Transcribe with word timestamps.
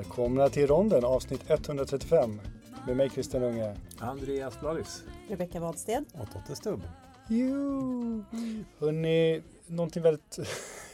Välkomna 0.00 0.48
till 0.48 0.66
ronden 0.66 1.04
avsnitt 1.04 1.50
135 1.50 2.40
med 2.86 2.96
mig 2.96 3.10
Christian 3.10 3.42
Unge. 3.42 3.76
Andreas 3.98 4.60
Blalis. 4.60 5.04
Rebecka 5.28 5.60
Wadsted. 5.60 6.04
Och 6.12 6.32
Totte 6.32 6.56
Stubb. 6.56 6.82
Jo. 7.28 8.24
Hörrni, 8.78 9.42
någonting 9.66 10.02
väldigt 10.02 10.38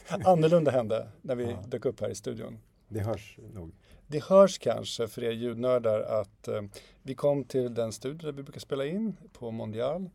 annorlunda 0.25 0.71
hände 0.71 1.07
när 1.21 1.35
vi 1.35 1.43
Ja. 1.43 1.63
dök 1.67 1.85
upp 1.85 2.01
här 2.01 2.09
i 2.09 2.15
studion. 2.15 2.59
Det 2.87 2.99
hörs 2.99 3.37
nog. 3.53 3.71
Det 4.07 4.23
hörs 4.23 4.57
kanske 4.59 5.07
för 5.07 5.23
er 5.23 5.31
ljudnördar 5.31 5.99
att 6.01 6.47
eh, 6.47 6.61
vi 7.03 7.15
kom 7.15 7.43
till 7.43 7.73
den 7.73 7.91
studio 7.91 8.17
där 8.25 8.31
vi 8.31 8.43
brukar 8.43 8.59
spela 8.59 8.85
in 8.85 9.17
på 9.33 9.51
Mondial 9.51 10.09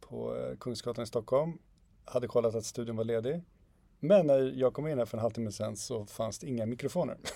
på 0.00 0.36
eh, 0.36 0.56
Kungsgatan 0.58 1.02
i 1.04 1.06
Stockholm. 1.06 1.58
Hade 2.04 2.28
kollat 2.28 2.54
att 2.54 2.64
studion 2.64 2.96
var 2.96 3.04
ledig. 3.04 3.42
Men 4.00 4.26
när 4.26 4.38
jag 4.54 4.74
kom 4.74 4.88
in 4.88 4.98
här 4.98 5.04
för 5.04 5.16
en 5.18 5.22
halvtimme 5.22 5.52
sedan 5.52 5.76
så 5.76 6.06
fanns 6.06 6.38
det 6.38 6.46
inga 6.46 6.66
mikrofoner. 6.66 7.16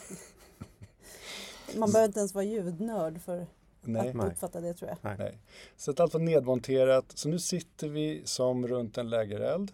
Man 1.76 1.92
behöver 1.92 2.06
inte 2.06 2.18
ens 2.18 2.34
vara 2.34 2.44
ljudnörd 2.44 3.20
för 3.20 3.46
Nej. 3.82 4.08
att 4.08 4.32
uppfatta 4.32 4.60
det 4.60 4.74
tror 4.74 4.90
jag. 5.02 5.18
Nej. 5.18 5.38
Så 5.76 5.90
att 5.90 6.00
allt 6.00 6.12
var 6.12 6.20
nedmonterat. 6.20 7.12
Så 7.14 7.28
nu 7.28 7.38
sitter 7.38 7.88
vi 7.88 8.22
som 8.24 8.68
runt 8.68 8.98
en 8.98 9.10
lägereld 9.10 9.72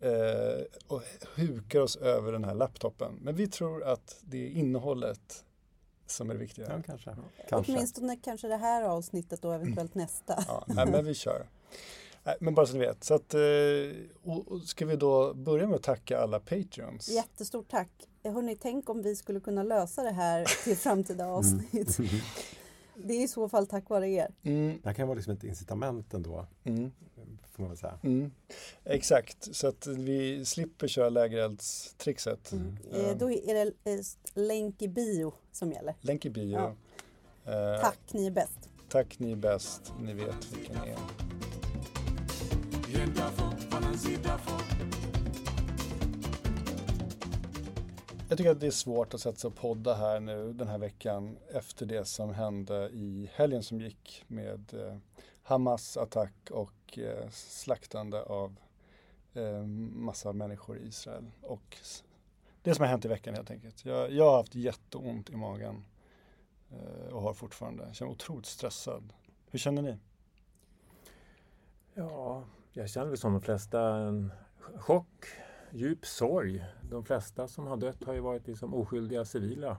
eh, 0.00 0.64
och 0.86 1.02
hukar 1.34 1.80
oss 1.80 1.96
över 1.96 2.32
den 2.32 2.44
här 2.44 2.54
laptopen. 2.54 3.18
Men 3.22 3.34
vi 3.34 3.46
tror 3.46 3.84
att 3.84 4.18
det 4.20 4.46
är 4.46 4.50
innehållet 4.50 5.44
som 6.06 6.30
är 6.30 6.34
det 6.34 6.40
viktiga. 6.40 6.66
Ja, 6.68 6.82
kanske. 6.86 7.16
kanske. 7.48 7.72
Åtminstone 7.72 8.16
kanske 8.16 8.48
det 8.48 8.56
här 8.56 8.82
avsnittet 8.82 9.44
och 9.44 9.54
eventuellt 9.54 9.94
nästa. 9.94 10.44
Ja, 10.48 10.64
nej, 10.66 10.86
men 10.86 11.04
vi 11.04 11.14
kör. 11.14 11.46
Nej, 12.24 12.36
men 12.40 12.54
bara 12.54 12.66
så 12.66 12.72
ni 12.72 12.78
vet. 12.78 13.04
Så 13.04 13.14
att, 13.14 13.34
eh, 13.34 13.40
och, 14.22 14.48
och 14.48 14.62
ska 14.62 14.86
vi 14.86 14.96
då 14.96 15.34
börja 15.34 15.66
med 15.66 15.76
att 15.76 15.82
tacka 15.82 16.18
alla 16.18 16.40
Patreons? 16.40 17.08
Jättestort 17.08 17.68
tack. 17.68 17.90
Eh, 18.26 18.32
Hörrni, 18.32 18.56
tänk 18.60 18.88
om 18.90 19.02
vi 19.02 19.16
skulle 19.16 19.40
kunna 19.40 19.62
lösa 19.62 20.02
det 20.02 20.10
här 20.12 20.44
till 20.64 20.76
framtida 20.76 21.26
avsnitt. 21.26 21.98
Det 22.98 23.14
är 23.14 23.24
i 23.24 23.28
så 23.28 23.48
fall 23.48 23.66
tack 23.66 23.88
vare 23.88 24.08
er. 24.08 24.28
Mm, 24.42 24.78
Det 24.82 24.88
här 24.88 24.94
kan 24.94 25.08
vara 25.08 25.16
liksom 25.16 25.32
ett 25.34 25.44
incitament 25.44 26.14
ändå, 26.14 26.46
mm, 26.64 26.92
får 27.52 27.62
man 27.62 27.68
väl 27.70 27.78
säga. 27.78 27.98
mm. 28.02 28.30
Exakt, 28.84 29.54
så 29.56 29.66
att 29.68 29.86
vi 29.86 30.44
slipper 30.44 30.88
köra 30.88 31.08
lägereldstrixet. 31.08 32.52
Mm. 32.52 32.76
Eh, 32.92 33.16
Då 33.16 33.30
är 33.30 33.54
det 33.54 33.92
eh, 33.92 34.00
länk 34.34 34.82
i 34.82 34.88
bio 34.88 35.34
som 35.52 35.72
gäller. 35.72 35.94
Länk 36.00 36.24
i 36.24 36.30
bio. 36.30 36.58
Ja. 36.58 36.74
Eh, 37.52 37.80
Tack, 37.80 37.98
ni 38.12 38.26
är 38.26 38.30
bäst. 38.30 38.58
Tack, 38.88 39.18
ni 39.18 39.32
är 39.32 39.36
bäst. 39.36 39.92
Ni 40.00 40.12
vet 40.14 40.52
vilka 40.52 40.82
ni 40.84 40.90
är. 40.90 40.98
Jag 48.36 48.38
tycker 48.38 48.50
att 48.50 48.60
det 48.60 48.66
är 48.66 48.70
svårt 48.70 49.14
att 49.14 49.20
sätta 49.20 49.38
sig 49.38 49.48
och 49.48 49.56
podda 49.56 49.94
här 49.94 50.20
nu 50.20 50.52
den 50.52 50.68
här 50.68 50.78
veckan 50.78 51.38
efter 51.52 51.86
det 51.86 52.04
som 52.04 52.34
hände 52.34 52.88
i 52.92 53.30
helgen 53.34 53.62
som 53.62 53.80
gick 53.80 54.24
med 54.26 54.74
eh, 54.74 54.96
Hamas 55.42 55.96
attack 55.96 56.50
och 56.50 56.98
eh, 56.98 57.28
slaktande 57.30 58.22
av 58.22 58.56
eh, 59.34 59.62
massa 59.92 60.32
människor 60.32 60.78
i 60.78 60.86
Israel. 60.86 61.30
Och 61.42 61.76
det 62.62 62.74
som 62.74 62.82
har 62.82 62.90
hänt 62.90 63.04
i 63.04 63.08
veckan 63.08 63.34
helt 63.34 63.50
enkelt. 63.50 63.84
Jag, 63.84 64.12
jag 64.12 64.30
har 64.30 64.36
haft 64.36 64.54
jätteont 64.54 65.30
i 65.30 65.36
magen 65.36 65.84
eh, 66.70 67.12
och 67.12 67.22
har 67.22 67.34
fortfarande. 67.34 67.84
Jag 67.86 67.94
känner 67.94 68.08
mig 68.08 68.14
otroligt 68.14 68.46
stressad. 68.46 69.12
Hur 69.50 69.58
känner 69.58 69.82
ni? 69.82 69.98
Ja, 71.94 72.44
jag 72.72 72.90
känner 72.90 73.06
väl 73.06 73.18
som 73.18 73.32
de 73.32 73.40
flesta 73.40 73.96
en 73.96 74.32
chock, 74.74 75.26
djup 75.72 76.06
sorg. 76.06 76.64
De 76.90 77.04
flesta 77.04 77.48
som 77.48 77.66
har 77.66 77.76
dött 77.76 78.04
har 78.04 78.14
ju 78.14 78.20
varit 78.20 78.46
liksom 78.46 78.74
oskyldiga 78.74 79.24
civila. 79.24 79.76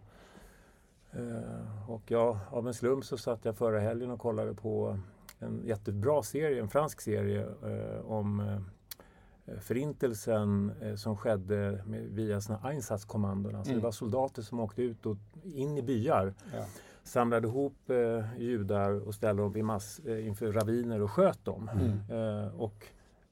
Eh, 1.12 1.90
och 1.92 2.12
ja, 2.12 2.40
av 2.50 2.68
en 2.68 2.74
slump 2.74 3.06
så 3.06 3.18
satt 3.18 3.46
jag 3.46 3.58
förra 3.58 3.80
helgen 3.80 4.12
och 4.12 4.20
kollade 4.20 4.54
på 4.54 5.00
en 5.40 5.62
jättebra 5.66 6.24
serie, 6.24 6.62
en 6.62 6.70
fransk 6.70 7.02
serie 7.02 7.42
eh, 7.64 8.06
om 8.12 8.40
eh, 8.40 9.60
förintelsen 9.60 10.72
som 10.98 11.18
skedde 11.18 11.84
med, 11.86 12.02
via 12.04 12.42
såna 12.42 12.60
Einsatzkommandon. 12.64 13.56
Alltså 13.56 13.72
Mm. 13.72 13.80
Det 13.82 13.84
var 13.84 13.92
soldater 13.92 14.42
som 14.42 14.60
åkte 14.60 14.82
ut 14.82 15.06
och 15.06 15.18
in 15.44 15.78
i 15.78 15.82
byar 15.82 16.34
Ja. 16.54 16.66
samlade 17.04 17.48
ihop 17.48 17.90
eh, 17.90 18.42
judar 18.42 19.08
och 19.08 19.16
ställde 19.16 19.42
dem 19.44 19.66
mass, 19.66 20.00
eh, 20.00 20.28
inför 20.28 20.52
raviner 20.52 21.02
och 21.02 21.12
sköt 21.12 21.46
dem. 21.46 21.70
Mm. 21.74 22.00
Eh, 22.46 22.62
och 22.62 22.86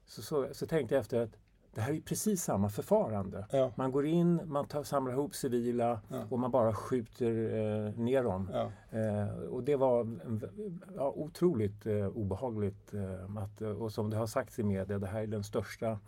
så, 0.06 0.22
så, 0.22 0.48
så 0.52 0.66
tänkte 0.66 0.94
jag 0.94 1.00
efter 1.00 1.20
att 1.22 1.36
det 1.76 1.82
här 1.82 1.92
är 1.92 2.00
precis 2.00 2.42
samma 2.42 2.68
förfarande. 2.68 3.46
Ja. 3.52 3.72
Man 3.76 3.92
går 3.92 4.06
in, 4.06 4.40
man 4.46 4.66
tar, 4.68 4.84
samlar 4.84 5.12
ihop 5.12 5.34
civila 5.34 6.00
Ja. 6.08 6.24
och 6.30 6.38
man 6.38 6.50
bara 6.50 6.74
skjuter 6.74 7.30
eh, 7.30 7.98
ner 8.00 8.22
dem. 8.24 8.50
Ja. 8.52 8.72
Eh, 8.98 9.28
och 9.28 9.62
det 9.62 9.76
var 9.76 10.18
ja, 10.96 11.12
otroligt 11.16 11.86
eh, 11.86 12.06
obehagligt. 12.06 12.94
Eh, 12.94 13.36
att, 13.36 13.60
eh, 13.60 13.68
och 13.68 13.92
som 13.92 14.10
det 14.10 14.16
har 14.16 14.26
sagts 14.26 14.58
i 14.58 14.62
media, 14.62 14.98
det 14.98 15.06
här 15.06 15.22
är 15.22 15.26
den 15.26 15.44
största 15.44 15.98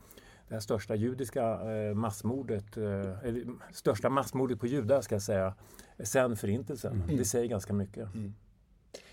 det 0.49 0.55
här 0.55 0.61
största 0.61 0.95
judiska 0.95 1.73
eh, 1.73 1.95
massmordet, 1.95 2.77
eller 2.77 3.47
största 3.73 4.11
massmordet 4.11 4.61
på 4.61 4.67
judar 4.67 5.01
ska 5.01 5.15
jag 5.15 5.23
säga, 5.23 5.55
sen 5.99 6.37
förintelsen. 6.37 7.03
Mm. 7.03 7.17
Det 7.17 7.25
säger 7.25 7.47
ganska 7.47 7.73
mycket. 7.73 8.15
Mm. 8.15 8.35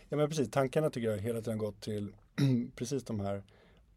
Ja 0.09 0.17
men 0.17 0.27
precis, 0.29 0.51
tankarna 0.51 0.89
tycker 0.89 1.09
jag 1.09 1.17
hela 1.17 1.41
tiden 1.41 1.57
gått 1.57 1.81
till 1.81 2.13
precis 2.75 3.03
de 3.03 3.19
här 3.19 3.43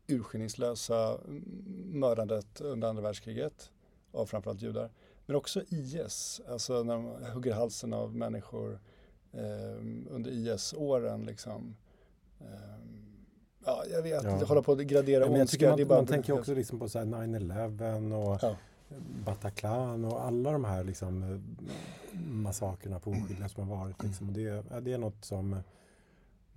urskillningslösa 0.08 1.18
mm, 1.28 1.42
mördandet 1.88 2.60
under 2.60 2.88
andra 2.88 3.02
världskriget 3.02 3.70
av 4.12 4.26
framförallt 4.26 4.62
judar. 4.62 4.90
Men 5.26 5.36
också 5.36 5.62
IS, 5.68 6.40
alltså 6.48 6.82
när 6.82 6.94
de 6.94 7.32
hugger 7.34 7.52
halsen 7.54 7.92
av 7.92 8.16
människor 8.16 8.80
eh, 9.32 9.76
under 10.10 10.30
IS-åren 10.30 11.24
liksom. 11.24 11.76
Eh, 12.40 12.46
ja, 13.64 13.82
jag 13.92 14.02
vet, 14.02 14.24
Ja. 14.24 14.44
hålla 14.44 14.62
på 14.62 14.72
att 14.72 14.78
gradera 14.78 15.24
Ja, 15.24 15.40
ondska. 15.40 15.76
man, 15.76 15.86
man 15.88 16.06
tänker 16.06 16.32
också 16.32 16.54
liksom 16.54 16.78
på 16.78 16.88
så 16.88 16.98
här 16.98 17.04
9-11 17.06 18.12
och 18.12 18.38
Ja. 18.42 18.56
Bataclan 19.24 20.04
och 20.04 20.24
alla 20.24 20.52
de 20.52 20.64
här 20.64 20.84
liksom, 20.84 21.22
eh, 21.22 21.38
massakerna 22.20 23.00
på 23.00 23.10
oskyldiga 23.10 23.48
som 23.48 23.68
har 23.68 23.76
varit. 23.76 24.02
Liksom. 24.02 24.26
Och 24.28 24.32
det, 24.32 24.64
det 24.80 24.92
är 24.92 24.98
något 24.98 25.24
som 25.24 25.56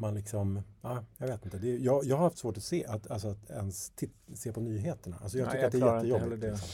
man 0.02 0.14
liksom, 0.14 0.62
ja, 0.82 1.04
jag 1.18 1.28
vet 1.28 1.46
inte. 1.46 1.58
Det, 1.58 1.78
jag, 1.78 2.06
jag 2.06 2.16
har 2.18 2.24
haft 2.24 2.38
svårt 2.38 2.58
att 2.58 2.64
se, 2.64 2.86
att, 2.86 3.12
alltså 3.12 3.28
att 3.28 3.50
ens 3.50 3.92
se 4.36 4.52
på 4.54 4.60
nyheterna. 4.62 5.18
Alltså 5.22 5.38
jag 5.38 5.46
Nej, 5.48 5.72
tycker 5.72 5.86
jag 5.86 5.96
att 5.96 6.02
det 6.04 6.08
är 6.10 6.14
jättejobbigt. 6.14 6.42
det. 6.42 6.52
Liksom. 6.52 6.68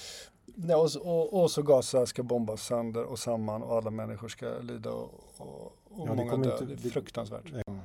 Nej, 0.55 0.75
och, 0.75 0.91
så- 0.91 1.01
och, 1.01 1.41
och 1.43 1.51
så 1.51 1.61
Gaza 1.61 2.05
ska 2.05 2.23
bombas 2.23 2.61
sönder 2.61 3.03
och 3.03 3.19
samman 3.19 3.63
och 3.63 3.75
alla 3.77 3.91
människor 3.91 4.27
ska 4.27 4.59
lida 4.61 4.91
och, 4.91 5.13
och, 5.37 5.65
och 5.83 6.07
Ja, 6.07 6.13
många 6.13 6.29
kommer 6.31 6.45
dö. 6.45 6.51
inte- 6.61 6.65
Det 6.65 6.85
är 6.87 6.89
fruktansvärt. 6.91 7.51
Nej. 7.53 7.63
Mm. 7.67 7.79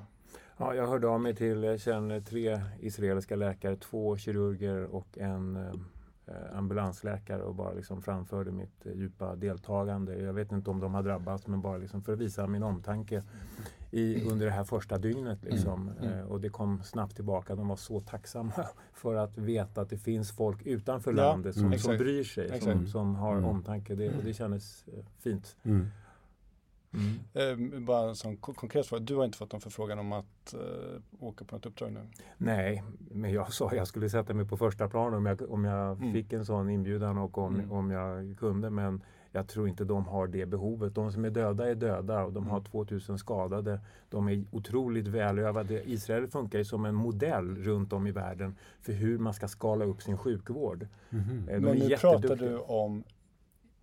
Ja, 0.56 0.74
jag 0.74 0.86
hörde 0.86 1.08
av 1.08 1.20
mig 1.20 1.34
till, 1.36 1.62
jag 1.62 1.80
känner 1.80 2.20
tre 2.20 2.60
israeliska 2.80 3.36
läkare, 3.36 3.76
två 3.76 4.16
kirurger 4.16 4.84
och 4.84 5.18
en 5.18 5.56
eh, 5.56 6.34
ambulansläkare 6.58 7.42
och 7.42 7.54
bara 7.54 7.72
liksom 7.72 8.02
framförde 8.02 8.50
mitt 8.52 8.86
eh, 8.86 8.92
djupa 8.92 9.36
deltagande. 9.36 10.16
Jag 10.22 10.32
vet 10.32 10.52
inte 10.52 10.70
om 10.70 10.80
de 10.80 10.94
har 10.94 11.02
drabbats 11.02 11.46
men 11.46 11.60
bara 11.60 11.76
liksom 11.76 12.02
för 12.02 12.12
att 12.12 12.18
visa 12.18 12.46
min 12.46 12.62
omtanke 12.62 13.22
i, 13.94 14.24
under 14.30 14.46
det 14.46 14.52
här 14.52 14.64
första 14.64 14.98
dygnet. 14.98 15.44
Liksom. 15.44 15.90
Mm. 16.00 16.12
Eh, 16.18 16.24
och 16.24 16.40
det 16.40 16.48
kom 16.48 16.82
snabbt 16.82 17.14
tillbaka. 17.14 17.54
De 17.54 17.68
var 17.68 17.76
så 17.76 18.00
tacksamma 18.00 18.52
för 18.92 19.14
att 19.14 19.38
veta 19.38 19.80
att 19.80 19.90
det 19.90 19.98
finns 19.98 20.32
folk 20.32 20.66
utanför 20.66 21.10
Ja, 21.10 21.16
landet 21.16 21.54
som, 21.54 21.64
mm. 21.66 21.78
som 21.78 21.96
bryr 21.96 22.24
sig, 22.24 22.60
som, 22.60 22.86
som 22.86 23.14
har 23.14 23.32
Mm. 23.36 23.44
omtanke. 23.50 23.94
Det, 23.94 24.08
och 24.16 24.24
det 24.24 24.32
kändes 24.34 24.84
eh, 24.88 25.04
fint. 25.18 25.56
Mm. 25.62 25.86
Mm. 26.94 27.72
Eh, 27.74 27.80
bara 27.80 28.08
en 28.08 28.16
sån 28.16 28.36
konkret 28.36 28.86
fråga. 28.86 29.02
Du 29.02 29.16
har 29.16 29.24
inte 29.24 29.38
fått 29.38 29.52
någon 29.52 29.60
förfrågan 29.60 29.98
om 29.98 30.12
att 30.12 30.54
eh, 30.54 31.00
åka 31.20 31.44
på 31.44 31.54
något 31.56 31.66
uppdrag 31.66 31.92
nu? 31.92 32.00
Nej, 32.38 32.82
men 33.10 33.32
jag 33.32 33.52
sa 33.52 33.74
jag 33.74 33.86
skulle 33.88 34.10
sätta 34.10 34.34
mig 34.34 34.46
på 34.48 34.56
första 34.56 34.88
plan 34.88 35.14
om 35.14 35.26
jag, 35.26 35.50
om 35.50 35.64
jag 35.64 35.96
Mm. 35.96 36.12
fick 36.12 36.32
en 36.32 36.44
sån 36.44 36.70
inbjudan 36.70 37.18
och 37.18 37.38
om, 37.38 37.54
Mm. 37.54 37.72
om 37.72 37.90
jag 37.90 38.36
kunde. 38.38 38.70
Men 38.70 39.02
jag 39.32 39.48
tror 39.48 39.68
inte 39.68 39.84
de 39.84 40.04
har 40.06 40.26
det 40.26 40.46
behovet. 40.46 40.94
De 40.94 41.12
som 41.12 41.24
är 41.24 41.30
döda 41.30 41.70
är 41.70 41.74
döda 41.74 42.24
och 42.24 42.32
de 42.32 42.46
har 42.46 42.56
Mm. 42.58 42.64
2000 42.70 43.18
skadade. 43.18 43.80
De 44.08 44.28
är 44.28 44.44
otroligt 44.50 45.06
välövade. 45.08 45.90
Israel 45.90 46.26
funkar 46.28 46.58
ju 46.58 46.64
som 46.64 46.84
en 46.84 46.94
modell 46.94 47.56
runt 47.56 47.92
om 47.92 48.06
i 48.06 48.10
världen 48.10 48.56
för 48.80 48.92
hur 48.92 49.18
man 49.18 49.34
ska 49.34 49.48
skala 49.48 49.84
upp 49.84 50.02
sin 50.02 50.18
sjukvård. 50.18 50.82
Eh, 50.82 50.88
De 51.10 51.60
Men 51.60 51.78
nu 51.78 51.96
pratar 51.96 52.36
du 52.36 52.58
om 52.58 53.04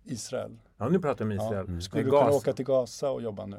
Israel. 0.04 0.56
Ja, 0.76 0.88
nu 0.88 0.98
pratar 0.98 1.24
jag 1.24 1.30
om 1.32 1.36
Ja. 1.36 1.46
Israel. 1.46 1.66
Mm. 1.66 1.80
Skulle 1.80 2.02
du 2.02 2.10
kunna 2.10 2.30
åka 2.30 2.52
till 2.52 2.64
Gaza 2.64 3.10
och 3.10 3.22
jobba 3.22 3.46
nu? 3.46 3.56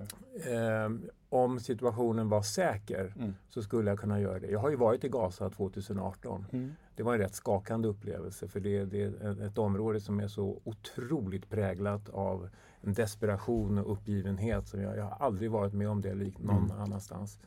Eh, 0.52 0.90
om 1.30 1.60
situationen 1.60 2.30
var 2.30 2.42
säker 2.42 3.14
Mm. 3.18 3.34
så 3.50 3.62
skulle 3.62 3.90
jag 3.92 4.00
kunna 4.00 4.20
göra 4.22 4.40
det. 4.40 4.48
Jag 4.48 4.60
har 4.60 4.70
ju 4.70 4.76
varit 4.76 5.04
i 5.04 5.10
Gaza 5.10 5.50
2018. 5.50 6.46
Mm 6.52 6.72
det 7.02 7.06
var 7.06 7.14
en 7.14 7.20
rätt 7.20 7.36
skakande 7.36 7.88
upplevelse 7.88 8.48
för 8.48 8.60
det, 8.60 8.86
det, 8.86 9.02
är 9.02 9.46
ett 9.46 9.58
område 9.58 10.00
som 10.00 10.20
är 10.20 10.28
så 10.28 10.62
otroligt 10.64 11.50
präglat 11.50 12.10
av 12.10 12.50
en 12.82 12.94
desperation 12.94 13.78
och 13.78 13.92
uppgivenhet. 13.92 14.68
Som 14.68 14.82
jag, 14.82 14.98
jag 14.98 15.04
har 15.04 15.26
aldrig 15.26 15.52
varit 15.52 15.74
med 15.74 15.90
om 15.90 16.02
det 16.02 16.14
lik 16.14 16.40
någon 16.40 16.66
mm. 16.66 16.82
annanstans. 16.82 17.40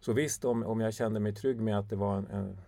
Så 0.00 0.12
visst, 0.12 0.44
om, 0.44 0.62
om 0.62 0.80
jag 0.80 0.94
kände 0.94 1.20
mig 1.20 1.34
trygg 1.34 1.60
med 1.60 1.78
att 1.78 1.90
det 1.90 1.96
var 1.96 2.16
en, 2.16 2.26
en 2.26 2.58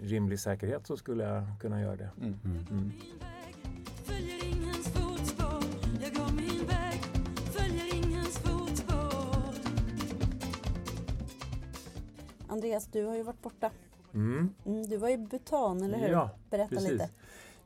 rimlig 0.00 0.40
säkerhet 0.40 0.86
så 0.86 0.96
skulle 0.96 1.24
jag 1.24 1.44
kunna 1.60 1.80
göra 1.80 1.96
det. 1.96 2.10
Mm. 2.20 2.38
Mm. 2.44 2.66
mm. 2.70 2.92
Andreas, 12.48 12.86
du 12.86 13.04
har 13.04 13.16
ju 13.16 13.22
varit 13.22 13.42
borta 13.42 13.70
Mm. 14.16 14.50
Mm, 14.66 14.82
du 14.86 14.96
var 14.96 15.08
i 15.08 15.18
Bhutan, 15.18 15.82
eller 15.82 15.98
hur? 15.98 16.08
Ja, 16.08 16.30
Berätta 16.50 16.68
precis. 16.68 16.90
lite. 16.92 17.08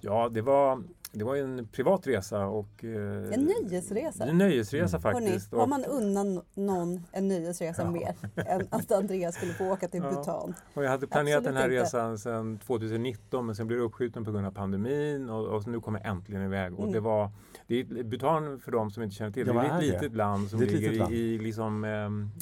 Ja, 0.02 0.28
det 0.28 0.40
var, 0.42 0.82
det 1.12 1.24
var 1.24 1.36
en 1.36 1.68
privat 1.72 2.06
resa 2.06 2.46
och... 2.46 2.84
eh, 2.84 3.32
En 3.34 3.40
nöjesresa. 3.44 4.24
En 4.26 4.38
nöjesresa 4.38 4.98
Hörrni, 4.98 5.26
faktiskt. 5.26 5.52
har 5.52 5.66
man 5.66 5.84
undan 5.84 6.40
någon 6.54 7.00
en 7.12 7.28
nöjesresa 7.28 7.82
Ja. 7.82 7.90
mer 7.90 8.14
än 8.36 8.66
att 8.70 8.92
Andreas 9.00 9.34
skulle 9.34 9.52
få 9.52 9.64
åka 9.72 9.88
till 9.88 10.00
Ja. 10.02 10.10
Bhutan? 10.10 10.54
och 10.74 10.84
jag 10.84 10.90
hade 10.90 11.06
planerat 11.06 11.44
den 11.44 11.56
här 11.56 11.62
Absolut 11.62 11.78
inte. 11.80 11.84
resan 11.84 12.18
sedan 12.18 12.58
2019 12.58 13.46
men 13.46 13.54
sen 13.54 13.66
blev 13.66 13.78
det 13.78 13.84
uppskjuten 13.84 14.24
på 14.24 14.32
grund 14.32 14.46
av 14.46 14.50
pandemin 14.50 15.30
och, 15.30 15.46
och 15.48 15.66
nu 15.66 15.80
kom 15.80 15.94
jag 15.94 16.06
äntligen 16.06 16.42
iväg. 16.44 16.72
Och 16.74 16.80
Mm. 16.80 16.92
det 16.92 17.00
var, 17.00 17.30
det 17.66 17.80
är, 17.80 17.84
Bhutan 18.04 18.60
för 18.60 18.72
de 18.72 18.90
som 18.90 19.02
inte 19.02 19.16
känner 19.16 19.30
till, 19.32 19.46
det 19.46 19.52
vad 19.52 19.64
är 19.64 19.68
ett 19.74 19.80
det? 19.80 19.86
litet 19.86 20.14
land 20.16 20.48
som 20.50 20.60
Det 20.60 20.66
ligger 20.66 20.92
land. 20.98 21.12
i, 21.12 21.16
i, 21.16 21.38
liksom, 21.38 21.84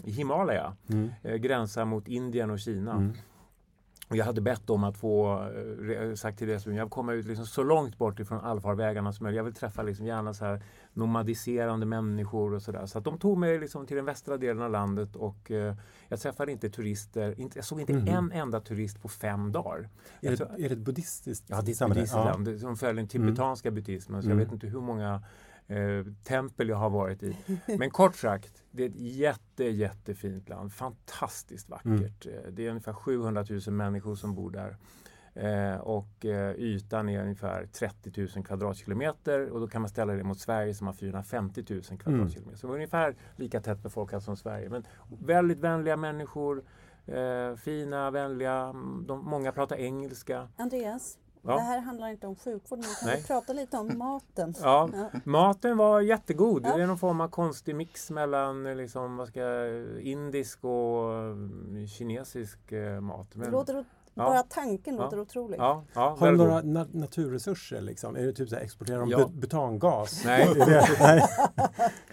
i 0.05 0.11
Himalaya. 0.11 0.77
Mm. 0.91 1.11
Eh, 1.23 1.35
gränsar 1.37 1.85
mot 1.85 2.09
Indien 2.09 2.51
och 2.51 2.59
Kina. 2.59 3.13
Mm. 4.11 4.15
Och 4.15 4.17
jag 4.17 4.25
hade 4.25 4.41
bett 4.41 4.71
om 4.71 4.85
att 4.85 4.97
få 4.97 5.43
eh, 6.09 6.15
sagt 6.15 6.39
till 6.39 6.47
resebyrån, 6.47 6.77
jag 6.77 6.85
vill 6.85 6.91
komma 6.91 7.13
ut 7.13 7.27
liksom 7.27 7.47
så 7.47 7.63
långt 7.63 7.99
bort 7.99 8.21
ifrån 8.21 8.41
allfarvägarna 8.41 9.13
som 9.13 9.25
möjligt. 9.25 9.37
Jag 9.37 9.45
vill 9.45 9.55
träffa 9.55 9.83
liksom 9.83 10.07
gärna 10.07 10.35
så 10.35 10.45
här 10.45 10.63
nomadiserande 10.93 11.87
människor 11.87 12.55
och 12.55 12.63
sådär. 12.63 12.87
Så 12.87 12.99
att 12.99 13.05
de 13.05 13.19
tog 13.19 13.39
mig 13.39 13.59
liksom 13.59 13.87
till 13.87 13.97
den 13.97 14.05
västra 14.05 14.37
delen 14.37 14.63
av 14.63 14.71
landet 14.71 15.17
och 15.17 15.51
eh, 15.51 15.75
jag 16.09 16.21
träffade 16.21 16.53
inte 16.53 16.71
turister. 16.71 17.41
Inte, 17.41 17.59
jag 17.59 17.65
såg 17.65 17.81
inte 17.81 17.93
Mhm. 17.93 18.09
en 18.09 18.33
enda 18.33 18.61
turist 18.61 19.03
på 19.03 19.09
fem 19.09 19.53
dagar. 19.53 19.79
Är, 19.79 20.31
Jag 20.31 20.39
det, 20.39 20.45
är 20.65 20.69
det 20.69 20.75
ett 20.75 20.79
buddhistiskt 20.79 21.45
Ja, 21.49 21.61
det 21.61 21.71
är 21.71 21.73
ett 21.73 21.77
samhälle? 21.77 21.95
buddhistiskt 22.01 22.25
land 22.25 22.45
det- 22.45 22.59
som 22.59 22.77
följer 22.77 22.95
den 22.95 23.09
tibetanska 23.09 23.71
buddhismen. 23.71 24.23
Så 24.23 24.29
jag 24.29 24.33
Mm. 24.35 24.45
vet 24.45 24.53
inte 24.53 24.67
hur 24.67 24.81
många 24.81 25.23
eh, 25.69 26.05
tempel 26.25 26.69
jag 26.69 26.77
har 26.77 26.91
varit 26.91 27.23
i. 27.23 27.37
Men 27.79 27.91
kort 27.91 28.17
sagt, 28.17 28.65
det 28.71 28.85
är 28.85 28.89
ett 28.89 28.97
jätte, 29.01 29.65
jättefint 29.65 30.49
land. 30.49 30.73
Fantastiskt 30.73 31.69
vackert. 31.69 32.27
Eh, 32.27 32.51
Det 32.53 32.67
är 32.67 32.71
ungefär 32.71 32.93
700 32.93 33.45
000 33.67 33.75
människor 33.75 34.15
som 34.15 34.35
bor 34.35 34.51
där. 34.51 34.77
Eh, 35.35 35.81
och 35.81 36.25
eh, 36.25 36.55
ytan 36.57 37.09
är 37.09 37.23
ungefär 37.23 37.67
30 37.67 38.29
000 38.37 38.45
kvadratkilometer 38.45 39.49
och 39.51 39.61
då 39.61 39.69
kan 39.69 39.83
man 39.83 39.89
ställa 39.89 40.13
det 40.13 40.25
mot 40.25 40.39
Sverige 40.39 40.75
som 40.75 40.87
har 40.87 40.95
450 40.95 41.65
000 41.69 41.83
kvadratkilometer. 41.83 42.57
Så 42.59 42.67
det 42.67 42.73
är 42.73 42.75
ungefär 42.75 43.15
lika 43.37 43.61
tätt 43.61 43.83
befolkat 43.83 44.23
som 44.23 44.37
Sverige. 44.37 44.69
Men 44.71 44.85
väldigt 45.09 45.59
vänliga 45.59 45.97
människor, 45.97 46.65
eh, 47.07 47.55
fina, 47.57 48.11
vänliga, 48.11 48.53
mm, 48.55 49.05
de, 49.07 49.25
många 49.25 49.53
pratar 49.53 49.77
engelska. 49.77 50.49
Andreas, 50.57 51.19
Ja. 51.43 51.55
det 51.55 51.61
här 51.61 51.81
handlar 51.81 52.09
inte 52.09 52.27
om 52.27 52.37
sjukvård, 52.37 52.79
men 52.79 52.89
kan 52.89 53.07
Nej. 53.09 53.17
vi 53.21 53.27
prata 53.27 53.53
lite 53.53 53.77
om 53.77 53.99
maten? 53.99 54.55
Ja, 54.63 54.89
Ja. 54.93 55.21
maten 55.25 55.77
var 55.77 56.01
jättegod. 56.01 56.63
Ja. 56.67 56.77
Det 56.77 56.83
är 56.83 56.87
någon 56.87 56.99
form 56.99 57.21
av 57.21 57.29
konstig 57.29 57.75
mix 57.77 58.11
mellan 58.11 58.67
eh, 58.67 58.75
liksom, 58.75 59.17
vad 59.17 59.29
ska 59.29 59.41
jag, 59.41 60.01
indisk 60.01 60.65
och 60.65 61.15
eh, 61.15 61.87
kinesisk 61.99 62.73
eh, 62.73 63.01
mat. 63.01 63.27
Det 63.33 63.39
Men, 63.39 63.51
låter, 63.51 63.79
o- 63.79 63.85
Ja. 64.19 64.25
Bara 64.25 64.43
tanken 64.43 64.95
Ja. 64.97 65.03
låter 65.03 65.21
otrolig. 65.21 65.59
ja, 65.59 65.85
ja, 65.95 66.17
Har 66.19 66.27
de 66.33 66.39
väldigt 66.39 66.47
några 66.49 66.83
na 66.85 66.87
naturresurser? 67.01 67.81
Liksom? 67.81 68.17
Är 68.17 68.23
det 68.27 68.33
typ 68.33 68.49
så 68.49 68.55
här, 68.55 68.63
exporterar 68.63 68.99
de 69.01 69.11
Ja. 69.11 69.19
bu- 69.19 69.41
butangas? 69.41 70.25
Nej. 70.25 70.49
Nej. 71.01 71.23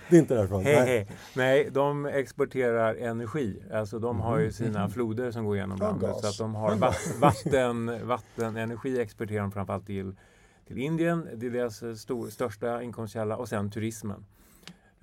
det 0.09 0.15
är 0.15 0.19
inte 0.19 0.35
därifrån? 0.35 0.63
Hej, 0.63 0.75
Nej. 0.75 0.85
hej. 0.87 1.07
Nej, 1.35 1.69
de 1.71 2.05
exporterar 2.05 2.95
energi. 2.95 3.63
Alltså 3.73 3.99
de 3.99 4.19
har 4.19 4.39
ju 4.39 4.51
sina 4.51 4.79
Mhm. 4.79 4.89
floder 4.91 5.31
som 5.31 5.45
går 5.45 5.55
igenom 5.55 5.77
Ja, 5.81 5.87
landet. 5.87 6.09
gas. 6.09 6.21
Så 6.21 6.27
att 6.27 6.37
de 6.37 6.55
har 6.55 6.75
vatten, 6.75 7.19
vatten, 7.19 8.07
vattenenergi 8.07 9.01
exporterar 9.01 9.41
de 9.41 9.51
framförallt 9.51 9.85
till, 9.85 10.15
till 10.67 10.77
Indien. 10.77 11.27
Det 11.35 11.45
är 11.45 11.49
deras 11.51 11.83
eh, 11.83 11.93
stor, 11.93 12.29
största 12.29 12.81
inkomstkälla 12.83 13.37
och 13.37 13.49
sen 13.49 13.71
turismen. 13.71 14.25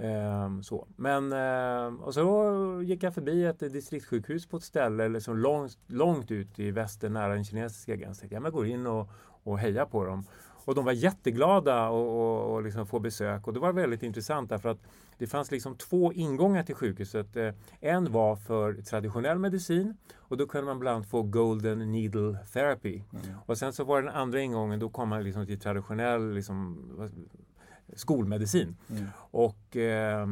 Ehm, 0.03 0.63
så. 0.63 0.87
Men, 0.97 1.33
ehm, 1.33 2.01
och 2.01 2.15
så 2.15 2.83
gick 2.85 3.03
jag 3.03 3.15
förbi 3.15 3.45
ett 3.45 3.59
distriktssjukhus 3.59 4.47
på 4.47 4.57
ett 4.57 4.63
ställe 4.63 5.09
liksom 5.09 5.39
långt, 5.39 5.79
långt 5.87 6.31
ut 6.31 6.59
i 6.59 6.71
väster 6.71 7.09
nära 7.09 7.35
den 7.35 7.45
kinesiska 7.45 7.97
gränsen. 7.97 8.29
Jag 8.31 8.53
går 8.53 8.67
in 8.67 8.87
och, 8.87 9.09
och 9.43 9.59
hejar 9.59 9.87
på 9.87 10.05
dem. 10.05 10.25
Och 10.65 10.75
de 10.75 10.85
var 10.85 10.93
jätteglada 10.93 11.89
och, 11.89 12.21
och, 12.21 12.55
och 12.55 12.63
liksom 12.63 12.87
få 12.87 12.99
besök 12.99 13.47
och 13.47 13.53
det 13.53 13.61
var 13.61 13.73
väldigt 13.73 14.03
intressant 14.03 14.49
därför 14.49 14.69
att 14.69 14.79
det 15.19 15.27
fanns 15.27 15.51
liksom 15.51 15.75
två 15.77 16.13
ingångar 16.13 16.63
till 16.63 16.75
sjukhuset. 16.75 17.37
Eh, 17.37 17.55
En 17.81 18.13
var 18.13 18.37
för 18.37 18.75
traditionell 18.75 19.39
medicin 19.39 19.97
och 20.17 20.37
då 20.37 20.47
kunde 20.47 20.67
man 20.67 20.79
bland 20.79 20.97
annat 20.97 21.09
få 21.11 21.23
Golden 21.23 21.93
Needle 21.93 22.39
Therapy. 22.53 23.03
Och 23.47 23.59
sen 23.59 23.73
så 23.73 23.85
var 23.85 24.03
den 24.03 24.15
andra 24.15 24.41
ingången, 24.41 24.81
då 24.81 24.89
kom 24.89 25.09
man 25.09 25.25
liksom 25.25 25.47
till 25.47 25.61
traditionell 25.61 26.35
liksom, 26.35 26.79
skolmedicin. 27.97 28.77
Mm. 28.91 29.05
Och 29.15 29.77
eh, 29.77 30.27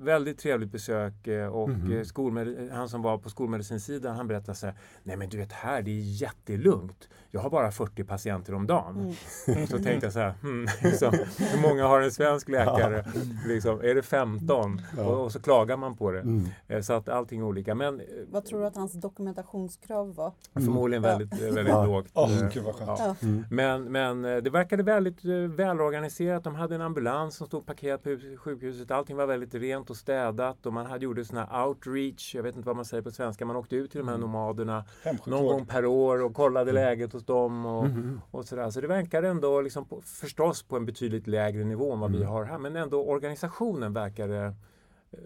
väldigt 0.00 0.38
trevligt 0.38 0.72
besök 0.72 1.26
eh, 1.26 1.46
och 1.46 1.68
skolmed- 2.04 2.70
han 2.72 2.88
som 2.88 3.02
var 3.02 3.18
på 3.18 3.30
skolmedicinsidan 3.30 4.16
han 4.16 4.28
berättade 4.28 4.54
så 4.58 4.66
här, 4.66 4.74
nej 5.02 5.16
men 5.16 5.28
du 5.28 5.36
vet 5.36 5.52
här 5.52 5.82
det 5.82 5.90
är 5.90 6.22
jättelugnt. 6.22 7.08
Jag 7.34 7.40
har 7.40 7.50
bara 7.50 7.70
40 7.72 8.04
patienter 8.04 8.54
om 8.54 8.66
dagen. 8.66 9.14
Mm. 9.46 9.66
Så 9.66 9.78
tänkte 9.78 10.06
jag 10.06 10.12
så 10.12 10.18
här, 10.18 10.34
hmm, 10.42 10.66
liksom, 10.82 11.12
hur 11.38 11.62
många 11.68 11.86
har 11.86 12.00
en 12.00 12.10
svensk 12.10 12.48
läkare? 12.48 13.04
Liksom, 13.46 13.80
är 13.80 13.94
det 13.94 14.02
15? 14.02 14.80
Ja. 14.96 15.04
Och, 15.04 15.24
och 15.24 15.32
så 15.32 15.40
klagar 15.42 15.76
man 15.76 15.96
på 15.96 16.10
det. 16.10 16.20
Mm. 16.20 16.44
Eh, 16.68 16.80
Så 16.80 16.92
att 16.92 17.08
allting 17.08 17.40
är 17.40 17.44
olika. 17.44 17.74
Men 17.74 18.00
Vad 18.30 18.44
tror 18.44 18.60
du 18.60 18.66
att 18.66 18.76
hans 18.76 18.92
dokumentationskrav 18.92 20.14
var? 20.14 20.32
förmodligen 20.54 21.02
Ja. 21.04 21.08
väldigt, 21.10 21.32
eh, 21.42 21.46
väldigt 21.54 21.68
Ja. 21.68 21.86
lågt. 21.86 22.06
Eh, 22.16 22.48
gud 22.52 22.64
vad 22.64 22.74
skönt. 22.74 22.88
ja. 22.88 23.16
Ja. 23.20 23.26
Mm. 23.28 23.44
Men, 23.50 23.84
men 23.92 24.22
det 24.44 24.50
verkade 24.50 24.82
väldigt 24.82 25.24
välorganiserat. 25.56 26.44
De 26.44 26.54
hade 26.54 26.74
en 26.74 26.81
ambulans 26.82 27.36
som 27.36 27.46
stod 27.46 27.66
parkerad 27.66 28.02
på 28.02 28.08
hus- 28.08 28.38
sjukhuset. 28.40 28.90
Allting 28.90 29.16
var 29.16 29.26
väldigt 29.26 29.54
rent 29.54 29.90
och 29.90 29.96
städat 29.96 30.66
och 30.66 30.72
man 30.72 30.86
hade 30.86 31.04
gjorde 31.04 31.24
sån 31.24 31.36
här 31.38 31.66
outreach. 31.66 32.34
Jag 32.34 32.42
vet 32.42 32.56
inte 32.56 32.66
vad 32.66 32.76
man 32.76 32.84
säger 32.84 33.02
på 33.02 33.10
svenska. 33.10 33.44
Man 33.46 33.56
åkte 33.56 33.76
ut 33.76 33.90
till 33.90 33.98
de 34.00 34.08
här 34.08 34.18
nomaderna 34.18 34.84
någon 35.26 35.46
gång 35.46 35.66
per 35.66 35.86
år 35.86 36.22
och 36.22 36.34
kollade 36.34 36.72
läget 36.72 37.12
hos 37.12 37.24
dem. 37.26 37.66
Och, 37.66 37.84
Mhm. 37.88 38.20
och 38.30 38.44
sådär. 38.44 38.70
Så 38.70 38.80
det 38.80 38.86
verkar 38.86 39.22
ändå 39.22 39.60
liksom 39.60 39.84
på, 39.84 40.00
förstås 40.00 40.62
på 40.62 40.76
en 40.76 40.86
betydligt 40.86 41.26
lägre 41.26 41.64
nivå 41.64 41.92
än 41.92 42.00
vad 42.00 42.10
vi 42.10 42.16
Mm. 42.16 42.28
har 42.28 42.44
här. 42.44 42.58
Men 42.58 42.76
ändå 42.76 43.04
organisationen 43.04 43.92
verkade 43.92 44.54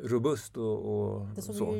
robust 0.02 0.56
och, 0.56 0.79
och 1.12 1.26
Det 1.35 1.43
såg 1.43 1.55
så. 1.56 1.64
ju 1.76 1.79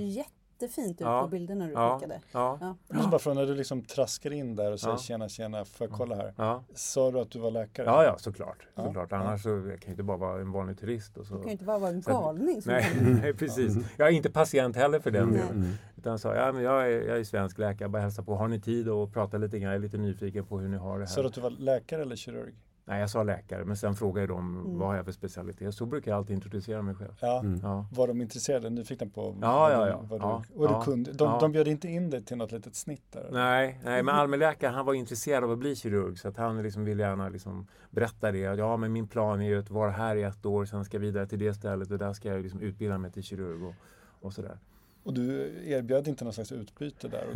jättefint 0.63 0.91
ut 0.91 1.01
Ja. 1.01 1.23
på 1.23 1.29
bilderna 1.29 1.67
du 1.67 1.73
Ja. 1.73 1.99
skickade. 1.99 2.21
Ja, 2.33 2.59
Ja. 2.61 2.77
Jag 2.89 2.97
måste 2.97 3.11
bara 3.11 3.19
fråga, 3.19 3.35
när 3.41 3.47
du 3.47 3.55
liksom 3.55 3.83
traskar 3.83 4.33
in 4.33 4.57
där 4.57 4.73
och 4.73 4.81
säger 4.81 4.95
Ja. 4.95 4.99
tjena 4.99 5.29
tjena, 5.29 5.65
får 5.65 5.87
jag 5.87 5.97
kolla 5.97 6.15
här? 6.17 6.35
ja. 6.37 6.63
Sa 6.75 7.11
du 7.11 7.21
att 7.21 7.31
du 7.31 7.39
var 7.39 7.51
läkare? 7.51 7.87
ja, 7.87 8.05
ja 8.05 8.19
såklart. 8.19 8.67
Ja. 8.75 8.85
såklart. 8.85 9.13
Annars 9.13 9.43
så 9.43 9.49
jag 9.49 9.59
kan 9.65 9.73
jag 9.81 9.91
inte 9.91 10.03
bara 10.03 10.17
vara 10.17 10.41
en 10.41 10.53
vanlig 10.53 10.79
turist. 10.79 11.17
Och 11.17 11.27
så. 11.27 11.35
Du 11.35 11.39
kan 11.41 11.47
ju 11.47 11.53
inte 11.53 11.65
bara 11.65 11.79
vara 11.79 11.91
en 11.91 12.01
galning. 12.01 12.63
Nej, 12.67 12.87
nej, 13.23 13.35
precis. 13.35 13.77
Jag 13.97 14.09
är 14.09 14.13
inte 14.13 14.31
patient 14.31 14.77
heller 14.77 15.01
för 15.01 15.11
den 15.11 15.23
Mm. 15.23 15.35
delen. 15.35 15.51
Mm. 15.57 15.73
Utan 15.97 16.19
sa, 16.19 16.35
ja, 16.35 16.53
men 16.53 16.63
jag, 16.63 16.93
är, 16.93 17.09
jag 17.09 17.19
är 17.19 17.25
svensk 17.25 17.59
läkare, 17.59 17.89
bara 17.89 18.03
hälsa 18.03 18.23
på. 18.23 18.35
Har 18.35 18.49
ni 18.49 18.61
tid 18.61 18.89
att 18.89 19.13
prata 19.13 19.39
lite 19.39 19.59
grann? 19.59 19.71
Jag 19.73 19.79
är 19.79 19.83
lite 19.83 19.99
nyfiken 19.99 20.45
på 20.47 20.59
hur 20.59 20.69
ni 20.69 20.77
har 20.77 20.99
det 20.99 21.07
Sa 21.07 21.15
du 21.17 21.23
här. 21.23 21.29
att 21.29 21.35
du 21.35 21.41
var 21.41 21.51
läkare 21.51 22.03
eller 22.03 22.17
kirurg? 22.17 22.55
Nej, 22.89 23.01
jag 23.01 23.11
sa 23.11 23.23
läkare, 23.23 23.65
men 23.65 23.77
sen 23.77 23.95
frågade 23.95 24.27
de 24.27 24.57
Mm. 24.59 24.79
vad 24.79 24.89
har 24.89 24.97
jag 24.97 25.05
för 25.05 25.13
specialitet. 25.13 25.75
Så 25.75 25.87
brukar 25.87 26.11
jag 26.11 26.19
alltid 26.19 26.35
introducera 26.37 26.83
mig 26.83 26.95
själv. 26.95 27.13
Ja. 27.21 27.41
Mm. 27.41 27.61
Ja. 27.63 27.87
Var 27.93 28.09
de 28.09 28.21
intresserade, 28.21 28.71
nyfikna 28.71 29.07
på 29.07 29.37
Ja, 29.41 29.59
vad 29.59 29.73
ja, 29.73 29.85
du- 29.85 29.91
ja. 29.91 30.01
vad 30.11 30.21
du, 30.21 30.25
Ja, 30.25 30.43
och 30.55 30.69
du 30.69 30.75
ja, 30.75 30.83
kunde? 30.83 31.13
De, 31.13 31.25
ja. 31.25 31.39
de 31.41 31.53
bjöd 31.53 31.69
inte 31.69 31.89
in 31.89 32.11
dig 32.11 32.23
till 32.25 32.37
något 32.37 32.53
litet 32.53 32.75
snitt 32.77 33.13
där? 33.13 33.29
Nej, 33.33 33.81
nej, 33.85 34.03
men 34.03 34.15
allmänläkaren 34.15 34.75
han 34.75 34.87
var 34.87 34.95
intresserad 34.95 35.45
av 35.45 35.51
att 35.51 35.59
bli 35.59 35.77
kirurg 35.77 36.17
så 36.19 36.29
att 36.29 36.37
han 36.37 36.63
liksom 36.63 36.85
ville 36.85 37.03
gärna 37.03 37.29
liksom 37.29 37.67
berätta 37.91 38.33
det. 38.33 38.39
Ja, 38.39 38.77
men 38.77 38.93
min 38.93 39.09
plan 39.09 39.41
är 39.41 39.47
ju 39.49 39.59
att 39.59 39.71
vara 39.71 39.91
här 39.91 40.17
i 40.17 40.23
ett 40.23 40.47
år, 40.47 40.65
sen 40.65 40.85
ska 40.85 40.97
jag 40.97 41.01
vidare 41.03 41.27
till 41.27 41.39
det 41.39 41.55
stället 41.55 41.91
och 41.91 41.99
där 41.99 42.13
ska 42.13 42.29
jag 42.29 42.43
liksom 42.43 42.61
utbilda 42.61 42.99
mig 42.99 43.13
till 43.13 43.23
kirurg 43.23 43.65
och, 43.65 43.75
och 44.21 44.33
sådär. 44.33 44.59
Och 45.07 45.15
du 45.15 45.53
erbjöd 45.65 46.09
inte 46.09 46.25
någon 46.25 46.33
slags 46.33 46.53
utbyte 46.53 47.09
där? 47.09 47.27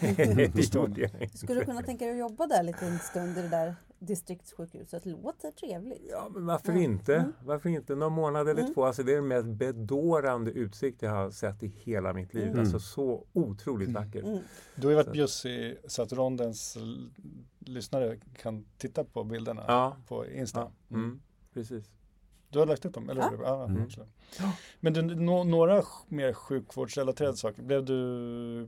inte. 0.44 1.38
Skulle 1.38 1.60
du 1.60 1.64
kunna 1.66 1.82
tänka 1.82 2.04
dig 2.04 2.12
att 2.12 2.18
jobba 2.30 2.46
där 2.46 2.62
lite 2.62 2.86
en 2.86 2.98
stund 2.98 3.38
i 3.38 3.42
det 3.42 3.48
där 3.48 3.74
distriktssjukhuset? 3.98 5.06
Låter 5.06 5.50
trevligt. 5.50 6.02
Ja, 6.10 6.28
men 6.34 6.46
varför 6.46 6.72
Ja. 6.72 6.78
inte? 6.78 7.16
Mm. 7.16 7.32
Varför 7.44 7.68
inte? 7.68 7.94
Någon 7.94 8.12
månad 8.12 8.48
eller 8.48 8.60
Mm. 8.62 8.74
två. 8.74 8.84
Alltså, 8.84 9.02
det 9.02 9.12
är 9.12 9.16
den 9.16 9.28
mest 9.28 9.46
bedårande 9.46 10.50
utsikt 10.50 11.02
jag 11.02 11.10
har 11.10 11.30
sett 11.30 11.62
i 11.62 11.66
hela 11.76 12.12
mitt 12.12 12.34
liv. 12.34 12.46
Mm. 12.46 12.60
Alltså 12.60 12.80
så 12.80 13.24
otroligt 13.32 13.88
Mm. 13.88 14.02
vackert. 14.02 14.24
Mm. 14.24 14.38
Du 14.76 14.86
har 14.86 14.90
ju 14.90 14.96
varit 14.96 15.06
Så- 15.06 15.12
bjussig 15.12 15.76
så 15.88 16.02
att 16.02 16.12
rondens 16.12 16.76
lyssnare 17.58 18.18
kan 18.42 18.64
titta 18.78 19.04
på 19.04 19.24
bilderna 19.24 19.64
Ja, 19.68 19.96
på 20.08 20.26
Insta. 20.26 20.60
ja 20.60 20.96
mm, 20.96 21.20
precis. 21.54 21.84
Du 22.50 22.58
har 22.58 22.66
lagt 22.66 22.84
upp 22.84 22.94
dem, 22.94 23.10
eller 23.10 23.20
Ja. 23.22 23.28
hur? 23.30 23.42
Ja, 23.42 23.64
Mm. 23.64 23.88
Men 24.80 24.92
du, 24.92 25.02
nå- 25.02 25.44
några 25.44 25.82
mer 26.08 26.32
sjukvårdsrelaterade 26.32 27.36
saker. 27.36 27.62
Blev 27.62 27.84
du 27.84 27.94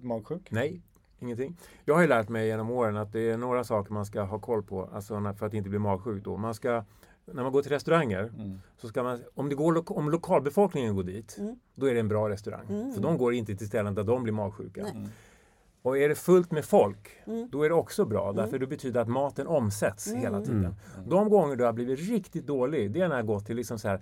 magsjuk? 0.02 0.50
Nej, 0.50 0.82
ingenting. 1.20 1.56
Jag 1.84 1.94
har 1.94 2.02
ju 2.02 2.08
lärt 2.08 2.28
mig 2.28 2.46
genom 2.46 2.70
åren 2.70 2.96
att 2.96 3.12
det 3.12 3.30
är 3.30 3.36
några 3.36 3.64
saker 3.64 3.92
man 3.92 4.06
ska 4.06 4.22
ha 4.22 4.38
koll 4.38 4.62
på 4.62 4.88
alltså 4.92 5.34
för 5.38 5.46
att 5.46 5.54
inte 5.54 5.70
bli 5.70 5.78
magsjuk. 5.78 6.24
Då. 6.24 6.36
Man 6.36 6.54
ska, 6.54 6.84
när 7.24 7.42
man 7.42 7.52
går 7.52 7.62
till 7.62 7.72
restauranger 7.72 8.22
Mm. 8.36 8.60
så 8.76 8.88
ska 8.88 9.02
man, 9.02 9.22
om, 9.34 9.48
det 9.48 9.54
går, 9.54 9.92
om 9.98 10.10
lokalbefolkningen 10.10 10.96
går 10.96 11.02
dit, 11.04 11.36
Mm. 11.38 11.56
då 11.74 11.86
är 11.86 11.94
det 11.94 12.00
en 12.00 12.08
bra 12.08 12.28
restaurang. 12.28 12.66
Mm. 12.68 12.92
För 12.92 13.00
de 13.02 13.18
går 13.18 13.34
inte 13.34 13.56
till 13.56 13.66
ställen 13.66 13.94
där 13.94 14.04
de 14.04 14.22
blir 14.22 14.32
magsjuka. 14.32 14.82
Nej. 14.94 15.08
Mm. 15.84 15.90
Och 15.90 15.98
är 15.98 16.08
det 16.08 16.14
fullt 16.14 16.50
med 16.52 16.64
folk, 16.64 17.08
Mm. 17.26 17.48
då 17.52 17.62
är 17.62 17.68
det 17.68 17.74
också 17.74 18.04
bra. 18.04 18.32
Därför 18.32 18.58
det 18.58 18.66
betyder 18.66 19.00
att 19.00 19.08
maten 19.08 19.46
omsätts 19.46 20.06
Mm. 20.08 20.20
hela 20.20 20.40
tiden. 20.40 20.74
De 21.06 21.28
gånger 21.30 21.56
du 21.56 21.64
har 21.64 21.72
blivit 21.72 22.00
riktigt 22.08 22.46
dålig, 22.46 22.90
det 22.92 23.00
är 23.00 23.08
när 23.08 23.16
jag 23.16 23.26
gått 23.26 23.46
till 23.46 23.56
liksom 23.56 23.78
så 23.78 23.88
här, 23.88 24.00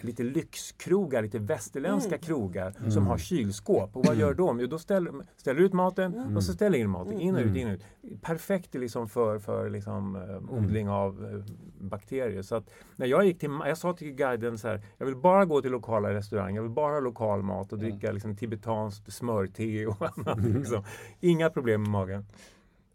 lite 0.00 0.22
lyxkrogar, 0.22 1.22
lite 1.22 1.38
västerländska 1.38 2.08
Mm. 2.14 2.20
krogar 2.20 2.90
som 2.90 3.06
har 3.06 3.18
kylskåp. 3.18 3.96
Och 3.96 4.06
vad 4.06 4.16
gör 4.16 4.34
de? 4.34 4.60
Jo, 4.60 4.66
då 4.66 4.78
ställer, 4.78 5.12
ställer 5.36 5.60
ut 5.60 5.72
maten 5.72 6.14
Mm. 6.14 6.36
och 6.36 6.42
så 6.44 6.52
ställer 6.52 6.78
in 6.78 6.90
maten. 6.90 7.20
In 7.20 7.34
och 7.34 7.40
ut, 7.40 7.56
in 7.56 7.66
och 7.68 7.72
ut. 7.74 7.82
Perfekt 8.22 8.74
liksom 8.74 9.08
för, 9.08 9.38
för 9.38 9.70
liksom, 9.70 10.16
eh, 10.16 10.54
odling 10.58 10.88
av 10.88 11.24
eh, 11.24 11.54
bakterier. 11.80 12.42
Så 12.42 12.54
att 12.56 12.70
när 12.96 13.06
jag 13.06 13.24
gick 13.24 13.38
till, 13.38 13.50
jag 13.66 13.78
sa 13.78 13.92
till 13.92 14.12
guiden 14.12 14.58
så 14.58 14.68
här, 14.68 14.82
jag 14.98 15.06
vill 15.06 15.16
bara 15.16 15.44
gå 15.44 15.60
till 15.62 15.70
lokala 15.70 16.12
restauranger, 16.14 16.54
jag 16.56 16.62
vill 16.62 16.70
bara 16.72 16.92
ha 16.94 17.00
lokal 17.00 17.42
mat 17.42 17.72
och 17.72 17.78
dricka 17.78 18.12
liksom, 18.12 18.36
tibetanskt 18.36 19.12
smörte 19.12 19.86
och 19.86 19.96
annat. 20.18 20.44
Liksom. 20.44 20.82
Inga 21.20 21.50
problem 21.50 21.82
med 21.82 21.90
magen. 21.90 22.26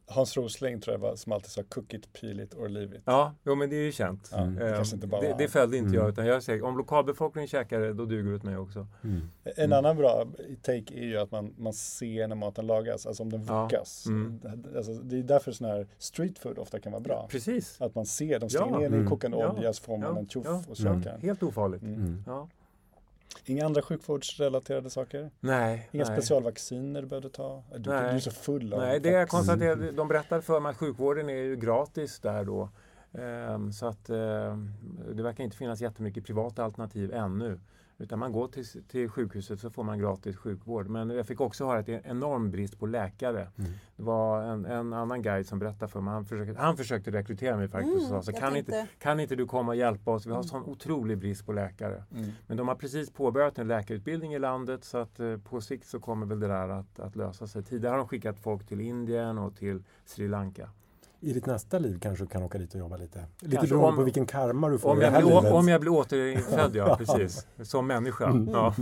Hans 0.08 0.38
Rosling 0.38 0.82
tror 0.82 0.94
jag 0.94 1.00
var 1.00 1.16
som 1.16 1.32
alltid 1.32 1.50
sa 1.52 1.62
it 1.62 2.54
or 2.56 2.70
leave 2.70 2.96
it. 2.98 3.02
Ja, 3.06 3.34
jo, 3.44 3.56
men 3.56 3.70
det 3.70 3.76
är 3.76 3.82
ju 3.84 3.92
känt. 3.92 4.30
Ja, 4.32 4.38
det 4.42 4.68
Eh, 4.70 4.76
kanske 4.76 4.96
inte 4.96 5.08
bara 5.08 5.22
det, 5.22 5.36
det 5.38 5.48
följde 5.48 5.78
inte 5.78 5.88
Mm. 5.90 6.00
jag, 6.02 6.10
utan 6.10 6.26
jag 6.26 6.36
är 6.36 6.40
säker, 6.40 6.66
om 6.66 6.78
lokalbefolkningen 6.78 7.48
käkar 7.48 7.80
det, 7.80 7.94
då 7.94 8.06
duger 8.06 8.30
det 8.30 8.36
åt 8.36 8.44
mig 8.44 8.58
också. 8.58 8.88
Mm. 9.04 9.22
En 9.44 9.74
annan 9.74 9.98
bra 9.98 10.26
take 10.62 10.94
är 10.94 11.04
ju 11.04 11.18
att 11.18 11.32
man, 11.32 11.54
man 11.58 11.74
ser 11.74 12.28
när 12.28 12.36
maten 12.36 12.68
lagas, 12.68 13.06
alltså 13.08 13.24
om 13.24 13.30
den 13.30 13.46
Ja. 13.48 13.64
vuckas. 13.64 14.06
Mm. 14.06 14.42
Alltså, 14.76 14.94
det 14.94 15.20
är 15.20 15.24
därför 15.24 15.52
sån 15.52 15.68
här 15.68 15.88
street 15.98 16.40
food 16.40 16.58
ofta 16.58 16.80
kan 16.80 16.92
vara 16.92 17.02
bra. 17.04 17.28
Precis. 17.32 17.82
Att 17.82 17.96
man 17.96 18.06
ser, 18.06 18.40
de 18.40 18.50
slänger 18.50 18.72
Ja. 18.72 18.78
ner 18.78 18.84
den 18.84 18.94
i 18.94 18.98
Mm. 18.98 19.10
kokande 19.10 19.38
Ja. 19.38 19.52
olja 19.52 19.74
så 19.74 19.84
får 19.84 19.98
man 19.98 20.14
Ja. 20.14 20.20
en 20.20 20.28
tjoff 20.28 20.46
Ja. 20.46 20.64
och 20.70 20.80
Mm. 20.80 21.04
käkar. 21.04 21.18
Helt 21.18 21.44
ofarligt. 21.44 21.82
Mm. 21.84 21.96
Mm. 21.96 22.24
Ja. 22.28 22.48
Inga 23.46 23.66
andra 23.66 23.82
sjukvårdsrelaterade 23.82 24.90
saker? 24.90 25.32
Nej. 25.40 25.90
Inga 25.92 26.04
nej. 26.04 26.16
specialvacciner 26.18 27.02
du 27.02 27.08
behövde 27.08 27.30
ta? 27.30 27.64
Du, 27.72 27.80
du 27.80 27.90
Nej. 27.90 28.16
är 28.16 28.20
så 28.20 28.32
full 28.32 28.74
av 28.74 28.80
Nej, 28.80 29.00
det 29.00 29.10
jag 29.10 29.30
konstaterade, 29.30 29.92
de 29.92 30.08
berättade 30.08 30.42
för 30.42 30.60
mig 30.60 30.70
att 30.70 30.78
sjukvården 30.78 31.30
är 31.30 31.34
ju 31.34 31.56
gratis 31.56 32.20
där 32.20 32.44
då. 32.44 32.70
Ehm, 33.14 33.72
så 33.72 33.86
att 33.86 34.10
ehm, 34.10 34.72
det 35.16 35.24
verkar 35.24 35.44
inte 35.44 35.58
finnas 35.58 35.82
jättemycket 35.82 36.26
privata 36.26 36.64
alternativ 36.64 37.14
ännu. 37.14 37.60
Utan 37.98 38.20
man 38.20 38.32
går 38.32 38.48
till, 38.48 38.84
till 38.84 39.10
sjukhuset 39.10 39.60
så 39.60 39.70
får 39.70 39.84
man 39.84 40.00
gratis 40.00 40.38
sjukvård. 40.38 40.90
Men 40.90 41.10
jag 41.10 41.28
fick 41.28 41.42
också 41.42 41.66
höra 41.66 41.80
att 41.80 41.86
det 41.86 41.94
är 41.94 41.98
en 41.98 42.18
enorm 42.18 42.52
brist 42.52 42.80
på 42.80 42.86
läkare. 42.86 43.48
Mm. 43.58 43.72
Det 43.96 44.04
var 44.04 44.42
en, 44.44 44.66
en 44.66 44.94
annan 44.94 45.22
guide 45.22 45.48
som 45.48 45.60
berättade 45.60 45.92
för 45.92 46.02
mig, 46.02 46.14
han 46.14 46.26
försökte, 46.26 46.62
han 46.62 46.78
försökte 46.78 47.12
rekrytera 47.12 47.58
mig 47.58 47.68
faktiskt 47.68 47.96
och 47.96 48.02
sa 48.02 48.22
så 48.22 48.32
jag 48.32 48.40
kan, 48.40 48.56
inte, 48.56 48.88
kan 49.00 49.20
inte 49.20 49.36
du 49.36 49.46
komma 49.46 49.72
och 49.72 49.76
hjälpa 49.76 50.12
oss? 50.12 50.26
Vi 50.26 50.32
har 50.32 50.44
sån 50.44 50.64
otrolig 50.64 51.18
brist 51.18 51.46
på 51.46 51.54
läkare. 51.54 52.04
Mm. 52.12 52.32
Men 52.48 52.58
de 52.58 52.68
har 52.68 52.76
precis 52.76 53.12
påbörjat 53.12 53.58
en 53.58 53.68
läkarutbildning 53.68 54.34
i 54.34 54.40
landet 54.40 54.84
så 54.84 54.98
att 54.98 55.20
eh, 55.20 55.38
på 55.38 55.62
sikt 55.62 55.88
så 55.88 56.00
kommer 56.00 56.26
väl 56.26 56.40
det 56.40 56.48
där 56.48 56.70
att, 56.70 57.00
att 57.00 57.16
lösa 57.16 57.48
sig. 57.48 57.64
Tidigare 57.64 57.92
har 57.92 57.98
de 57.98 58.08
skickat 58.08 58.40
folk 58.40 58.68
till 58.68 58.82
Indien 58.82 59.38
och 59.38 59.56
till 59.56 59.84
Sri 60.06 60.28
Lanka. 60.28 60.70
I 61.26 61.34
ditt 61.34 61.46
nästa 61.46 61.80
liv 61.80 62.00
kanske 62.02 62.24
du 62.24 62.28
kan 62.28 62.44
åka 62.44 62.58
dit 62.58 62.74
och 62.74 62.80
jobba 62.80 62.98
lite. 62.98 63.26
Lite 63.40 63.56
Kanske 63.56 63.68
beroende 63.76 63.90
om- 63.90 63.96
på 63.96 64.04
vilken 64.04 64.26
karma 64.26 64.70
du 64.70 64.78
får 64.80 64.90
Om 64.90 64.98
i 64.98 65.00
det 65.00 65.06
jag, 65.06 65.12
här 65.12 65.22
blir, 65.22 65.36
livet. 65.36 65.54
om 65.54 65.68
jag 65.68 65.82
blir 65.82 65.92
återinfödd, 65.92 66.72
ja 66.76 66.96
precis. 66.98 67.48
Som 67.64 67.88
människa. 67.88 68.26
Mm. 68.30 68.50
Ja, 68.54 68.76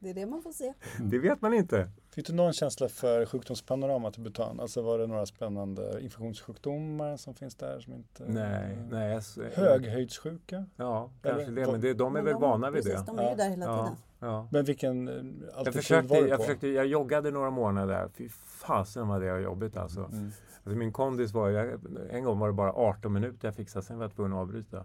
Det 0.00 0.10
är 0.10 0.14
det 0.14 0.26
man 0.26 0.42
får 0.42 0.52
se. 0.52 0.72
det 1.00 1.18
vet 1.18 1.42
man 1.42 1.54
inte. 1.54 1.90
Fick 2.10 2.26
du 2.26 2.32
någon 2.32 2.52
känsla 2.52 2.88
för 2.88 3.26
sjukdomspanoramat 3.26 4.18
i 4.18 4.20
Bhutan? 4.20 4.60
Alltså 4.60 4.82
var 4.82 4.98
det 4.98 5.06
några 5.06 5.26
spännande 5.26 5.98
infektionssjukdomar 6.00 7.16
som 7.16 7.34
finns 7.34 7.54
där 7.54 7.80
som 7.80 7.92
inte... 7.92 8.24
Nej, 8.26 8.78
nej. 8.90 9.20
jag 9.36 9.44
Höghöjdssjuka? 9.54 10.66
Ja, 10.76 11.10
Eller 11.22 11.34
kanske 11.34 11.52
det. 11.52 11.64
vad- 11.64 11.72
Men 11.72 11.80
det, 11.80 11.94
de 11.94 12.06
är 12.06 12.10
Men 12.10 12.24
väl 12.24 12.32
de- 12.32 12.42
vana 12.42 12.70
vid 12.70 12.82
precis, 12.84 13.00
det. 13.00 13.06
De 13.06 13.18
är 13.18 13.22
ju 13.22 13.28
Ja. 13.28 13.34
där 13.34 13.48
hela 13.50 13.66
Ja, 13.66 13.76
tiden. 13.84 13.96
ja. 14.20 14.48
Men 14.50 14.64
vilken 14.64 15.08
eh, 15.08 15.14
Jag 15.64 15.74
försökte, 15.74 16.08
var 16.14 16.22
du 16.22 16.28
jag 16.28 16.36
på? 16.38 16.42
försökte, 16.44 16.68
jag 16.68 16.86
joggade 16.86 17.30
några 17.30 17.50
månader 17.50 17.94
där. 17.94 18.08
Fy 18.14 18.28
fasen 18.46 19.08
vad 19.08 19.20
det 19.22 19.32
var 19.32 19.38
jobbigt 19.38 19.76
alltså. 19.76 20.00
Mm. 20.00 20.32
Alltså 20.64 20.78
min 20.78 20.92
kondis 20.92 21.32
var, 21.32 21.48
jag, 21.48 21.80
en 22.10 22.24
gång 22.24 22.38
var 22.38 22.46
det 22.46 22.52
bara 22.54 22.72
18 22.72 23.12
minuter 23.12 23.48
jag 23.48 23.54
fixade, 23.54 23.84
sen 23.84 23.98
var 23.98 24.04
jag 24.04 24.14
tvungen 24.14 24.32
att 24.32 24.38
avbryta. 24.38 24.84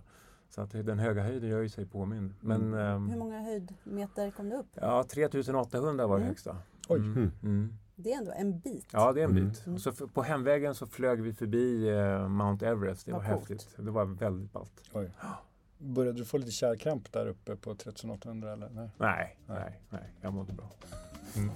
Så 0.50 0.62
att 0.62 0.72
den 0.72 1.00
höga 1.00 1.24
höjden 1.24 1.50
gör 1.50 1.62
ju 1.62 1.70
sig 1.70 1.86
påmind. 1.86 2.34
Men 2.40 2.62
Mm. 2.62 2.80
ehm, 2.80 3.10
Hur 3.10 3.18
många 3.20 3.40
höjdmeter 3.42 4.32
kom 4.32 4.50
det 4.50 4.56
upp? 4.56 4.68
ja, 4.74 5.04
3800 5.04 6.08
var 6.08 6.16
det 6.16 6.22
Mm. 6.22 6.28
högsta. 6.28 6.58
Oj. 6.90 7.00
Mm. 7.00 7.32
Mm. 7.44 7.74
Det 7.96 8.14
är 8.14 8.18
ändå 8.18 8.32
en 8.32 8.60
bit. 8.60 8.88
Ja, 8.92 9.14
det 9.14 9.20
är 9.22 9.26
en 9.26 9.32
Mm. 9.32 9.50
bit. 9.50 9.66
Mm. 9.66 9.76
Och 9.76 9.82
så 9.82 9.92
på 10.08 10.22
hemvägen 10.22 10.76
så 10.76 10.88
flög 10.88 11.22
vi 11.22 11.34
förbi 11.34 11.90
eh, 11.90 12.28
Mount 12.28 12.68
Everest. 12.68 13.06
Det 13.06 13.12
var 13.12 13.20
coolt. 13.20 13.50
häftigt. 13.50 13.70
Det 13.78 13.92
var 13.92 14.06
väldigt 14.06 14.54
ballt. 14.54 14.84
Oj. 14.94 15.12
Började 15.78 16.18
du 16.18 16.26
få 16.26 16.38
lite 16.38 16.52
kärlkramp 16.52 17.12
där 17.12 17.28
uppe 17.28 17.56
på 17.56 17.76
3800 17.76 18.54
eller? 18.54 18.70
Nej. 18.70 18.90
Nej, 18.98 19.38
Nej. 19.48 19.58
nej, 19.60 19.82
nej. 19.90 20.14
Jag 20.22 20.34
mådde 20.34 20.54
bra. 20.54 20.70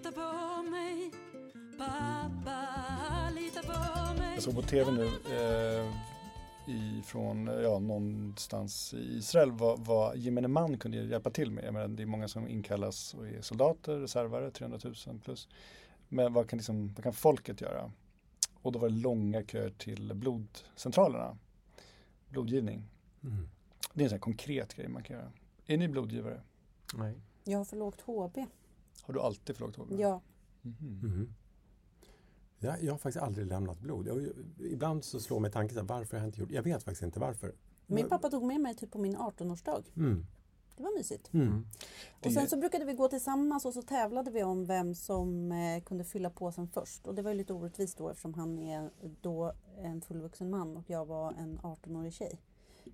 lita 0.00 0.12
på 0.12 0.62
mig. 0.62 1.10
Pappa, 1.78 3.30
lita 3.34 3.62
på 3.62 4.20
mig. 4.20 4.34
Jag 4.34 4.42
såg 4.42 4.54
på 4.54 4.62
tv 4.62 4.92
nu 4.92 5.06
eh, 5.06 5.92
ifrån 6.98 7.46
ja, 7.46 7.78
någonstans 7.78 8.94
i 8.94 9.16
Israel 9.18 9.52
vad, 9.52 9.84
vad 9.84 10.16
gemene 10.16 10.48
man 10.48 10.78
kunde 10.78 10.96
hjälpa 10.96 11.30
till 11.30 11.50
med. 11.50 11.64
Jag 11.64 11.74
menar, 11.74 11.88
det 11.88 12.02
är 12.02 12.06
många 12.06 12.28
som 12.28 12.48
inkallas 12.48 13.14
och 13.14 13.26
är 13.26 13.42
soldater, 13.42 13.98
reservare, 13.98 14.50
300 14.50 14.78
000 15.06 15.20
plus. 15.24 15.48
Men 16.08 16.32
vad 16.32 16.48
kan, 16.48 16.56
liksom, 16.56 16.92
vad 16.94 17.02
kan 17.02 17.12
folket 17.12 17.60
göra? 17.60 17.92
Och 18.62 18.72
då 18.72 18.78
var 18.78 18.88
det 18.88 18.94
långa 18.94 19.42
köer 19.42 19.70
till 19.70 20.14
blodcentralerna. 20.14 21.38
Blodgivning. 22.28 22.84
Mm. 23.24 23.48
Det 23.94 24.02
är 24.02 24.04
en 24.04 24.10
sån 24.10 24.16
här 24.16 24.20
konkret 24.20 24.74
grej 24.74 24.88
man 24.88 25.02
kan 25.02 25.16
göra. 25.16 25.32
Är 25.66 25.76
ni 25.76 25.88
blodgivare? 25.88 26.40
Nej. 26.94 27.14
Jag 27.44 27.58
har 27.58 27.64
för 27.64 27.76
lågt 27.76 28.00
HB. 28.00 28.46
Har 29.02 29.14
du 29.14 29.20
alltid 29.20 29.56
för 29.56 29.64
lågt 29.66 29.76
HB? 29.76 30.00
Ja. 30.00 30.20
Mhm. 30.62 31.00
Mhm. 31.02 31.34
Ja, 32.58 32.76
jag 32.80 32.92
har 32.92 32.98
faktiskt 32.98 33.22
aldrig 33.24 33.46
lämnat 33.46 33.80
blod. 33.80 34.06
Jag, 34.06 34.28
ibland 34.58 35.04
så 35.04 35.20
slår 35.20 35.40
mig 35.40 35.50
tanken 35.52 35.74
så 35.74 35.80
här, 35.80 35.88
varför 35.88 36.16
har 36.16 36.24
jag 36.24 36.28
inte 36.28 36.40
gjort 36.40 36.50
Jag 36.50 36.62
vet 36.62 36.82
faktiskt 36.82 37.02
inte 37.02 37.20
varför. 37.20 37.54
Min 37.86 38.08
pappa 38.08 38.30
tog 38.30 38.42
med 38.44 38.60
mig 38.60 38.74
typ 38.74 38.90
på 38.90 38.98
min 38.98 39.16
18-årsdag. 39.16 39.84
Mm. 39.96 40.26
Det 40.76 40.82
var 40.82 40.96
mysigt. 40.98 41.32
Mm. 41.32 41.46
Mm. 41.48 41.66
Det- 42.20 42.28
Och 42.28 42.32
sen 42.34 42.48
så 42.48 42.56
brukade 42.56 42.84
vi 42.84 42.92
gå 42.92 43.08
tillsammans 43.08 43.64
och 43.64 43.72
så 43.74 43.82
tävlade 43.82 44.30
vi 44.30 44.42
om 44.42 44.66
vem 44.66 44.94
som 44.94 45.52
eh, 45.52 45.82
kunde 45.82 46.04
fylla 46.04 46.30
påsen 46.30 46.68
först. 46.68 47.06
Och 47.06 47.14
det 47.14 47.22
var 47.22 47.30
ju 47.30 47.36
lite 47.36 47.52
orättvist 47.52 47.98
då 47.98 48.08
eftersom 48.08 48.34
han 48.34 48.58
är 48.58 48.90
då 49.20 49.52
en 49.78 50.00
fullvuxen 50.00 50.50
man 50.50 50.76
och 50.76 50.90
jag 50.90 51.06
var 51.06 51.32
en 51.32 51.58
18-årig 51.58 52.12
tjej. 52.12 52.40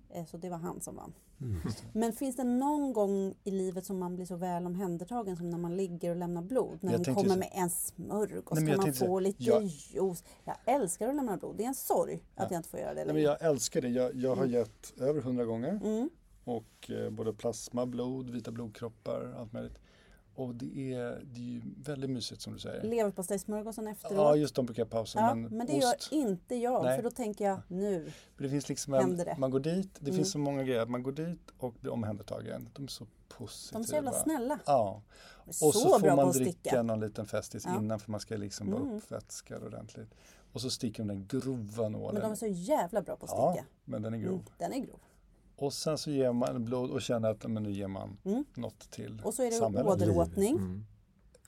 Eh, 0.09 0.25
så 0.25 0.37
det 0.37 0.49
var 0.49 0.57
han 0.57 0.81
som 0.81 0.95
vann. 0.95 1.13
Mm. 1.41 1.61
Men 1.93 2.13
finns 2.13 2.35
det 2.35 2.43
någon 2.43 2.93
gång 2.93 3.33
i 3.43 3.51
livet 3.51 3.85
som 3.85 3.99
man 3.99 4.15
blir 4.15 4.25
så 4.25 4.35
väl 4.35 4.65
omhändertagen 4.65 5.37
som 5.37 5.49
när 5.49 5.57
man 5.57 5.77
ligger 5.77 6.09
och 6.09 6.15
lämnar 6.15 6.41
blod? 6.41 6.77
När 6.81 6.91
Jag 6.91 7.03
de 7.03 7.15
kommer 7.15 7.29
så- 7.29 7.39
med 7.39 7.49
en 7.53 7.69
smörgås, 7.69 8.59
kan 8.59 8.77
man 8.77 8.93
få 8.93 9.19
lite 9.19 9.43
jag- 9.43 9.63
juice. 9.63 10.23
Jag 10.45 10.55
älskar 10.65 11.09
att 11.09 11.15
lämna 11.15 11.37
blod. 11.37 11.55
Det 11.57 11.63
är 11.63 11.67
en 11.67 11.75
sorg 11.75 12.13
att 12.13 12.21
Ja. 12.35 12.47
jag 12.51 12.59
inte 12.59 12.69
får 12.69 12.79
göra 12.79 12.89
det 12.89 12.95
Nej, 12.95 13.05
men 13.05 13.15
längre. 13.15 13.27
jag 13.41 13.49
älskar 13.51 13.81
det. 13.81 13.87
Jag, 13.89 14.15
jag 14.15 14.29
har 14.35 14.43
Mm. 14.43 14.51
gett 14.51 14.93
över 15.01 15.21
100 15.21 15.45
gånger. 15.45 15.79
Mm. 15.83 16.09
Och 16.43 16.91
eh, 16.91 17.09
både 17.09 17.33
plasma, 17.33 17.85
blod, 17.85 18.29
vita 18.29 18.51
blodkroppar, 18.51 19.35
allt 19.37 19.53
möjligt. 19.53 19.79
Och 20.37 20.55
det 20.55 20.93
är, 20.93 21.21
det 21.33 21.39
är 21.39 21.43
ju 21.45 21.61
väldigt 21.83 22.09
mysigt 22.09 22.41
som 22.41 22.53
du 22.53 22.59
säger. 22.59 22.83
Leverpastejsmörgåsen 22.83 23.87
efteråt. 23.87 24.13
Ja, 24.15 24.35
just 24.35 24.55
de 24.55 24.65
brukar 24.65 24.81
jag 24.81 24.89
pausa. 24.89 25.19
Ja, 25.19 25.35
men, 25.35 25.57
men 25.57 25.67
det 25.67 25.77
ost, 25.77 26.11
gör 26.11 26.19
inte 26.19 26.55
jag, 26.55 26.83
Nej. 26.83 26.95
för 26.95 27.03
då 27.03 27.11
tänker 27.11 27.45
jag 27.45 27.59
nu. 27.67 28.03
Men 28.37 28.43
det 28.43 28.49
finns 28.49 28.69
liksom 28.69 28.93
en, 28.93 29.17
det. 29.17 29.35
man 29.37 29.51
går 29.51 29.59
dit, 29.59 29.89
det 29.99 30.01
Mm. 30.01 30.15
finns 30.15 30.31
så 30.31 30.39
många 30.39 30.63
grejer. 30.63 30.85
Man 30.85 31.03
går 31.03 31.11
dit 31.11 31.51
och 31.57 31.73
blir 31.81 31.91
omhändertagen. 31.91 32.69
De 32.73 32.83
är 32.83 32.87
så 32.87 33.07
positiva. 33.27 33.79
De 33.79 33.83
är 33.83 33.87
så 33.87 33.95
jävla 33.95 34.11
snälla. 34.11 34.59
Ja, 34.65 35.01
och 35.19 35.55
så, 35.55 35.71
så, 35.71 35.99
får 35.99 36.15
man 36.15 36.31
dricka 36.31 36.83
någon 36.83 36.99
liten 36.99 37.25
festis 37.25 37.63
Ja. 37.65 37.77
innan 37.77 37.99
för 37.99 38.11
man 38.11 38.19
ska 38.19 38.35
liksom 38.37 38.71
vara 38.71 38.81
Mm. 38.81 38.95
uppvätskad 38.97 39.63
ordentligt. 39.63 40.09
Och 40.51 40.61
så 40.61 40.69
sticker 40.69 41.03
de 41.03 41.07
den 41.07 41.27
grova 41.27 41.89
nålen. 41.89 42.13
Men 42.13 42.21
de 42.23 42.31
är 42.31 42.35
så 42.35 42.47
jävla 42.47 43.01
bra 43.01 43.15
på 43.15 43.25
att 43.25 43.31
ja, 43.31 43.51
sticka. 43.53 43.65
men 43.85 44.01
den 44.01 44.13
är 44.13 44.17
grov. 44.17 44.31
Mm, 44.33 44.43
den 44.57 44.73
är 44.73 44.79
grov. 44.79 44.99
Och 45.59 45.73
sen 45.73 45.97
så 45.97 46.11
ger 46.11 46.31
man 46.33 46.65
blod 46.65 46.89
och 46.91 47.01
känner 47.01 47.29
att 47.29 47.47
men 47.51 47.63
nu 47.63 47.71
ger 47.71 47.87
man 47.87 48.17
Mm. 48.25 48.45
något 48.55 48.91
till 48.91 49.21
Och 49.25 49.33
så 49.33 49.41
är 49.43 49.45
det 49.51 49.57
samhället. 49.57 49.91
åderåtning. 49.91 50.55
Mm. 50.55 50.85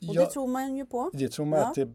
Och 0.08 0.14
Ja, 0.14 0.20
det 0.20 0.30
tror 0.30 0.46
man 0.46 0.76
ju 0.76 0.86
på. 0.86 1.10
det 1.12 1.28
tror 1.28 1.46
man 1.46 1.58
Ja. 1.58 1.66
att 1.68 1.74
det... 1.74 1.86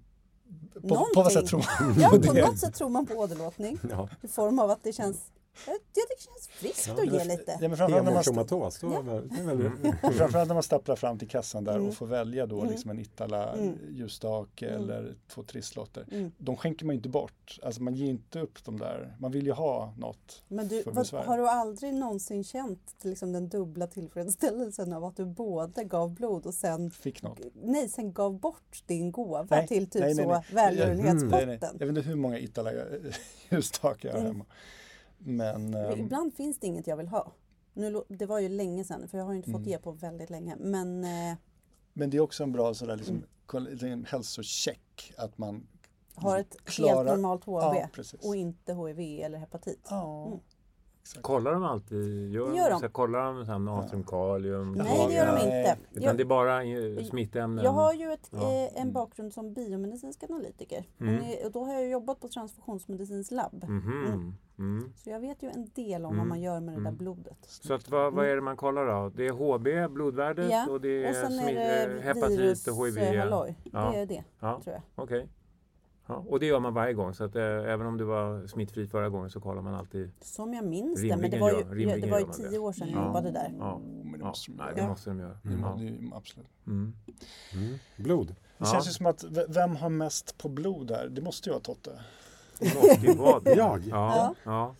På, 0.81 0.87
på 0.89 1.05
vad 1.15 1.31
sätt 1.31 1.45
tror 1.47 1.59
man 1.79 1.99
Ja, 1.99 2.09
på 2.09 2.15
på 2.27 2.33
det? 2.33 2.45
något 2.47 2.59
sätt 2.59 2.73
tror 2.75 2.89
man 2.89 3.05
på 3.05 3.13
åderlåtning. 3.13 3.79
Ja. 3.91 4.09
I 4.21 4.27
form 4.27 4.59
av 4.59 4.69
att 4.69 4.83
det 4.83 4.93
känns, 4.93 5.31
jag 5.65 5.75
jag 5.75 5.81
tycker 5.93 6.15
det 6.15 6.21
känns 6.21 6.47
friskt 6.47 6.89
att 6.99 7.05
ge 7.13 7.23
lite. 7.37 7.57
Ja, 7.61 7.67
men 7.67 7.77
framförallt, 7.77 8.05
när 8.05 8.33
man, 8.33 8.45
då 8.47 8.71
Ja. 8.81 9.51
är 9.51 9.55
väl 9.55 9.71
framförallt 10.13 10.47
när 10.47 10.53
man 10.53 10.63
stapplar 10.63 10.95
fram 10.95 11.19
till 11.19 11.27
kassan 11.27 11.63
där 11.63 11.75
Mm. 11.75 11.87
och 11.87 11.93
får 11.93 12.05
välja 12.07 12.45
då 12.45 12.59
Mm. 12.59 12.71
liksom 12.71 12.91
en 12.91 12.99
Ittala 12.99 13.53
Mm. 13.53 13.77
ljusstake 13.89 14.67
Mm. 14.69 14.81
eller 14.83 15.15
två 15.27 15.43
trisslotter. 15.43 16.05
Mm. 16.11 16.31
De 16.37 16.57
skänker 16.57 16.85
man 16.85 16.95
ju 16.95 16.97
inte 16.97 17.09
bort. 17.09 17.59
Alltså 17.63 17.83
man 17.83 17.95
ger 17.95 18.05
inte 18.09 18.39
upp 18.39 18.63
de 18.65 18.79
där. 18.79 19.15
Man 19.19 19.31
vill 19.31 19.45
ju 19.45 19.51
ha 19.51 19.93
något. 19.97 20.43
Men 20.47 20.67
du, 20.67 20.83
för 20.83 20.91
vad, 20.91 21.25
har 21.25 21.37
du 21.37 21.47
aldrig 21.47 21.93
någonsin 21.93 22.43
känt 22.43 22.95
liksom 23.01 23.33
den 23.33 23.49
dubbla 23.49 23.87
tillfredsställelsen 23.87 24.93
av 24.93 25.03
att 25.05 25.17
du 25.17 25.25
både 25.25 25.83
gav 25.83 26.13
blod 26.13 26.45
och 26.45 26.53
sen, 26.53 26.91
Fick 26.91 27.21
något. 27.21 27.39
nej, 27.63 27.89
sen 27.89 28.13
gav 28.13 28.39
bort 28.39 28.83
din 28.85 29.11
gåva 29.11 29.47
Nej, 29.49 29.67
till 29.67 29.89
typ 29.89 30.01
nej, 30.01 30.13
nej, 30.15 30.25
nej. 30.25 30.35
Mm. 30.35 30.43
Välgörenhetspotten? 30.55 31.77
Jag 31.79 31.87
vet 31.87 31.97
inte 31.97 32.09
hur 32.09 32.15
många 32.15 32.39
Ittala 32.39 32.71
ljusstakar 33.49 34.09
jag 34.09 34.13
har 34.15 34.19
Mm. 34.21 34.31
hemma. 34.31 34.45
Men 35.27 35.73
ehm, 35.73 35.99
Ibland 35.99 36.33
finns 36.33 36.59
det 36.59 36.67
inget 36.67 36.87
jag 36.87 36.97
vill 36.97 37.07
ha. 37.07 37.31
Nu, 37.73 38.03
det 38.09 38.25
var 38.25 38.39
ju 38.39 38.49
länge 38.49 38.83
sedan, 38.83 39.07
för 39.07 39.17
jag 39.17 39.25
har 39.25 39.31
ju 39.31 39.37
inte 39.37 39.51
fått 39.51 39.59
Mm. 39.59 39.69
ge 39.69 39.77
på 39.77 39.91
väldigt 39.91 40.29
länge. 40.29 40.55
Men 40.59 41.03
eh, 41.03 41.35
Men 41.93 42.09
det 42.09 42.17
är 42.17 42.21
också 42.21 42.43
en 42.43 42.51
bra 42.51 42.73
sådär 42.73 42.95
liksom, 42.97 43.23
Mm. 43.81 44.05
hälsocheck 44.07 45.13
att 45.17 45.37
man 45.37 45.67
har 46.15 46.39
ett 46.39 46.55
Klara- 46.63 46.95
helt 46.95 47.07
normalt 47.07 47.43
HB 47.43 47.51
Ja, 47.53 47.87
och 48.23 48.35
inte 48.35 48.73
HIV 48.73 48.99
eller 49.23 49.37
hepatit. 49.37 49.79
Ja, 49.89 50.25
Mm. 50.27 50.39
Exakt. 51.05 51.23
Kollar 51.23 51.53
de 51.53 51.63
alltid? 51.63 52.31
Gör 52.31 52.53
gör 52.53 52.69
de. 52.69 52.75
Så 52.79 52.85
här, 52.85 52.89
kollar 52.89 53.25
de 53.33 53.45
så 53.45 53.51
här 53.51 53.59
natrium, 53.59 54.03
kalium? 54.03 54.71
Nej, 54.71 55.05
det 55.07 55.13
gör 55.13 55.25
de 55.25 55.31
inte. 55.41 55.77
Utan 55.91 56.03
Jag, 56.03 56.17
det 56.17 56.23
är 56.23 56.25
bara 56.25 56.63
eh, 56.63 57.03
smittämnen? 57.03 57.65
jag 57.65 57.71
har 57.71 57.93
ju 57.93 58.11
ett, 58.13 58.29
Ja. 58.31 58.37
eh, 58.51 58.81
en 58.81 58.93
bakgrund 58.93 59.33
som 59.33 59.53
biomedicinsk 59.53 60.23
analytiker. 60.23 60.83
Mm. 60.99 61.23
Och 61.45 61.51
då 61.51 61.63
har 61.65 61.73
jag 61.73 61.89
jobbat 61.89 62.19
på 62.19 62.27
transfusionsmedicinskt 62.27 63.31
labb. 63.31 63.63
Mhm. 63.67 64.35
Mm. 64.59 64.93
Så 64.95 65.09
jag 65.09 65.19
vet 65.19 65.43
ju 65.43 65.49
en 65.49 65.69
del 65.75 66.05
om 66.05 66.11
Mm. 66.11 66.17
vad 66.17 66.27
man 66.27 66.41
gör 66.41 66.59
med 66.59 66.73
det 66.73 66.79
där 66.81 66.87
Mm. 66.89 66.97
blodet. 66.97 67.37
Så 67.41 67.73
att, 67.73 67.89
vad, 67.89 68.13
vad 68.13 68.25
är 68.25 68.35
det 68.35 68.41
man 68.41 68.57
kollar 68.57 68.85
då? 68.85 69.11
Det 69.15 69.27
är 69.27 69.31
HB, 69.31 69.93
blodvärdet 69.93 70.51
Ja, 70.51 70.67
och 70.69 70.81
det 70.81 71.05
är, 71.05 71.09
Och 71.09 71.15
sen 71.15 71.39
är 71.39 71.49
eh, 71.89 71.95
det 71.95 72.01
hepatit 72.01 72.39
virus, 72.39 72.67
och 72.67 72.87
HIV? 72.87 72.97
eh, 72.97 73.19
halloj. 73.19 73.55
Ja. 73.73 73.91
Det 73.93 73.99
är 73.99 74.05
det, 74.05 74.23
Ja, 74.39 74.61
tror 74.63 74.73
jag. 74.75 74.81
okej. 75.03 75.27
Ja, 76.07 76.23
och 76.29 76.39
det 76.39 76.45
gör 76.45 76.59
man 76.59 76.73
varje 76.73 76.93
gång, 76.93 77.13
så 77.13 77.23
att, 77.23 77.35
eh, 77.35 77.43
även 77.43 77.87
om 77.87 77.97
du 77.97 78.03
var 78.03 78.47
smittfri 78.47 78.87
förra 78.87 79.09
gången 79.09 79.29
så 79.29 79.39
kollar 79.41 79.61
man 79.61 79.73
alltid? 79.73 80.11
Som 80.21 80.53
jag 80.53 80.65
minns 80.65 81.01
det, 81.01 81.17
men 81.17 81.31
det 81.31 81.39
var 81.39 81.49
ju, 81.51 81.57
gör- 81.57 81.97
det 81.99 82.11
var 82.11 82.19
ju 82.19 82.25
tio 82.25 82.57
år 82.59 82.71
sedan 82.71 82.89
jag 82.89 82.99
Ja. 83.01 83.05
jobbade 83.05 83.31
där. 83.31 83.53
Ja. 83.59 83.79
Men 84.03 84.11
det 84.11 84.17
Ja, 84.19 84.25
måste 84.27 84.51
de 84.51 84.57
nej, 84.57 84.65
göra. 84.65 84.75
det 84.75 84.81
Ja. 84.81 84.87
måste 84.89 85.09
de 85.09 85.19
göra. 85.19 85.37
Må- 85.43 85.67
Ja. 85.67 85.75
det 85.79 86.15
absolut. 86.15 86.47
Mm. 86.67 86.93
Mm. 87.53 87.75
Blod. 87.97 88.27
Det 88.27 88.35
Ja. 88.57 88.65
känns 88.65 88.87
ju 88.87 88.91
som 88.91 89.05
att 89.05 89.23
vem 89.49 89.75
har 89.75 89.89
mest 89.89 90.37
på 90.37 90.49
blod 90.49 90.91
här? 90.91 91.07
Det 91.07 91.21
måste 91.21 91.49
ju 91.49 91.53
vara 91.53 91.63
Totte. 91.63 91.99
Det 92.59 92.75
måste 92.75 93.05
ju 93.05 93.13
vara 93.13 93.39
det. 93.39 93.55
Jag? 93.55 93.81
Ja. 93.89 94.35
Ja. 94.43 94.75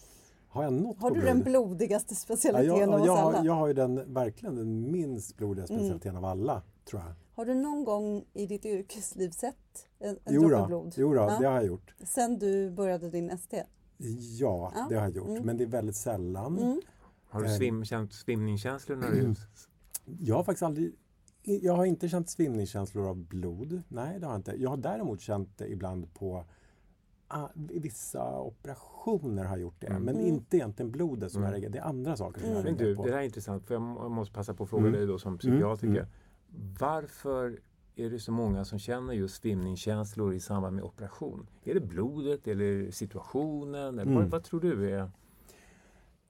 Har 0.49 0.63
jag 0.63 0.73
något 0.73 1.01
Har 1.01 1.09
du 1.11 1.13
blod? 1.19 1.25
den 1.25 1.43
blodigaste 1.43 2.13
Ja, 2.13 2.15
specialiteten 2.15 2.79
jag, 2.79 2.89
av 2.93 3.01
oss 3.01 3.07
jag, 3.07 3.15
har, 3.15 3.33
alla? 3.33 3.45
jag 3.45 3.53
har 3.53 3.67
ju 3.67 3.73
den, 3.73 4.13
verkligen 4.13 4.55
den 4.55 4.91
minst 4.91 5.37
blodiga 5.37 5.65
Mm. 5.65 5.77
specialiteten 5.77 6.17
av 6.17 6.25
alla, 6.25 6.61
tror 6.89 7.01
jag. 7.01 7.11
Har 7.35 7.45
du 7.45 7.53
någon 7.53 7.83
gång 7.83 8.25
i 8.33 8.45
ditt 8.45 8.65
yrkesliv 8.65 9.29
sett 9.29 9.87
en, 9.99 10.17
droppe 10.25 10.67
blod? 10.67 10.93
jo 10.97 11.13
då, 11.13 11.19
Ja. 11.21 11.37
det 11.39 11.47
har 11.47 11.53
jag 11.55 11.65
gjort. 11.65 11.95
Sen 12.03 12.39
du 12.39 12.71
började 12.71 13.09
din 13.09 13.29
ST? 13.29 13.63
Ja, 14.39 14.71
Ja. 14.75 14.85
det 14.89 14.95
har 14.95 15.01
jag 15.03 15.15
gjort. 15.15 15.27
Mm. 15.29 15.43
Men 15.43 15.57
det 15.57 15.63
är 15.63 15.67
väldigt 15.67 15.95
sällan. 15.95 16.57
Mm. 16.59 16.81
Har 17.29 17.41
du 17.41 17.47
Eh. 17.47 17.57
svim, 17.57 17.85
känt 17.85 18.13
svimningskänslor 18.13 18.95
när 18.95 19.07
Mm. 19.11 19.33
du... 19.33 19.35
Jag 20.19 20.35
har 20.35 20.43
faktiskt 20.43 20.63
aldrig... 20.63 20.95
Jag 21.43 21.73
har 21.73 21.85
inte 21.85 22.09
känt 22.09 22.29
svimningskänslor 22.29 23.07
av 23.09 23.17
blod. 23.17 23.81
Nej, 23.87 24.19
det 24.19 24.25
har 24.25 24.33
jag 24.33 24.39
inte. 24.39 24.53
Jag 24.61 24.69
har 24.69 24.77
däremot 24.77 25.21
känt 25.21 25.57
det 25.57 25.67
ibland 25.67 26.13
på 26.13 26.45
ah, 27.27 27.47
vissa 27.55 28.39
operationer 28.41 29.43
har 29.45 29.57
gjort 29.57 29.75
det. 29.81 29.87
Mm. 29.87 30.03
Men 30.03 30.15
Mm. 30.15 30.27
inte 30.27 30.57
egentligen 30.57 30.91
blodet 30.91 31.31
som 31.31 31.41
Mm. 31.41 31.47
jag 31.53 31.53
reagerar. 31.55 31.71
Det 31.73 31.79
är 31.79 31.83
andra 31.89 32.17
saker 32.17 32.39
som 32.39 32.49
Mm. 32.49 32.57
jag 32.57 32.63
Men 32.65 32.73
reagerar 32.73 32.89
du, 32.89 32.95
på. 32.95 33.03
det 33.05 33.11
där 33.11 33.17
är 33.17 33.21
intressant, 33.23 33.65
för 33.65 33.75
jag 33.75 33.81
må- 33.81 34.01
jag 34.01 34.11
måste 34.11 34.33
passa 34.33 34.53
på 34.53 34.63
att 34.63 34.69
fråga 34.69 34.87
Mm. 34.87 34.93
dig 34.99 35.07
då 35.07 35.19
som 35.19 35.37
psykiatriker. 35.37 36.07
Varför 36.79 37.59
är 37.95 38.09
det 38.09 38.19
så 38.19 38.31
många 38.31 38.65
som 38.65 38.79
känner 38.79 39.13
just 39.13 39.41
svimningskänslor 39.41 40.33
i 40.33 40.39
samband 40.39 40.75
med 40.75 40.83
operation? 40.85 41.47
Är 41.63 41.73
det 41.73 41.79
blodet 41.79 42.47
eller 42.47 42.91
situationen? 42.91 43.75
Eller 43.99 44.01
Mm. 44.01 44.15
vad, 44.15 44.25
vad 44.25 44.43
tror 44.43 44.59
du 44.61 44.89
är... 44.91 45.11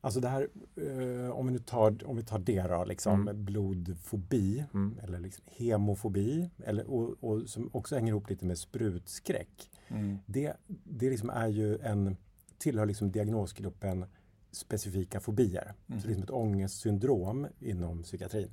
Alltså 0.01 0.19
det 0.19 0.27
här, 0.27 0.47
eh, 0.75 1.29
om 1.31 1.45
vi 1.47 1.51
nu 1.53 1.59
tar, 1.59 2.07
om 2.07 2.15
vi 2.15 2.23
tar 2.23 2.39
det 2.39 2.61
då, 2.61 2.85
liksom 2.85 3.21
Mm. 3.27 3.45
blodfobi 3.45 4.65
Mm. 4.73 4.97
eller 5.03 5.19
liksom 5.19 5.43
hemofobi 5.47 6.49
eller, 6.65 6.85
och, 6.91 7.15
och 7.23 7.49
som 7.49 7.69
också 7.73 7.95
hänger 7.95 8.11
ihop 8.11 8.29
lite 8.29 8.45
med 8.45 8.57
sprutskräck. 8.57 9.69
Mm. 9.87 10.17
Det, 10.25 10.53
det 10.83 11.09
liksom 11.09 11.29
är 11.29 11.47
ju 11.47 11.77
en, 11.77 12.17
tillhör 12.57 12.85
liksom 12.85 13.11
diagnosgruppen 13.11 14.05
specifika 14.51 15.19
fobier. 15.19 15.73
Så 15.87 15.93
det 15.93 16.03
är 16.03 16.07
liksom 16.07 16.23
ett 16.23 16.29
ångestsyndrom 16.31 17.47
inom 17.59 18.03
psykiatrin. 18.03 18.49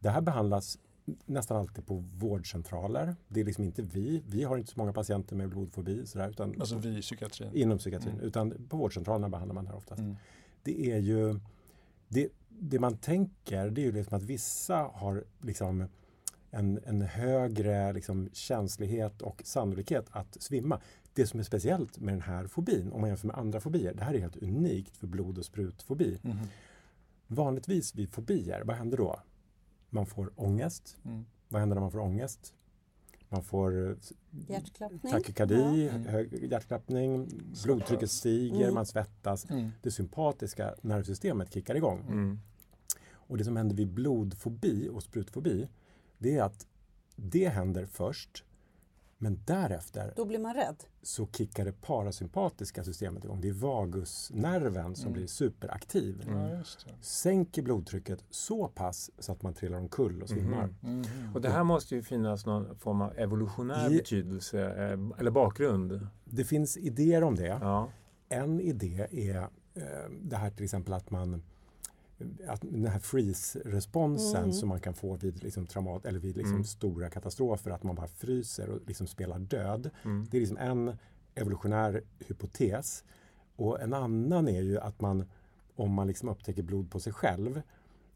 Det 0.00 0.10
här 0.10 0.20
behandlas 0.20 0.78
nästan 1.26 1.56
alltid 1.56 1.86
på 1.86 2.04
vårdcentraler. 2.14 3.16
Det 3.28 3.40
är 3.40 3.44
liksom 3.44 3.64
inte 3.64 3.82
vi. 3.82 4.22
Vi 4.26 4.44
har 4.44 4.58
inte 4.58 4.72
så 4.72 4.78
många 4.78 4.92
patienter 4.92 5.36
med 5.36 5.48
blodfobi 5.48 6.06
sådär, 6.06 6.28
utan 6.28 6.60
Alltså 6.60 6.78
vi 6.78 6.98
i 6.98 7.02
psykiatrin. 7.02 7.50
inom 7.54 7.78
psykiatrin. 7.78 8.14
Mm. 8.14 8.26
Utan 8.26 8.66
på 8.68 8.76
vårdcentralerna 8.76 9.28
behandlar 9.28 9.54
man 9.54 9.64
det 9.64 9.70
här 9.70 9.76
oftast. 9.76 10.00
Mm. 10.00 10.16
Det 10.62 10.90
är 10.92 10.98
ju 10.98 11.40
det, 12.08 12.28
det 12.48 12.78
man 12.78 12.96
tänker 12.96 13.70
det 13.70 13.80
är 13.80 13.84
ju 13.84 13.92
liksom 13.92 14.16
att 14.16 14.22
vissa 14.22 14.76
har 14.76 15.24
liksom 15.40 15.88
en, 16.50 16.80
en 16.84 17.02
högre 17.02 17.92
liksom 17.92 18.28
känslighet 18.32 19.22
och 19.22 19.42
sannolikhet 19.44 20.06
att 20.10 20.42
svimma. 20.42 20.80
Det 21.14 21.26
som 21.26 21.40
är 21.40 21.44
speciellt 21.44 21.98
med 21.98 22.14
den 22.14 22.22
här 22.22 22.46
fobin, 22.46 22.92
om 22.92 23.00
man 23.00 23.10
jämför 23.10 23.26
med 23.26 23.36
andra 23.38 23.60
fobier, 23.60 23.94
det 23.94 24.04
här 24.04 24.14
är 24.14 24.18
helt 24.18 24.42
unikt 24.42 24.96
för 24.96 25.06
blod 25.06 25.38
och 25.38 25.44
sprutfobi. 25.44 26.18
Mhm. 26.22 26.38
Vanligtvis 27.26 27.94
vid 27.94 28.10
fobier, 28.10 28.62
vad 28.64 28.76
händer 28.76 28.96
då? 28.96 29.20
Man 29.90 30.06
får 30.06 30.32
ångest. 30.36 30.96
Mm. 31.04 31.24
Vad 31.48 31.60
händer 31.60 31.74
när 31.74 31.80
man 31.80 31.90
får 31.90 31.98
ångest? 31.98 32.54
Man 33.28 33.42
får 33.42 33.90
eh, 33.90 33.96
Hjärtklappning? 34.48 35.12
takykardi, 35.12 35.88
Mm. 35.88 36.06
hög 36.06 36.50
hjärtklappning, 36.52 37.28
blodtrycket 37.64 38.10
stiger, 38.10 38.62
Mm. 38.62 38.74
man 38.74 38.86
svettas. 38.86 39.50
Mm. 39.50 39.70
Det 39.82 39.90
sympatiska 39.90 40.74
nervsystemet 40.82 41.52
kickar 41.54 41.74
igång. 41.74 42.00
Mm. 42.08 42.38
Och 43.12 43.38
det 43.38 43.44
som 43.44 43.56
händer 43.56 43.76
vid 43.76 43.88
blodfobi 43.92 44.88
och 44.88 45.02
sprutfobi, 45.02 45.68
det 46.18 46.36
är 46.36 46.42
att 46.42 46.66
det 47.16 47.48
händer 47.48 47.86
först, 47.86 48.44
men 49.22 49.40
därefter 49.44 50.12
Då 50.16 50.24
blir 50.24 50.38
man 50.38 50.54
rädd. 50.54 50.76
så 51.02 51.26
kickar 51.26 51.64
det 51.64 51.72
parasympatiska 51.72 52.84
systemet 52.84 53.24
igång. 53.24 53.40
Det 53.40 53.48
är 53.48 53.52
vagusnerven 53.52 54.94
som 54.96 55.02
Mm. 55.06 55.12
blir 55.12 55.26
superaktiv. 55.26 56.22
Mm. 56.28 56.64
Sänker 57.00 57.62
blodtrycket 57.62 58.24
så 58.30 58.68
pass 58.68 59.10
så 59.18 59.32
att 59.32 59.42
man 59.42 59.54
trillar 59.54 59.78
omkull 59.78 60.22
och 60.22 60.28
svimmar. 60.28 60.74
Mhm. 60.80 60.98
Mhm. 61.00 61.34
Och 61.34 61.40
det 61.40 61.48
här 61.50 61.64
måste 61.64 61.94
ju 61.94 62.02
finnas 62.02 62.46
någon 62.46 62.76
form 62.78 63.00
av 63.02 63.18
evolutionär 63.18 63.90
I- 63.92 63.96
betydelse 63.96 64.60
eh, 64.60 64.98
eller 65.18 65.30
bakgrund. 65.30 66.06
Det 66.24 66.44
finns 66.44 66.76
idéer 66.76 67.22
om 67.24 67.34
det. 67.34 67.46
Ja. 67.60 67.88
En 68.28 68.60
idé 68.60 69.06
är 69.10 69.36
eh, 69.74 70.10
det 70.22 70.36
här 70.36 70.50
till 70.50 70.64
exempel 70.64 70.92
att 70.94 71.10
man 71.10 71.42
att 72.48 72.60
den 72.60 72.86
här 72.86 72.98
freeze-responsen 72.98 74.36
Mm. 74.44 74.52
som 74.52 74.68
man 74.68 74.80
kan 74.80 74.94
få 74.94 75.16
vid, 75.16 75.42
liksom, 75.42 75.66
traumat, 75.66 76.06
eller 76.06 76.18
vid 76.18 76.36
liksom, 76.36 76.54
Mm. 76.54 76.64
stora 76.64 77.10
katastrofer, 77.10 77.70
att 77.70 77.82
man 77.82 77.94
bara 77.94 78.06
fryser 78.06 78.68
och 78.70 78.78
liksom 78.86 79.06
spelar 79.06 79.38
död. 79.38 79.90
Mm. 80.04 80.26
Det 80.30 80.36
är 80.36 80.40
liksom 80.40 80.56
en 80.58 80.96
evolutionär 81.34 82.02
hypotes. 82.18 83.04
Och 83.56 83.80
en 83.80 83.94
annan 83.94 84.48
är 84.48 84.60
ju 84.62 84.78
att 84.78 85.00
man, 85.00 85.24
om 85.76 85.92
man 85.92 86.06
liksom 86.06 86.28
upptäcker 86.28 86.62
blod 86.62 86.90
på 86.90 87.00
sig 87.00 87.12
själv, 87.12 87.62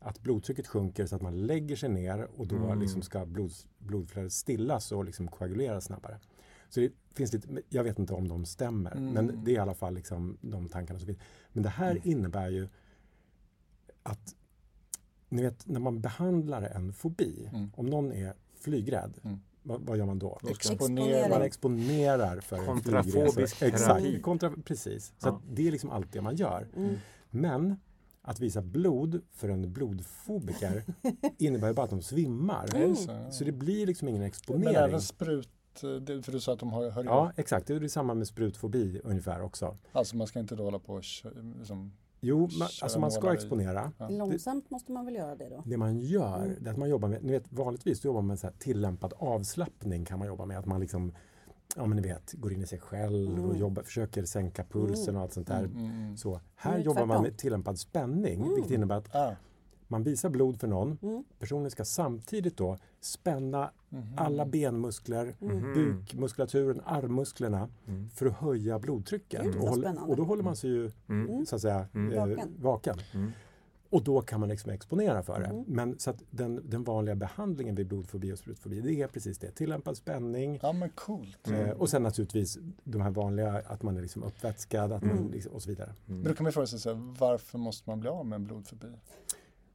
att 0.01 0.21
blodtrycket 0.23 0.67
sjunker 0.67 1.07
så 1.07 1.17
att 1.17 1.23
man 1.23 1.47
lägger 1.47 1.77
sig 1.77 1.89
ner 1.89 2.29
och 2.37 2.47
då 2.47 2.57
Mm. 2.57 2.81
liksom 2.81 3.03
ska 3.03 3.27
blod, 3.27 3.53
blodflödet 3.79 4.33
stillas 4.33 4.93
och 4.93 5.05
liksom 5.05 5.29
koaguleras 5.29 5.85
snabbare. 5.85 6.19
Så 6.69 6.81
det 6.81 6.93
finns 7.15 7.33
lite, 7.33 7.49
jag 7.69 7.85
vet 7.85 7.99
inte 7.99 8.13
om 8.15 8.29
de 8.29 8.45
stämmer, 8.45 8.93
Mm. 8.97 9.11
men 9.13 9.45
det 9.45 9.51
är 9.51 9.55
i 9.55 9.59
alla 9.59 9.75
fall 9.75 9.95
liksom 9.95 10.37
de 10.41 10.69
tankarna 10.69 10.99
som 10.99 11.07
finns. 11.07 11.19
Men 11.53 11.63
det 11.63 11.69
här 11.69 11.91
Mm. 11.91 12.03
innebär 12.05 12.49
ju 12.51 12.69
att 14.05 14.35
ni 15.29 15.43
vet, 15.43 15.67
när 15.67 15.81
man 15.81 16.01
behandlar 16.01 16.63
en 16.63 16.93
fobi, 16.93 17.49
Mm. 17.53 17.71
om 17.77 17.87
någon 17.87 18.13
är 18.13 18.35
flygrädd, 18.61 19.19
Mm. 19.25 19.39
vad, 19.63 19.81
vad 19.81 19.99
gör 19.99 20.07
man 20.07 20.19
då? 20.19 20.39
Då 20.43 20.55
ska- 20.55 20.73
Exponera. 20.73 21.29
Man 21.29 21.43
exponerar 21.43 22.41
för 22.41 22.57
en 22.57 22.65
Kontrafobisk 22.67 23.57
flygresa. 23.57 23.67
Exakt, 23.99 24.23
kontra, 24.23 24.51
precis. 24.65 25.13
Så 25.19 25.29
Ja. 25.29 25.33
att 25.37 25.43
det 25.57 25.69
är 25.69 25.73
liksom 25.73 25.91
allt 25.91 26.13
det 26.13 26.21
man 26.21 26.37
gör. 26.37 26.69
Mm. 26.77 26.95
Men 27.31 27.77
att 28.23 28.41
visa 28.41 28.63
blod 28.63 29.21
för 29.33 29.49
en 29.49 29.73
blodfobiker 29.73 30.85
innebär 31.39 31.69
ju 31.69 31.75
bara 31.75 31.85
att 31.85 31.91
de 31.91 32.03
svimmar. 32.03 32.67
Det 32.73 32.97
så, 33.33 33.45
det 33.45 33.53
blir 33.53 33.87
liksom 33.87 34.09
ingen 34.09 34.21
Men 34.21 34.29
exponering. 34.29 34.75
även 34.77 35.01
sprut, 35.03 35.49
det- 35.81 36.23
för 36.23 36.33
du 36.33 36.41
sa 36.41 36.53
att 36.53 36.59
de 36.59 36.73
har, 36.73 36.91
hör 36.91 37.05
Ja, 37.05 37.33
exakt. 37.37 37.67
Det 37.67 37.75
är 37.75 37.89
samma 37.89 38.15
med 38.15 38.27
sprutfobi 38.27 39.01
ungefär 39.05 39.43
också. 39.43 39.77
Alltså 39.93 40.17
man 40.17 40.27
ska 40.27 40.39
inte 40.41 40.57
då 40.57 40.65
hålla 40.65 40.79
på 40.79 40.93
och 40.95 41.03
liksom, 41.59 41.93
Jo, 42.27 42.39
man, 42.59 42.69
alltså 42.83 42.99
man 43.01 43.11
ska 43.11 43.33
exponera. 43.35 43.93
Ja. 43.99 44.09
Långsamt 44.09 44.71
måste 44.71 44.93
man 44.93 45.05
väl 45.05 45.15
göra 45.15 45.37
det 45.37 45.49
då? 45.49 45.63
Det 45.67 45.77
man 45.77 45.99
gör, 46.01 46.37
Mm. 46.45 46.57
det 46.61 46.69
är 46.69 46.73
att 46.73 46.79
man 46.79 46.89
jobbar 46.89 47.09
med, 47.09 47.25
ni 47.25 47.33
vet 47.33 47.53
vanligtvis 47.53 48.01
så 48.01 48.07
jobbar 48.07 48.21
man 48.21 48.27
med 48.29 48.39
så 48.39 48.47
här 48.47 48.55
tillämpad 48.59 49.13
avslappning 49.19 50.05
kan 50.05 50.19
man 50.19 50.29
jobba 50.29 50.45
med. 50.47 50.59
Att 50.59 50.67
man 50.67 50.81
liksom, 50.81 51.13
ja 51.77 51.87
men 51.87 51.97
ni 51.97 52.03
vet, 52.09 52.33
går 52.33 52.53
in 52.53 52.63
i 52.63 52.67
sig 52.67 52.79
själv 52.79 53.39
och 53.39 53.45
Mm. 53.45 53.61
jobbar, 53.61 53.83
försöker 53.83 54.25
sänka 54.25 54.65
pulsen 54.65 55.17
och 55.17 55.23
allt 55.23 55.33
sånt 55.33 55.47
där. 55.47 55.59
Mm, 55.65 55.77
mm, 55.77 55.91
mm. 56.03 56.17
Så 56.17 56.41
här 56.57 56.73
Mm, 56.73 56.83
jobbar 56.85 57.07
man 57.07 57.23
med 57.23 57.37
tillämpad 57.39 57.79
spänning, 57.79 58.41
Mm. 58.43 58.55
vilket 58.55 58.73
innebär 58.73 58.97
att 58.97 59.15
Ah. 59.15 59.33
Man 59.89 60.03
visar 60.03 60.29
blod 60.29 60.61
för 60.61 60.67
någon. 60.69 60.99
Mm. 61.03 61.25
Personen 61.39 61.71
ska 61.71 61.85
samtidigt 61.85 62.57
då 62.57 62.79
spänna 63.01 63.71
Mhm. 63.89 64.03
alla 64.17 64.47
benmuskler, 64.47 65.35
Mm. 65.41 65.57
Mhm. 65.57 65.75
bukmuskulaturen, 65.75 66.81
armmusklerna 66.85 67.69
Mm. 67.87 68.11
för 68.11 68.27
att 68.27 68.35
höja 68.37 68.79
blodtrycket. 68.79 69.43
Gud, 69.43 69.57
och, 69.57 69.69
håll- 69.69 69.99
och 70.07 70.17
då 70.17 70.25
håller 70.25 70.43
man 70.43 70.57
sig 70.57 70.71
ju 70.71 70.91
Mm. 71.09 71.29
Mm. 71.29 71.47
så 71.47 71.57
att 71.57 71.63
säga 71.63 71.87
Mm. 71.95 72.13
eh, 72.13 72.27
Vaken. 72.27 72.49
vaken. 72.61 72.97
Mm. 73.15 73.31
Och 73.91 74.03
då 74.05 74.21
kan 74.21 74.41
man 74.41 74.49
liksom 74.49 74.71
exponera 74.71 75.23
för 75.23 75.41
det. 75.41 75.47
Mm. 75.47 75.65
Men 75.67 75.99
så 75.99 76.11
att 76.11 76.23
den, 76.31 76.61
den 76.71 76.85
vanliga 76.85 77.15
behandlingen 77.15 77.75
vid 77.75 77.87
blodfobi 77.87 78.33
och 78.33 78.39
sprutfobi, 78.39 78.81
det 78.81 78.93
är 79.03 79.07
precis 79.09 79.39
det. 79.39 79.51
Tillämpad 79.51 79.97
spänning, 79.97 80.59
Ja 80.63 80.73
men 80.73 80.91
coolt. 80.91 81.49
Eh, 81.51 81.71
och 81.71 81.89
sen 81.89 82.03
naturligtvis 82.03 82.59
de 82.85 83.01
här 83.01 83.11
vanliga, 83.11 83.63
att 83.67 83.83
man 83.83 83.97
är 83.97 84.03
liksom 84.03 84.23
uppvätskad 84.23 84.93
att 84.93 85.03
man 85.03 85.19
Mm. 85.19 85.31
liksom, 85.33 85.53
och 85.53 85.63
så 85.63 85.69
vidare. 85.71 85.93
Men 86.07 86.23
då 86.25 86.35
kan 86.35 86.45
man 86.45 86.53
fråga 86.53 86.67
sig 86.67 86.95
varför 87.19 87.59
måste 87.59 87.91
man 87.91 88.01
bli 88.01 88.09
av 88.09 88.27
med 88.27 88.37
en 88.37 88.45
blodfobi? 88.45 88.87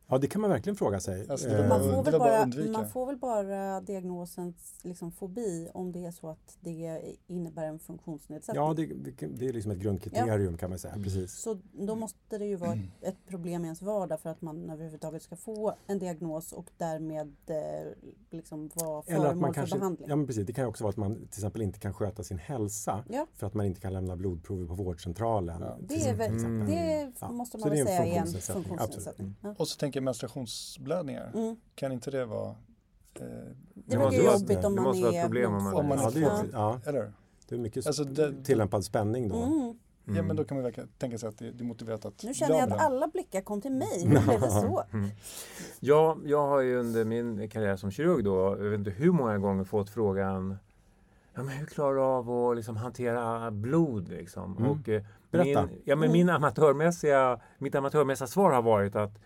Ja, 0.09 0.17
det 0.17 0.27
kan 0.27 0.41
man 0.41 0.49
verkligen 0.49 0.75
fråga 0.75 0.99
sig. 0.99 1.29
Alltså, 1.29 1.49
Man 1.49 1.79
får, 1.83 2.03
väl 2.03 2.19
bara 2.19 2.45
bara, 2.45 2.71
man 2.71 2.89
får 2.89 3.05
väl 3.05 3.17
bara 3.17 3.81
diagnosen 3.81 4.53
liksom, 4.83 5.11
fobi 5.11 5.69
om 5.73 5.91
det 5.91 6.05
är 6.05 6.11
så 6.11 6.27
att 6.29 6.57
det 6.59 7.01
innebär 7.27 7.63
en 7.63 7.79
funktionsnedsättning. 7.79 8.63
ja, 8.63 8.73
det, 8.73 8.85
det, 8.85 9.27
det 9.27 9.47
är 9.47 9.53
liksom 9.53 9.71
ett 9.71 9.77
grundkriterium 9.77 10.57
kan 10.57 10.69
man 10.69 10.79
säga. 10.79 10.93
Precis. 11.03 11.33
Så 11.33 11.57
då 11.73 11.95
måste 11.95 12.37
det 12.37 12.45
ju 12.45 12.55
vara 12.55 12.69
Mm. 12.71 12.85
ett, 13.01 13.07
ett 13.07 13.27
problem 13.27 13.61
i 13.63 13.65
ens 13.67 13.81
vardag 13.81 14.19
för 14.19 14.29
att 14.29 14.41
man 14.41 14.69
överhuvudtaget 14.69 15.21
ska 15.21 15.35
få 15.35 15.73
en 15.87 15.99
diagnos 15.99 16.51
och 16.53 16.69
därmed 16.77 17.33
eh, 17.47 17.55
liksom 18.29 18.69
vara 18.75 19.03
Eller 19.07 19.17
att 19.17 19.23
föremål 19.23 19.35
man 19.41 19.53
för 19.53 19.61
kanske, 19.61 19.77
behandling. 19.77 20.09
ja 20.09 20.15
men 20.15 20.27
precis, 20.27 20.45
det 20.47 20.53
kan 20.53 20.63
ju 20.63 20.69
också 20.69 20.83
vara 20.83 20.89
att 20.91 20.97
man 20.97 21.15
till 21.15 21.25
exempel 21.39 21.61
inte 21.61 21.79
kan 21.79 21.93
sköta 21.93 22.23
sin 22.23 22.37
hälsa 22.37 23.03
Ja. 23.09 23.27
för 23.33 23.47
att 23.47 23.53
man 23.53 23.65
inte 23.65 23.81
kan 23.81 23.93
lämna 23.93 24.15
blodprover 24.15 24.67
på 24.67 24.73
vårdcentralen. 24.73 25.61
Ja. 25.61 25.77
Det, 25.81 25.95
är 26.09 26.15
väl, 26.15 26.35
exempel. 26.35 26.67
det 26.67 27.11
Ja, 27.19 27.31
måste 27.31 27.57
så 27.59 27.67
man 27.67 27.75
det 27.75 27.81
är 27.81 27.85
väl 27.85 27.93
en 27.93 27.97
säga 27.97 28.15
är 28.15 28.19
en 28.19 28.25
funktionsnedsättning, 28.25 28.63
funktionsnedsättning. 28.63 29.27
absolut. 29.39 29.57
Ja. 29.57 29.61
Och 29.63 29.67
så 29.67 29.77
tänker 29.77 29.98
jag 29.99 30.03
menstruationsblödningar. 30.05 31.31
Mm. 31.35 31.55
Kan 31.75 31.91
inte 31.91 32.11
det 32.11 32.25
vara... 32.25 32.49
Eh, 32.49 32.55
Det 33.73 33.97
måste 33.97 33.97
verkar 33.97 34.23
vara- 34.23 34.33
jobbigt 34.39 34.65
om 34.65 34.75
man 34.75 34.83
måste 34.83 35.01
vara 35.03 35.13
ett 35.13 35.19
är 35.19 35.23
problem 35.25 35.53
om 35.55 35.63
man- 35.63 35.73
Om 35.75 35.87
man 35.87 35.99
är 35.99 36.03
Ja, 36.03 36.09
det, 36.41 36.49
Ja. 36.53 36.79
är, 36.85 36.89
eller? 36.89 37.13
det 37.49 37.55
är 37.55 37.59
mycket 37.59 37.87
Alltså, 37.87 38.03
det- 38.03 38.43
tillämpad 38.43 38.85
spänning 38.85 39.29
då. 39.29 39.35
Mm. 39.35 39.79
Ja 40.17 40.23
men 40.23 40.35
då 40.35 40.43
kan 40.43 40.57
man 40.57 40.63
verka, 40.63 40.81
tänka 40.97 41.17
sig 41.17 41.29
att 41.29 41.37
det, 41.37 41.51
det 41.51 41.63
är 41.63 41.65
motiverat 41.65 42.05
att 42.05 42.23
Nu 42.23 42.33
känner 42.33 42.55
jag 42.59 42.71
att 42.73 42.79
alla 42.79 43.07
blickar 43.07 43.41
kom 43.41 43.61
till 43.61 43.71
mig. 43.71 44.03
Hur 44.07 44.09
blev 44.27 44.41
det 44.41 44.51
så? 44.51 44.83
Ja, 45.79 46.17
jag 46.25 46.47
har 46.47 46.59
ju 46.61 46.79
under 46.79 47.05
min 47.05 47.49
karriär 47.49 47.75
som 47.75 47.91
kirurg 47.91 48.23
då, 48.23 48.35
jag 48.59 48.69
vet 48.69 48.79
inte 48.79 48.91
hur 48.91 49.11
många 49.11 49.37
gånger 49.37 49.63
fått 49.63 49.89
frågan 49.89 50.57
ja, 51.33 51.43
men 51.43 51.57
hur 51.57 51.65
klarar 51.65 51.95
du 51.95 52.01
av 52.01 52.29
att 52.31 52.55
liksom 52.55 52.77
hantera 52.77 53.51
blod? 53.51 54.09
Liksom? 54.09 54.57
Mm. 54.57 54.71
Och, 54.71 54.89
eh, 54.89 55.03
Berätta. 55.31 55.65
Min, 55.65 55.81
ja, 55.85 55.95
men 55.95 56.11
min 56.11 56.29
amatörmässiga, 56.29 57.39
mitt 57.57 57.75
amatörmässiga 57.75 58.27
svar 58.27 58.51
har 58.51 58.61
varit 58.61 58.95
att 58.95 59.19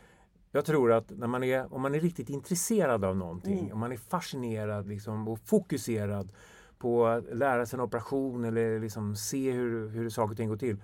jag 0.56 0.66
tror 0.66 0.92
att 0.92 1.10
när 1.18 1.28
man 1.28 1.44
är, 1.44 1.74
om 1.74 1.82
man 1.82 1.96
är 1.96 2.00
riktigt 2.00 2.30
intresserad 2.30 3.06
av 3.06 3.16
någonting, 3.18 3.60
Mm. 3.60 3.74
om 3.74 3.80
man 3.80 3.92
är 3.92 3.98
fascinerad 3.98 4.88
liksom, 4.88 5.28
och 5.28 5.40
fokuserad 5.40 6.32
på 6.78 7.06
att 7.08 7.36
lära 7.36 7.66
sig 7.66 7.78
en 7.78 7.84
operation 7.84 8.46
eller 8.46 8.80
liksom 8.80 9.16
se 9.16 9.52
hur, 9.52 9.90
hur 9.90 10.10
saker 10.10 10.32
och 10.32 10.38
ting 10.38 10.50
går 10.50 10.58
till, 10.58 10.78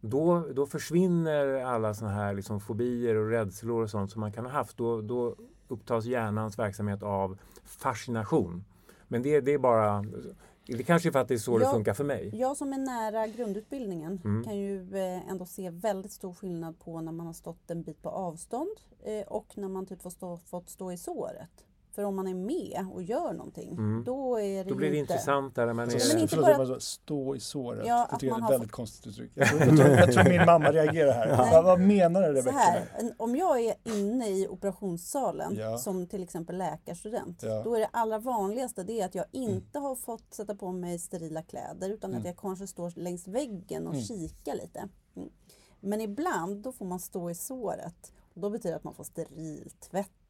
då, 0.00 0.46
då 0.52 0.66
försvinner 0.66 1.64
alla 1.64 1.94
såna 1.94 2.10
här 2.10 2.34
liksom 2.34 2.60
fobier 2.60 3.14
och 3.14 3.28
rädslor 3.30 3.82
och 3.82 3.90
sånt 3.90 4.10
som 4.10 4.20
man 4.20 4.32
kan 4.32 4.44
ha 4.44 4.52
haft. 4.52 4.76
Då, 4.76 5.00
då 5.00 5.36
upptas 5.68 6.04
hjärnans 6.04 6.58
verksamhet 6.58 7.02
av 7.02 7.38
fascination. 7.64 8.64
Men 9.08 9.22
det, 9.22 9.40
det 9.40 9.52
är 9.52 9.58
bara... 9.58 10.04
Det 10.66 10.82
kanske 10.82 11.08
är 11.08 11.10
för 11.12 11.18
att 11.18 11.28
det 11.28 11.34
är 11.34 11.38
så 11.38 11.58
det 11.58 11.64
Ja. 11.64 11.70
funkar 11.70 11.94
för 11.94 12.04
mig. 12.04 12.30
Jag 12.34 12.56
som 12.56 12.72
är 12.72 12.78
nära 12.78 13.26
grundutbildningen 13.26 14.20
Mm. 14.24 14.44
kan 14.44 14.56
ju 14.56 14.96
eh, 14.98 15.28
ändå 15.30 15.46
se 15.46 15.70
väldigt 15.70 16.12
stor 16.12 16.34
skillnad 16.34 16.78
på 16.78 17.00
när 17.00 17.12
man 17.12 17.26
har 17.26 17.32
stått 17.34 17.70
en 17.70 17.82
bit 17.82 18.02
på 18.02 18.08
avstånd 18.08 18.70
eh, 19.02 19.26
och 19.26 19.58
när 19.58 19.68
man 19.68 19.86
typ 19.86 20.02
får 20.02 20.10
stå, 20.10 20.36
fått 20.36 20.68
stå 20.70 20.92
i 20.92 20.96
såret. 20.96 21.50
För 21.94 22.04
om 22.04 22.16
man 22.16 22.26
är 22.26 22.34
med 22.34 22.86
och 22.92 23.02
gör 23.02 23.32
någonting, 23.32 23.72
Mm. 23.72 24.04
då 24.06 24.40
är 24.40 24.64
det 24.64 24.70
Då 24.70 24.76
blir 24.76 24.90
det 24.90 24.96
inte... 24.96 25.12
intressant 25.12 25.54
där 25.54 25.66
när 25.66 25.72
man 25.74 25.82
Alltså, 25.84 25.98
Ja, 26.08 26.14
men 26.14 26.22
inte 26.22 26.36
bara- 26.36 26.58
bara... 26.66 26.80
stå 26.80 27.36
i 27.36 27.40
såret. 27.40 27.86
Ja, 27.86 28.06
det 28.10 28.14
att 28.16 28.22
är 28.22 28.26
ett 28.26 28.32
har 28.42 28.50
väldigt 28.50 28.70
konstigt 28.72 29.06
uttryck. 29.06 29.30
Jag 29.34 29.48
tror, 29.48 29.60
jag, 29.60 29.76
tror, 29.76 29.88
jag 29.88 30.12
tror 30.12 30.24
min 30.28 30.46
mamma 30.46 30.72
reagerar 30.72 31.12
här. 31.12 31.50
Vad, 31.52 31.64
vad 31.64 31.80
menar 31.80 32.22
du 32.22 32.28
Rebecka? 32.28 32.82
om 33.16 33.36
jag 33.36 33.60
är 33.60 33.74
inne 33.84 34.28
i 34.30 34.48
operationssalen 34.48 35.56
Ja. 35.58 35.78
som 35.78 36.06
till 36.06 36.22
exempel 36.22 36.58
läkarstudent, 36.58 37.42
Ja. 37.42 37.62
då 37.62 37.74
är 37.74 37.80
det 37.80 37.88
allra 37.92 38.18
vanligaste 38.18 38.82
det 38.82 39.02
att 39.02 39.14
jag 39.14 39.24
inte 39.32 39.78
har 39.78 39.96
fått 39.96 40.34
sätta 40.34 40.54
på 40.54 40.72
mig 40.72 40.98
sterila 40.98 41.42
kläder 41.42 41.90
utan 41.90 42.10
att 42.10 42.14
Mm. 42.16 42.26
jag 42.26 42.36
kanske 42.36 42.66
står 42.66 42.92
längs 42.96 43.28
väggen 43.28 43.86
och 43.86 43.94
Mm. 43.94 44.04
kikar 44.06 44.54
lite. 44.54 44.88
Mm. 45.16 45.28
Men 45.80 46.00
ibland 46.00 46.62
då 46.62 46.72
får 46.72 46.84
man 46.86 47.00
stå 47.00 47.30
i 47.30 47.34
såret. 47.34 48.12
Och 48.34 48.40
då 48.40 48.50
betyder 48.50 48.70
det 48.70 48.76
att 48.76 48.84
man 48.84 48.94
får 48.94 49.04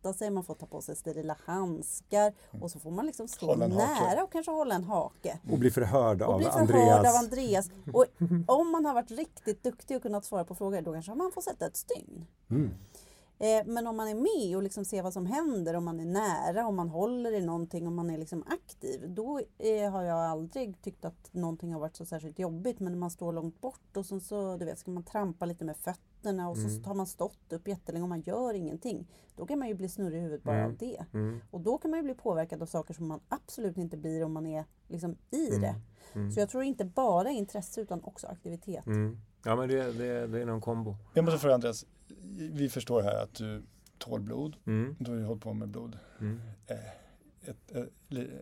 steriltvätta 0.04 0.12
sig, 0.12 0.30
man 0.30 0.44
får 0.44 0.54
ta 0.54 0.66
på 0.66 0.80
sig 0.80 0.96
sterila 0.96 1.36
handskar 1.46 2.32
och 2.60 2.70
så 2.70 2.78
får 2.78 2.90
man 2.90 3.06
liksom 3.06 3.28
stå 3.28 3.54
Mm. 3.54 3.70
Nära 3.70 4.24
och 4.24 4.32
kanske 4.32 4.52
hålla 4.52 4.74
en 4.74 4.84
hake. 4.84 5.38
Och 5.50 5.58
bli 5.58 5.70
förhörd 5.70 6.22
Och 6.22 6.28
av 6.34 6.38
bli 6.38 6.46
förhörd 6.46 6.70
Andreas. 6.70 7.14
av 7.14 7.24
Andreas. 7.24 7.70
Och 7.92 8.06
om 8.46 8.70
man 8.72 8.84
har 8.84 8.94
varit 8.94 9.10
riktigt 9.10 9.62
duktig 9.62 9.96
och 9.96 10.02
kunnat 10.02 10.24
svara 10.24 10.44
på 10.44 10.54
frågor, 10.54 10.82
då 10.82 10.92
kanske 10.92 11.14
man 11.14 11.32
får 11.32 11.40
sätta 11.42 11.66
ett 11.66 11.76
stygn. 11.76 12.26
Mm. 12.50 12.70
Eh, 13.38 13.66
Men 13.66 13.86
om 13.86 13.96
man 13.96 14.08
är 14.08 14.14
med 14.14 14.56
och 14.56 14.62
liksom 14.62 14.84
ser 14.84 15.02
vad 15.02 15.12
som 15.12 15.26
händer, 15.26 15.74
om 15.74 15.84
man 15.84 16.00
är 16.00 16.04
nära, 16.04 16.66
om 16.66 16.76
man 16.76 16.88
håller 16.88 17.32
i 17.32 17.40
någonting, 17.40 17.86
om 17.86 17.94
man 17.94 18.10
är 18.10 18.18
liksom 18.18 18.44
aktiv. 18.46 19.04
Då 19.08 19.40
eh, 19.58 19.90
har 19.90 20.02
jag 20.02 20.18
aldrig 20.18 20.82
tyckt 20.82 21.04
att 21.04 21.28
någonting 21.32 21.72
har 21.72 21.80
varit 21.80 21.96
så 21.96 22.04
särskilt 22.04 22.38
jobbigt. 22.38 22.80
Men 22.80 22.92
när 22.92 22.98
man 22.98 23.10
står 23.10 23.32
långt 23.32 23.60
bort 23.60 23.96
och 23.96 24.06
sen 24.06 24.20
så 24.20 24.56
du 24.56 24.64
vet, 24.64 24.78
ska 24.78 24.90
man 24.90 25.02
trampa 25.02 25.46
lite 25.46 25.64
med 25.64 25.76
fötterna 25.76 26.00
och 26.26 26.56
så 26.56 26.68
Mm. 26.68 26.84
har 26.84 26.94
man 26.94 27.06
stått 27.06 27.52
upp 27.52 27.68
jättelänge 27.68 28.02
och 28.02 28.08
man 28.08 28.20
gör 28.20 28.54
ingenting. 28.54 29.06
Då 29.36 29.46
kan 29.46 29.58
man 29.58 29.68
ju 29.68 29.74
bli 29.74 29.88
snurrig 29.88 30.18
i 30.18 30.20
huvudet 30.22 30.42
bara 30.42 30.56
Mm. 30.56 30.70
av 30.70 30.76
det. 30.76 31.04
Mm. 31.12 31.40
Och 31.50 31.60
då 31.60 31.78
kan 31.78 31.90
man 31.90 31.98
ju 31.98 32.04
bli 32.04 32.14
påverkad 32.14 32.62
av 32.62 32.66
saker 32.66 32.94
som 32.94 33.06
man 33.06 33.20
absolut 33.28 33.76
inte 33.76 33.96
blir 33.96 34.24
om 34.24 34.32
man 34.32 34.46
är 34.46 34.64
liksom 34.88 35.16
i 35.30 35.48
Mm. 35.48 35.60
det. 35.60 35.74
Mm. 36.14 36.32
Så 36.32 36.40
jag 36.40 36.48
tror 36.48 36.62
inte 36.62 36.84
bara 36.84 37.30
intresse 37.30 37.80
utan 37.80 38.04
också 38.04 38.26
aktivitet. 38.26 38.86
Mm. 38.86 39.18
Ja, 39.44 39.56
men 39.56 39.68
det, 39.68 39.92
det, 39.92 40.26
det 40.26 40.40
är 40.42 40.46
någon 40.46 40.60
kombo. 40.60 40.96
Jag 41.14 41.24
måste 41.24 41.38
fråga 41.40 41.54
Andreas, 41.54 41.86
vi 42.52 42.68
förstår 42.68 43.02
här 43.02 43.22
att 43.22 43.34
du 43.34 43.62
tål 43.98 44.20
blod. 44.20 44.56
Mm. 44.66 44.96
Du 44.98 45.10
har 45.10 45.18
ju 45.18 45.24
hållit 45.24 45.42
på 45.42 45.52
med 45.52 45.68
blod. 45.68 45.98
Mm. 46.20 46.40
Eh, 46.66 46.76
ett, 47.48 47.76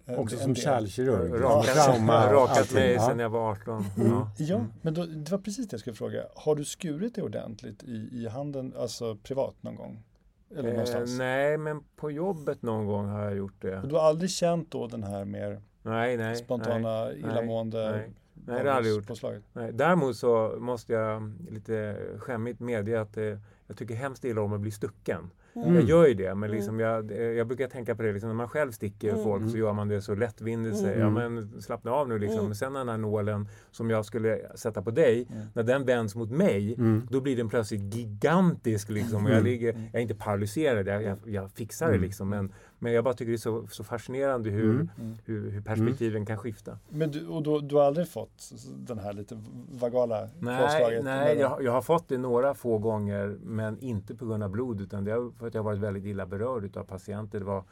en- 0.06 0.16
Också 0.18 0.36
en 0.36 0.42
som 0.42 0.54
kärlkirurg. 0.54 1.42
Rakat, 1.42 2.72
mig 2.72 2.92
Ja. 2.92 3.06
sedan 3.08 3.18
jag 3.18 3.30
var 3.30 3.50
18. 3.50 3.84
Mm. 3.96 4.08
Ja. 4.12 4.30
Ja, 4.38 4.56
Mm. 4.56 4.68
men 4.82 4.94
då, 4.94 5.04
det 5.06 5.30
var 5.30 5.38
precis 5.38 5.68
det 5.68 5.74
jag 5.74 5.80
skulle 5.80 5.96
fråga. 5.96 6.22
Har 6.34 6.54
du 6.56 6.64
skurit 6.64 7.14
dig 7.14 7.24
ordentligt 7.24 7.82
i, 7.82 8.08
i 8.12 8.28
handen, 8.28 8.74
alltså 8.78 9.16
privat 9.16 9.54
någon 9.60 9.76
gång? 9.76 10.02
Eller 10.50 10.68
Eh, 10.68 10.72
någonstans? 10.72 11.18
nej, 11.18 11.58
men 11.58 11.80
på 11.96 12.10
jobbet 12.10 12.62
någon 12.62 12.86
gång 12.86 13.06
har 13.08 13.22
jag 13.24 13.36
gjort 13.36 13.62
det. 13.62 13.78
Och 13.80 13.88
du 13.88 13.94
har 13.94 14.02
aldrig 14.02 14.30
känt 14.30 14.70
då 14.70 14.86
den 14.86 15.02
här 15.02 15.24
mer 15.24 15.62
Nej, 15.82 16.16
nej. 16.16 16.36
spontana 16.36 17.04
nej, 17.04 17.18
illamående? 17.18 17.90
Nej, 17.90 17.98
nej 18.00 18.12
det 18.34 18.52
har 18.52 18.64
jag 18.64 18.76
aldrig 18.76 18.94
gjort. 18.94 19.06
påslaget? 19.06 19.42
Nej. 19.52 19.72
Däremot 19.72 20.16
så 20.16 20.56
måste 20.60 20.92
jag 20.92 21.32
lite 21.50 21.96
skämmigt 22.18 22.60
medge 22.60 23.00
att 23.00 23.16
eh, 23.16 23.38
jag 23.66 23.76
tycker 23.76 23.94
hemskt 23.94 24.24
illa 24.24 24.40
om 24.40 24.52
att 24.52 24.60
bli 24.60 24.70
stucken. 24.70 25.30
Mm. 25.54 25.74
Jag 25.74 25.82
gör 25.84 26.06
ju 26.06 26.14
det, 26.14 26.34
men 26.34 26.42
Mm. 26.50 26.50
liksom 26.50 26.80
jag, 26.80 27.10
eh, 27.10 27.16
jag 27.22 27.46
brukar 27.46 27.68
tänka 27.68 27.94
på 27.94 28.02
det, 28.02 28.12
liksom, 28.12 28.28
när 28.28 28.34
man 28.36 28.48
själv 28.48 28.70
sticker 28.72 29.10
Mm. 29.12 29.24
folk 29.24 29.50
så 29.50 29.56
gör 29.58 29.72
man 29.72 29.88
det 29.88 30.02
så 30.02 30.14
lättvindigt. 30.14 30.76
säger 30.78 31.00
Ja, 31.00 31.06
Mm. 31.06 31.34
men 31.34 31.62
slappna 31.62 31.90
av 31.90 32.08
nu 32.08 32.18
liksom. 32.18 32.40
Mm. 32.40 32.54
Sen 32.54 32.72
den 32.72 32.88
här 32.88 32.96
nålen 32.98 33.48
som 33.70 33.90
jag 33.90 34.04
skulle 34.04 34.40
sätta 34.54 34.82
på 34.82 34.90
dig, 34.90 35.26
Mm. 35.30 35.46
när 35.54 35.62
den 35.62 35.84
vänds 35.84 36.14
mot 36.14 36.30
mig, 36.30 36.74
Mm. 36.74 37.06
då 37.10 37.20
blir 37.20 37.36
den 37.36 37.48
plötsligt 37.48 37.94
gigantisk. 37.94 38.88
Liksom. 38.90 39.24
Och 39.24 39.30
jag, 39.30 39.38
Mm. 39.38 39.50
ligger, 39.50 39.70
Mm. 39.72 39.82
jag 39.92 39.94
är 39.94 40.02
inte 40.02 40.14
paralyserad, 40.14 40.86
jag, 40.86 41.02
jag, 41.02 41.18
jag 41.24 41.50
fixar 41.50 41.86
det 41.86 41.92
Mm. 41.94 42.04
liksom. 42.04 42.28
Men, 42.28 42.52
men 42.82 42.92
jag 42.92 43.04
bara 43.04 43.14
tycker 43.14 43.30
det 43.32 43.36
är 43.36 43.38
så, 43.38 43.66
så 43.66 43.84
fascinerande 43.84 44.50
hur, 44.50 44.70
Mm. 44.74 44.90
Mm. 44.98 45.14
hur, 45.24 45.50
hur 45.50 45.60
perspektiven 45.60 46.26
kan 46.26 46.38
skifta. 46.38 46.78
Men 46.88 47.10
du, 47.10 47.26
och 47.26 47.42
då, 47.42 47.60
du 47.60 47.76
har 47.76 47.82
aldrig 47.82 48.08
fått 48.08 48.50
den 48.76 48.98
här 48.98 49.12
lite 49.12 49.42
vagala 49.72 50.28
Nej, 50.40 50.62
påslaget? 50.62 51.04
nej 51.04 51.38
jag, 51.38 51.62
jag 51.62 51.72
har 51.72 51.82
fått 51.82 52.08
det 52.08 52.18
några 52.18 52.54
få 52.54 52.78
gånger 52.78 53.36
men 53.42 53.78
inte 53.78 54.14
på 54.14 54.26
grund 54.26 54.42
av 54.42 54.50
blod 54.50 54.80
utan 54.80 55.04
det 55.04 55.12
är 55.12 55.38
för 55.38 55.46
att 55.46 55.54
jag 55.54 55.62
har 55.62 55.70
varit 55.70 55.80
väldigt 55.80 56.04
illa 56.04 56.26
berörd 56.26 56.76
av 56.76 56.84
patienter. 56.84 57.38
Det 57.38 57.44
var, 57.44 57.64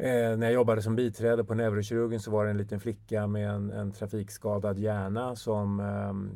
eh, 0.00 0.06
när 0.36 0.42
jag 0.42 0.52
jobbade 0.52 0.82
som 0.82 0.96
biträde 0.96 1.44
på 1.44 1.54
neurokirurgen 1.54 2.20
så 2.20 2.30
var 2.30 2.44
det 2.44 2.50
en 2.50 2.56
liten 2.58 2.80
flicka 2.80 3.26
med 3.26 3.50
en, 3.50 3.70
en 3.70 3.92
trafikskadad 3.92 4.78
hjärna 4.78 5.36
som 5.36 5.80
ehm, 5.80 6.30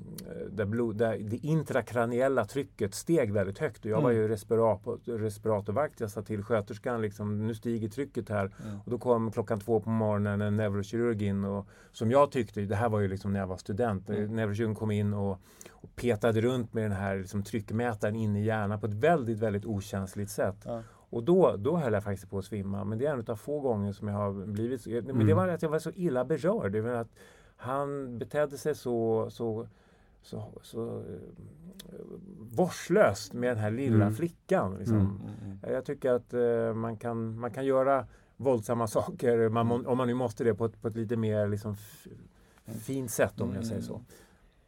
där, 0.51 0.65
blod, 0.65 0.97
där 0.97 1.19
det 1.19 1.37
intrakraniella 1.37 2.45
trycket 2.45 2.95
steg 2.95 3.33
väldigt 3.33 3.59
högt 3.59 3.85
och 3.85 3.91
jag 3.91 4.01
var 4.03 4.11
Mm. 4.11 4.23
ju 4.23 4.29
respirator, 4.29 4.99
respiratorvakt. 5.19 6.01
Jag 6.01 6.11
sa 6.11 6.23
till 6.23 6.43
sköterskan 6.43 7.03
liksom, 7.03 7.47
nu 7.47 7.55
stiger 7.55 7.89
trycket 7.89 8.29
här 8.29 8.51
Mm. 8.67 8.79
och 8.85 8.91
då 8.91 8.99
kom 8.99 9.31
klockan 9.33 9.61
två 9.61 9.81
på 9.81 9.91
morgonen 9.91 10.41
en 10.41 10.57
neurokirurg 10.57 11.23
in 11.23 11.45
och 11.45 11.67
som 11.93 12.11
jag 12.11 12.31
tyckte, 12.31 12.61
det 12.61 12.77
här 12.77 12.89
var 12.89 13.01
ju 13.01 13.09
liksom 13.09 13.33
när 13.33 13.41
jag 13.41 13.47
var 13.47 13.57
student, 13.57 14.09
Mm. 14.09 14.37
neurokirurgen 14.37 14.75
kom 14.75 14.91
in 14.91 15.15
och, 15.15 15.39
och 15.71 15.97
petade 15.97 16.41
runt 16.41 16.73
med 16.75 16.85
den 16.85 16.93
här 16.93 17.17
liksom 17.17 17.43
tryckmätaren 17.43 18.15
in 18.17 18.37
i 18.37 18.45
hjärnan 18.45 18.81
på 18.81 18.87
ett 18.87 18.95
väldigt, 18.95 19.39
väldigt 19.39 19.65
okänsligt 19.67 20.31
sätt. 20.31 20.57
Ja. 20.65 20.83
Och 21.13 21.23
då, 21.23 21.57
då 21.57 21.77
höll 21.77 21.93
jag 21.93 22.05
faktiskt 22.05 22.31
på 22.31 22.39
att 22.39 22.45
svimma. 22.45 22.85
Men 22.85 22.99
det 22.99 23.07
är 23.07 23.13
en 23.13 23.25
av 23.29 23.37
få 23.37 23.61
gånger 23.61 23.93
som 23.93 24.09
jag 24.09 24.15
har 24.15 24.33
blivit. 24.47 24.87
Men 24.87 25.05
det 25.05 25.11
Mm. 25.13 25.37
var 25.37 25.49
att 25.49 25.63
jag 25.63 25.69
var 25.71 25.79
så 25.79 25.91
illa 25.95 26.25
berörd. 26.25 26.73
Det 26.73 26.81
var 26.81 26.91
att 26.91 27.09
han 27.57 28.19
betedde 28.19 28.59
sig 28.59 28.75
så, 28.75 29.27
så, 29.31 29.69
så, 30.23 30.45
så 30.63 30.99
eh, 30.99 31.05
vårdslöst 32.57 33.33
med 33.33 33.51
den 33.51 33.59
här 33.59 33.71
lilla 33.71 34.05
Mm. 34.05 34.15
flickan. 34.15 34.75
Liksom. 34.79 34.97
Mm. 34.97 35.07
Mm, 35.43 35.59
mm. 35.63 35.75
Jag 35.75 35.85
tycker 35.85 36.13
att 36.13 36.35
eh, 36.35 36.75
man, 36.75 36.97
kan, 36.97 37.39
man 37.39 37.51
kan 37.51 37.65
göra 37.67 38.07
våldsamma 38.37 38.87
saker, 38.99 39.49
man, 39.49 39.87
om 39.87 39.99
man 39.99 40.07
nu 40.09 40.15
måste 40.15 40.45
det, 40.45 40.55
på 40.55 40.65
ett, 40.65 40.83
på 40.83 40.89
ett 40.89 40.97
lite 40.97 41.17
mer 41.17 41.49
liksom, 41.49 41.77
fint 42.67 43.11
sätt 43.11 43.41
om 43.41 43.55
jag 43.55 43.67
säger 43.67 43.83
så. 43.83 44.01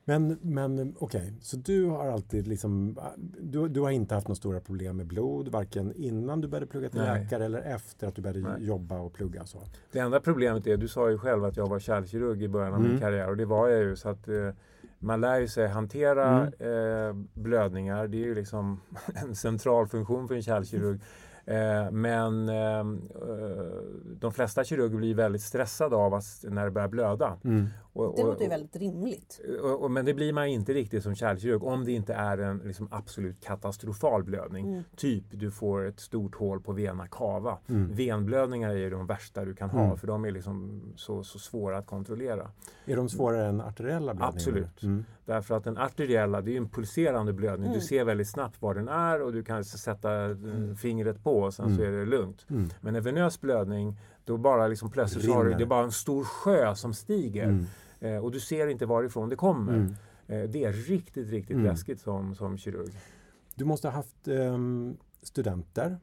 Men, 0.05 0.39
men 0.43 0.95
okej, 0.99 1.33
så 1.41 1.57
du 1.57 1.87
har 1.87 2.07
alltid 2.07 2.47
liksom, 2.47 2.99
du, 3.41 3.69
du 3.69 3.81
har 3.81 3.91
inte 3.91 4.15
haft 4.15 4.29
några 4.29 4.37
stora 4.37 4.61
problem 4.61 4.97
med 4.97 5.07
blod, 5.07 5.49
varken 5.49 5.93
innan 5.97 6.41
du 6.41 6.49
började 6.49 6.67
plugga 6.67 6.89
till 6.89 7.01
Nej. 7.01 7.23
läkare 7.23 7.45
eller 7.45 7.59
efter 7.61 8.07
att 8.09 8.15
du 8.15 8.23
började 8.23 8.41
Nej. 8.41 8.67
jobba 8.67 8.99
och 9.01 9.13
plugga 9.13 9.47
så? 9.47 9.59
Det 9.93 9.99
enda 9.99 10.21
problemet 10.21 10.67
är, 10.67 10.77
du 10.77 10.89
sa 10.89 11.11
ju 11.11 11.19
själv 11.19 11.45
att 11.45 11.57
jag 11.57 11.69
var 11.69 11.79
kärlkirurg 11.79 12.43
i 12.45 12.49
början 12.49 12.73
av 12.75 12.79
Mm. 12.79 12.91
min 12.91 13.01
karriär 13.01 13.29
och 13.29 13.37
det 13.37 13.45
var 13.45 13.69
jag 13.69 13.81
ju. 13.83 13.97
Så 13.97 14.09
att, 14.09 14.29
eh, 14.29 14.51
man 14.99 15.21
lär 15.21 15.39
ju 15.41 15.49
sig 15.49 15.69
hantera 15.69 16.47
Mm. 16.47 17.09
eh, 17.09 17.25
blödningar. 17.43 18.07
Det 18.09 18.17
är 18.17 18.27
ju 18.27 18.35
liksom 18.35 18.81
en 19.15 19.35
central 19.35 19.87
funktion 19.89 20.29
för 20.29 20.35
en 20.35 20.43
kärlkirurg. 20.43 21.01
Eh, 21.47 21.91
men 21.91 22.49
eh, 22.49 22.79
eh, 22.79 22.85
de 24.21 24.33
flesta 24.33 24.65
kirurger 24.65 24.97
blir 24.97 25.15
väldigt 25.15 25.43
stressade 25.43 25.97
av 25.97 26.15
att, 26.15 26.25
när 26.43 26.65
det 26.65 26.71
börjar 26.71 26.89
blöda. 26.89 27.37
Mm. 27.45 27.67
Och, 27.97 28.15
Det 28.17 28.23
och- 28.23 28.29
låter 28.29 28.43
ju 28.43 28.49
väldigt 28.49 28.77
rimligt. 28.77 29.41
och, 29.63 29.83
och, 29.83 29.91
men 29.91 30.05
det 30.05 30.15
blir 30.15 30.33
man 30.33 30.47
inte 30.47 30.73
riktigt 30.73 31.03
som 31.03 31.15
kärlkirurg 31.15 31.63
om 31.65 31.85
det 31.85 31.93
inte 31.93 32.15
är 32.15 32.39
en 32.39 32.59
liksom, 32.59 32.89
absolut 32.91 33.41
katastrofal 33.41 34.25
blödning. 34.25 34.69
Mm. 34.69 34.83
Typ 34.97 35.25
du 35.31 35.51
får 35.51 35.85
ett 35.87 36.01
stort 36.01 36.35
hål 36.35 36.61
på 36.61 36.73
vena 36.73 37.07
cava. 37.09 37.59
Mm. 37.69 37.93
Venblödningar 37.95 38.71
är 38.77 38.91
de 38.91 39.07
värsta 39.07 39.45
du 39.45 39.55
kan 39.55 39.71
ha 39.71 39.85
Mm. 39.85 39.97
för 39.97 40.07
de 40.07 40.25
är 40.25 40.31
liksom 40.31 40.83
så, 40.97 41.23
så 41.25 41.39
svåra 41.39 41.79
att 41.79 41.87
kontrollera. 41.87 42.51
Är 42.87 42.97
de 42.97 43.09
svårare 43.09 43.47
än 43.49 43.61
arteriella 43.61 44.15
blödningar? 44.15 44.29
Absolut. 44.29 44.83
Mm. 44.83 45.05
Därför 45.25 45.55
att 45.55 45.65
den 45.65 45.79
arteriella, 45.79 46.41
det 46.41 46.53
är 46.53 46.57
en 46.57 46.69
pulserande 46.69 47.33
blödning. 47.33 47.67
Mm. 47.67 47.79
Du 47.81 47.87
ser 47.87 48.05
väldigt 48.05 48.29
snabbt 48.29 48.63
var 48.63 48.75
den 48.75 48.89
är 48.89 49.23
och 49.23 49.33
du 49.33 49.43
kan 49.45 49.65
sätta 49.65 50.25
eh, 50.31 50.37
fingret 50.79 51.25
på 51.25 51.39
och 51.43 51.55
sen 51.55 51.77
så 51.77 51.83
är 51.83 51.87
Mm. 51.89 52.01
det 52.01 52.07
lugnt. 52.07 52.47
Mm. 52.51 52.69
Men 52.81 52.97
en 52.97 53.03
venös 53.03 53.41
blödning, 53.41 53.97
då 54.25 54.37
bara 54.37 54.69
liksom 54.69 54.91
plötsligt 54.91 55.25
så 55.25 55.33
har 55.33 55.45
du, 55.45 55.55
det 55.55 55.63
är 55.63 55.67
bara 55.67 55.85
en 55.85 55.93
stor 55.93 56.25
sjö 56.25 56.75
som 56.75 56.95
stiger. 56.95 57.65
Mm. 58.05 58.17
Eh, 58.17 58.25
och 58.25 58.31
du 58.31 58.41
ser 58.41 58.67
inte 58.67 58.87
varifrån 58.87 59.29
det 59.29 59.37
kommer. 59.37 59.73
Mm. 59.75 59.95
Eh, 60.27 60.51
det 60.51 60.65
är 60.65 60.73
riktigt, 60.73 61.29
riktigt 61.31 61.55
Mm. 61.57 61.65
läskigt 61.67 62.01
som, 62.01 62.35
som 62.35 62.59
kirurg. 62.59 62.93
Du 63.55 63.65
måste 63.65 63.89
ha 63.89 63.93
haft 63.93 64.29
ehm, 64.29 64.97
studenter 65.23 65.99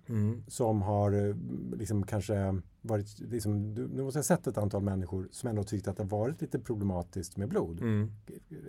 som 0.48 0.82
har 0.82 1.12
eh, 1.30 1.36
liksom 1.78 2.04
kanske 2.04 2.62
varit, 2.82 3.20
liksom, 3.20 3.76
du, 3.76 3.88
du 3.88 4.04
måste 4.04 4.18
ha 4.20 4.24
sett 4.24 4.48
ett 4.48 4.58
antal 4.58 4.84
människor 4.84 5.28
som 5.32 5.50
ändå 5.50 5.64
tyckte 5.64 5.90
att 5.92 5.98
det 5.98 6.04
varit 6.04 6.42
lite 6.42 6.60
problematiskt 6.60 7.38
med 7.38 7.50
blod. 7.50 7.82
Mm. 7.82 8.12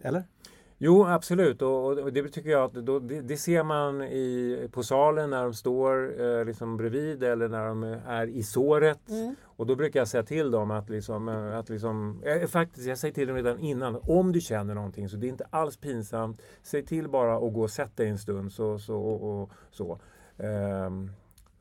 Eller? 0.03 0.25
Jo, 0.85 1.07
absolut. 1.07 1.62
Och, 1.62 1.85
och 1.99 2.12
det 2.12 2.29
tycker 2.29 2.51
jag 2.51 2.64
att 2.64 2.73
då, 2.75 2.99
det, 2.99 3.21
det 3.21 3.37
ser 3.37 3.62
man 3.62 4.03
i, 4.03 4.68
på 4.73 4.83
salen 4.83 5.31
när 5.31 5.42
de 5.42 5.55
står 5.55 6.21
eh, 6.21 6.45
liksom 6.45 6.77
bredvid 6.77 7.23
eller 7.23 7.49
när 7.49 7.66
de 7.66 7.83
är 8.07 8.27
i 8.27 8.42
såret. 8.42 9.09
Mm. 9.09 9.35
Och 9.45 9.66
då 9.66 9.77
brukar 9.77 10.01
jag 10.01 10.09
säga 10.09 10.23
till 10.23 10.51
dem 10.51 10.71
att 10.71 10.90
liksom, 10.90 11.29
eh, 11.29 11.59
att 11.59 11.68
liksom 11.68 12.23
eh, 12.25 12.47
faktiskt, 12.49 12.87
jag 12.87 12.99
säger 12.99 13.14
till 13.14 13.27
dem 13.29 13.37
redan 13.37 13.59
innan, 13.59 13.99
om 14.03 14.33
du 14.33 14.40
känner 14.40 14.75
någonting 14.75 15.09
så 15.09 15.16
det 15.16 15.27
är 15.27 15.29
inte 15.29 15.47
alls 15.51 15.77
pinsamt. 15.77 16.42
Säg 16.62 16.87
till 16.87 17.09
bara 17.09 17.38
och 17.38 17.53
gå 17.53 17.62
och 17.62 17.71
sätt 17.71 17.97
dig 17.97 18.09
en 18.09 18.18
stund 18.18 18.53
så, 18.53 18.79
så, 18.79 18.97
och, 18.97 19.42
och, 19.42 19.51
så. 19.71 19.99
Ehm, 20.37 21.11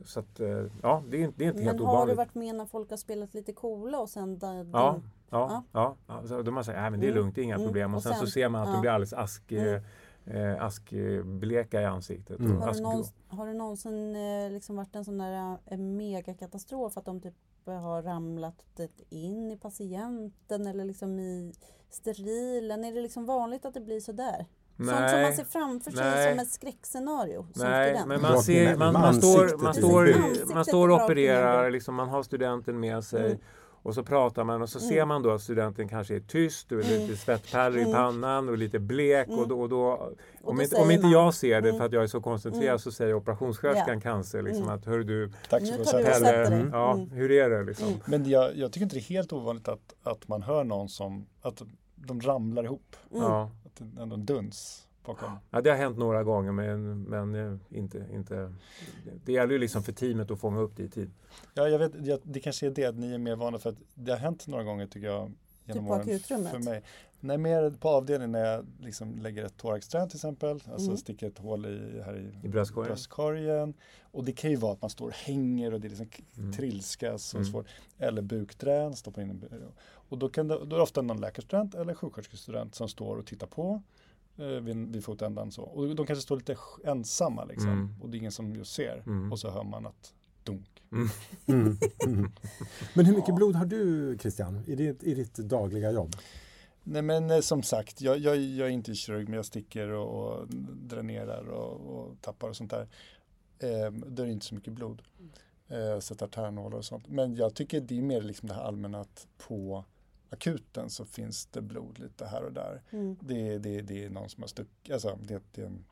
så 0.06 0.20
att, 0.20 0.40
eh, 0.40 0.66
ja, 0.82 1.04
det 1.10 1.24
är, 1.24 1.34
det 1.36 1.46
är 1.46 1.48
inte 1.48 1.62
helt 1.64 1.66
Men 1.66 1.68
har 1.68 1.74
du 1.74 1.84
ovanligt. 1.84 2.18
varit 2.18 2.36
med 2.36 2.56
när 2.56 2.66
folk 2.66 2.90
har 2.90 2.98
spelat 2.98 3.34
lite 3.34 3.54
coola 3.54 4.00
och 4.00 4.10
sen... 4.10 4.40
Där, 4.40 4.68
Ja, 4.74 5.02
ja, 5.32 5.64
ja. 5.72 5.96
ja. 6.08 6.24
Så 6.28 6.42
de 6.42 6.56
har 6.56 6.64
sagt 6.64 6.78
att 6.78 6.92
det 6.92 6.98
är 6.98 7.12
Mm. 7.12 7.16
lugnt, 7.16 7.36
det 7.36 7.42
är 7.42 7.44
inga 7.44 7.56
Mm. 7.56 7.68
problem. 7.68 7.94
Och, 7.94 7.98
Och 7.98 8.04
sen, 8.04 8.14
så 8.14 8.28
ser 8.28 8.50
man 8.50 8.62
att 8.62 8.68
ja. 8.68 8.74
de 8.74 8.82
blir 8.82 8.92
alldeles 8.92 9.14
ask, 9.14 9.52
Mm. 9.52 9.82
eh, 10.26 10.64
askbleka 10.64 11.82
i 11.82 11.86
ansiktet. 11.86 12.40
Mm. 12.40 12.62
Har, 12.62 12.74
du 12.74 12.82
någonsin, 12.82 13.14
har 13.28 13.48
det 13.48 13.54
någonsin 13.54 14.16
eh, 14.16 14.52
liksom 14.52 14.76
varit 14.76 14.96
en 14.96 15.06
sån 15.06 15.18
där 15.18 15.58
eh, 15.66 15.78
megakatastrof 15.78 16.98
att 16.98 17.06
de 17.06 17.22
typ 17.22 17.34
eh, 17.68 17.74
har 17.74 18.02
ramlat 18.02 18.80
ett 18.80 19.02
in 19.10 19.52
i 19.52 19.58
patienten 19.58 20.68
eller 20.68 20.86
liksom 20.86 21.20
i 21.20 21.54
sterilen? 21.90 22.84
Är 22.86 22.94
det 22.94 23.02
liksom 23.02 23.26
vanligt 23.26 23.66
att 23.66 23.74
det 23.74 23.82
blir 23.82 24.00
så 24.00 24.12
där? 24.12 24.46
Sånt 24.78 24.90
som 24.90 24.96
man 25.00 25.12
Nej, 25.12 25.34
ser 25.36 25.44
framför 25.44 25.92
sig 25.92 26.02
Nej. 26.06 26.32
som 26.36 26.40
ett 26.40 26.52
skräckscenario 26.52 27.48
som 27.54 27.68
Nej, 27.70 27.90
student. 27.90 28.08
men 28.08 28.22
man, 28.22 28.38
ser, 28.44 28.78
man, 28.78 28.94
man, 28.94 29.14
står, 29.14 29.58
man, 29.64 29.74
står, 29.74 30.54
man 30.54 30.66
står 30.66 30.90
och 30.90 31.04
opererar, 31.04 31.72
liksom, 31.72 31.96
man 31.96 32.10
har 32.10 32.24
studenten 32.24 32.80
med 32.80 33.04
sig 33.04 33.26
Mm. 33.26 33.40
Och 33.84 33.96
så 33.96 34.04
pratar 34.04 34.44
man 34.44 34.62
och 34.62 34.70
så 34.70 34.80
ser 34.80 34.96
Mm. 34.96 35.08
man 35.08 35.22
då 35.24 35.32
att 35.32 35.42
studenten 35.42 35.88
kanske 35.90 36.16
är 36.16 36.20
tyst 36.20 36.72
och 36.72 36.80
är 36.80 36.84
Mm. 36.84 37.02
lite 37.02 37.18
svettpärlor 37.18 37.78
i 37.80 37.82
Mm. 37.82 37.94
pannan 37.94 38.50
och 38.50 38.58
lite 38.58 38.80
blek 38.80 39.28
och 39.28 39.34
Mm. 39.34 39.50
då, 39.50 39.62
och 39.62 39.70
då 39.70 39.82
Och 40.42 40.50
om, 40.50 40.62
inte, 40.62 40.76
om 40.76 40.92
inte 40.92 41.08
jag 41.08 41.34
ser 41.34 41.62
det 41.62 41.70
Mm. 41.70 41.80
för 41.80 41.86
att 41.86 41.92
jag 41.94 42.04
är 42.04 42.08
så 42.08 42.22
koncentrerad 42.22 42.68
Mm. 42.68 42.80
så 42.80 42.92
säger 42.92 43.14
operationssköterskan 43.14 43.94
Ja. 43.96 44.02
cancer 44.02 44.42
liksom 44.42 44.64
Mm. 44.64 44.76
att 44.76 44.86
hör 44.86 45.00
du 45.00 45.32
Tack 45.50 45.66
så 45.66 45.72
du 45.74 45.78
mycket. 45.80 46.06
Pelle, 46.14 46.46
mm. 46.48 46.70
ja, 46.74 46.94
Mm. 46.94 47.10
hur 47.10 47.32
är 47.32 47.50
det 47.50 47.64
liksom? 47.64 47.88
Mm. 47.88 48.00
Men 48.06 48.30
jag, 48.30 48.58
jag 48.58 48.72
tycker 48.72 48.84
inte 48.84 48.96
det 48.96 49.00
är 49.00 49.14
helt 49.14 49.34
ovanligt 49.34 49.68
att, 49.68 49.94
att 50.04 50.28
man 50.28 50.42
hör 50.42 50.64
någon 50.64 50.90
som, 50.90 51.26
att 51.42 51.62
de 51.96 52.22
ramlar 52.22 52.64
ihop. 52.64 52.96
Mm. 53.12 53.24
Att 53.24 53.76
det 53.78 54.00
är 54.00 54.04
ändå 54.04 54.16
en 54.16 54.26
duns 54.26 54.88
bakom. 55.06 55.32
Ja, 55.50 55.62
det 55.62 55.70
har 55.70 55.78
hänt 55.78 55.98
några 55.98 56.24
gånger 56.24 56.52
men, 56.52 57.04
men 57.04 57.36
eh, 57.36 57.58
inte, 57.70 58.06
inte... 58.12 58.54
Det 59.26 59.32
gäller 59.32 59.54
ju 59.54 59.60
liksom 59.60 59.84
för 59.84 59.92
teamet 59.92 60.32
att 60.32 60.40
fånga 60.40 60.60
upp 60.60 60.76
det 60.76 60.84
i 60.84 60.90
tid. 60.90 61.12
Ja, 61.54 61.68
jag 61.68 61.80
vet, 61.80 62.06
jag, 62.06 62.20
det 62.24 62.40
kanske 62.40 62.66
är 62.66 62.72
det 62.72 62.86
att 62.86 62.96
ni 62.96 63.14
är 63.14 63.18
mer 63.18 63.36
vana 63.36 63.60
för 63.60 63.70
att 63.70 63.78
det 63.94 64.12
har 64.12 64.20
hänt 64.20 64.48
några 64.48 64.64
gånger 64.64 64.88
tycker 64.88 65.08
jag. 65.08 65.32
Typ 65.66 65.76
på 65.76 65.82
åren 65.82 66.02
akutrummet? 66.02 66.52
För 66.52 66.60
mig. 66.60 66.84
Nej, 67.20 67.38
mer 67.38 67.70
på 67.70 67.90
avdelningen 67.90 68.32
när 68.32 68.46
jag 68.46 68.66
liksom 68.80 69.20
lägger 69.22 69.46
ett 69.46 69.58
thoraxsträn 69.58 70.10
till 70.10 70.18
exempel. 70.18 70.50
Alltså 70.50 70.88
Mm. 70.88 70.98
sticker 70.98 71.28
ett 71.28 71.38
hål 71.38 71.66
i, 71.66 72.02
här 72.06 72.18
i 72.18 72.46
I 72.46 72.50
bröstkorgen. 72.50 72.88
bröstkorgen. 72.88 73.74
Och 74.12 74.24
det 74.24 74.32
kan 74.32 74.50
ju 74.50 74.56
vara 74.56 74.74
att 74.74 74.82
man 74.82 74.90
står 74.90 75.08
och 75.08 75.14
hänger 75.14 75.74
och 75.74 75.82
det 75.82 75.90
liksom 75.90 76.08
Mm. 76.38 76.52
trilskas 76.54 77.34
och 77.34 77.40
Mm. 77.40 77.52
svårt. 77.52 77.66
Eller 77.98 78.22
bukdrän, 78.22 78.96
stoppar 78.96 79.22
in 79.22 79.30
en 79.30 79.44
Och 80.10 80.18
då, 80.18 80.30
kan 80.30 80.48
det, 80.48 80.56
då 80.56 80.62
är 80.76 80.80
det 80.80 80.82
ofta 80.84 81.02
någon 81.02 81.22
läkarstudent 81.22 81.76
eller 81.76 81.94
sjuksköterskestudent 81.94 82.76
som 82.76 82.90
står 82.90 83.18
och 83.18 83.26
tittar 83.26 83.48
på 83.48 83.82
vid, 84.36 84.94
vid 84.94 85.04
fotändan. 85.04 85.52
Så. 85.52 85.62
Och 85.62 85.96
de 85.96 86.06
kanske 86.06 86.24
står 86.24 86.36
lite 86.36 86.58
ensamma 86.86 87.46
liksom. 87.46 87.70
Mm. 87.70 88.02
Och 88.02 88.10
det 88.10 88.18
är 88.18 88.20
ingen 88.20 88.32
som 88.32 88.56
just 88.56 88.74
ser. 88.74 89.04
Mm. 89.06 89.32
Och 89.32 89.40
så 89.40 89.50
hör 89.50 89.64
man 89.64 89.86
att 89.86 90.14
dunk. 90.44 90.84
Mm. 90.92 91.10
Mm. 91.48 91.78
Men 92.94 93.06
hur 93.06 93.16
mycket 93.16 93.36
blod 93.36 93.56
har 93.56 93.66
du 93.66 94.18
Christian 94.22 94.64
i 94.68 94.76
ditt, 94.76 95.04
i 95.04 95.14
ditt 95.14 95.36
dagliga 95.36 95.92
jobb? 95.92 96.16
Nej 96.84 97.02
men 97.02 97.32
eh, 97.32 97.40
som 97.40 97.64
sagt, 97.64 98.02
jag, 98.02 98.18
jag, 98.18 98.38
jag 98.38 98.68
är 98.68 98.72
inte 98.72 98.96
kirurg 98.96 99.24
men 99.24 99.34
jag 99.34 99.46
sticker 99.46 99.90
och, 99.90 100.40
och 100.42 100.48
dränerar 100.76 101.50
och, 101.50 101.98
och 101.98 102.22
tappar 102.22 102.50
och 102.50 102.56
sånt 102.56 102.72
där. 102.72 102.88
Eh, 103.60 103.92
då 103.92 104.24
är 104.24 104.28
det 104.28 104.32
inte 104.32 104.46
så 104.46 104.56
mycket 104.56 104.74
blod. 104.74 105.02
Eh, 105.68 106.00
sätter 106.00 106.26
artärnålar 106.26 106.78
och 106.78 106.86
sånt. 106.86 107.08
Men 107.08 107.36
jag 107.36 107.56
tycker 107.56 107.82
det 107.82 107.98
är 107.98 108.02
mer 108.02 108.22
liksom 108.22 108.48
det 108.48 108.54
här 108.54 108.62
allmänna 108.62 109.00
att 109.00 109.28
på 109.48 109.86
akuten 110.32 110.90
så 110.90 111.06
finns 111.06 111.46
det 111.46 111.62
blod 111.62 112.00
lite 112.00 112.26
här 112.26 112.44
och 112.44 112.54
där. 112.54 112.82
Mm. 112.92 113.18
Det, 113.22 113.58
det, 113.58 113.82
det 113.82 114.06
är 114.06 114.10
någon 114.10 114.30
som 114.30 114.44
har 114.44 114.48
stuckit, 114.48 114.94
alltså 114.94 115.20
det, 115.24 115.42
det 115.52 115.62
är 115.62 115.66
en, 115.66 115.86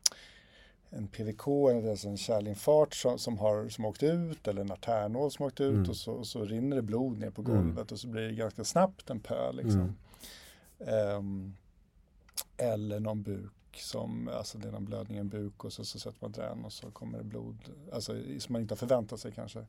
en 0.90 1.08
PVK, 1.08 1.46
alltså 1.88 2.08
en 2.08 2.16
kärlinfart 2.16 2.94
som, 2.94 3.18
som 3.18 3.38
har 3.38 3.68
som 3.68 3.84
åkt 3.84 4.02
ut 4.02 4.48
eller 4.48 4.60
en 4.60 4.72
artärnål 4.72 5.30
som 5.30 5.46
åkt 5.46 5.60
ut 5.60 5.74
Mm. 5.74 5.90
och, 5.90 5.96
så, 5.96 6.12
och 6.12 6.26
så 6.26 6.44
rinner 6.44 6.76
det 6.76 6.82
blod 6.82 7.18
ner 7.18 7.30
på 7.30 7.42
Mm. 7.42 7.54
golvet 7.56 7.92
och 7.92 8.00
så 8.00 8.08
blir 8.08 8.22
det 8.22 8.32
ganska 8.34 8.64
snabbt 8.64 9.10
en 9.10 9.20
pöl 9.20 9.56
liksom. 9.56 9.94
Mm. 10.78 11.16
Ehm, 11.16 11.54
eller 12.56 13.00
någon 13.00 13.22
buk 13.22 13.52
som, 13.76 14.28
alltså 14.28 14.58
det 14.58 14.68
är 14.68 14.72
någon 14.72 14.84
blödning 14.84 15.16
i 15.16 15.20
en 15.20 15.28
buk 15.28 15.64
och 15.64 15.72
så, 15.72 15.84
så 15.84 15.98
sätter 15.98 16.18
man 16.20 16.32
drän 16.32 16.64
och 16.64 16.72
så 16.72 16.90
kommer 16.90 17.18
det 17.18 17.24
blod, 17.24 17.58
alltså 17.92 18.12
som 18.38 18.52
man 18.52 18.62
inte 18.62 18.72
har 18.72 18.76
förväntat 18.76 19.20
sig 19.20 19.32
kanske. 19.32 19.66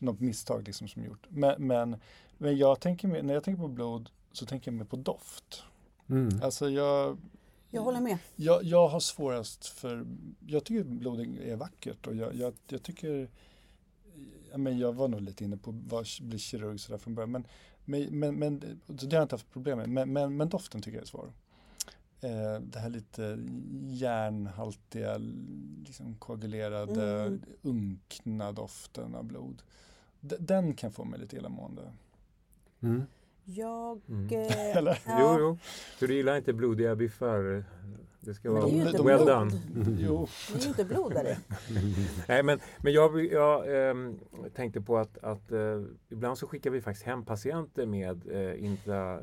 Något 0.00 0.20
misstag 0.20 0.66
liksom 0.66 0.88
som 0.88 1.04
gjort. 1.04 1.26
Men, 1.28 1.66
men, 1.66 1.96
men 2.38 2.56
jag 2.56 2.80
tänker 2.80 3.08
mer, 3.08 3.22
när 3.22 3.34
jag 3.34 3.44
tänker 3.44 3.62
på 3.62 3.68
blod 3.68 4.10
så 4.32 4.46
tänker 4.46 4.70
jag 4.70 4.78
mer 4.78 4.84
på 4.84 4.96
doft. 4.96 5.62
Mm. 6.08 6.42
Alltså 6.42 6.70
jag, 6.70 7.18
Jag 7.70 7.82
håller 7.82 8.00
med. 8.00 8.18
jag, 8.36 8.64
jag 8.64 8.88
har 8.88 9.00
svårast 9.00 9.66
för, 9.66 10.06
jag 10.46 10.64
tycker 10.64 10.84
blod 10.84 11.20
är 11.20 11.56
vackert 11.56 12.06
och 12.06 12.14
jag, 12.14 12.34
jag, 12.34 12.54
jag 12.68 12.82
tycker, 12.82 13.28
men 14.56 14.78
jag 14.78 14.92
var 14.92 15.08
nog 15.08 15.20
lite 15.20 15.44
inne 15.44 15.56
på 15.56 15.70
att 15.70 16.20
bli 16.20 16.38
kirurg 16.38 16.80
sådär 16.80 16.98
från 16.98 17.14
början. 17.14 17.30
Men, 17.30 17.44
men, 17.84 18.14
men, 18.18 18.34
men 18.38 18.98
så 18.98 19.06
det 19.06 19.16
har 19.16 19.20
jag 19.20 19.24
inte 19.24 19.34
haft 19.34 19.52
problem 19.52 19.78
med. 19.78 19.88
Men, 19.88 20.12
men, 20.12 20.36
men 20.36 20.48
doften 20.48 20.82
tycker 20.82 20.98
jag 20.98 21.02
är 21.02 21.08
svår. 21.08 21.32
Eh, 22.22 22.60
det 22.62 22.78
här 22.78 22.90
lite 22.90 23.38
järnhaltiga, 23.86 25.16
liksom 25.86 26.14
koagulerade, 26.18 27.20
Mm. 27.22 27.40
unkna 27.62 28.52
doften 28.52 29.14
av 29.14 29.24
blod. 29.24 29.62
D- 30.20 30.36
den 30.38 30.74
kan 30.74 30.92
få 30.92 31.04
mig 31.04 31.20
lite 31.20 31.36
illamående. 31.36 31.92
Mm. 32.80 33.02
Jag... 33.44 34.00
Mm. 34.08 34.28
Eh, 34.28 34.76
Eller? 34.76 34.98
ja, 35.06 35.18
Jo, 35.20 35.38
jo. 35.40 35.58
Så 35.98 36.06
du 36.06 36.14
gillar 36.14 36.36
inte 36.36 36.52
blodiga 36.52 36.96
biffar? 36.96 37.64
Det 38.22 38.34
ska 38.34 38.50
Men 38.50 38.62
vara 38.62 38.70
det 38.92 39.02
well 39.02 39.24
blod. 39.24 39.28
done. 39.28 39.96
Jo, 40.00 40.28
Det 40.52 40.58
är 40.58 40.62
ju 40.62 40.68
inte 40.68 40.84
blod 40.84 41.12
där 41.14 41.24
i. 41.32 41.36
Nej, 42.28 42.42
men, 42.42 42.60
men 42.78 42.92
jag, 42.92 43.24
jag 43.24 43.88
ehm, 43.90 44.18
tänkte 44.54 44.80
på 44.80 44.98
att, 44.98 45.18
att 45.18 45.52
eh, 45.52 45.82
ibland 46.08 46.38
så 46.38 46.46
skickar 46.46 46.70
vi 46.70 46.80
faktiskt 46.80 47.06
hem 47.06 47.24
patienter 47.24 47.86
med 47.86 48.28
eh, 48.30 48.64
intra, 48.64 49.20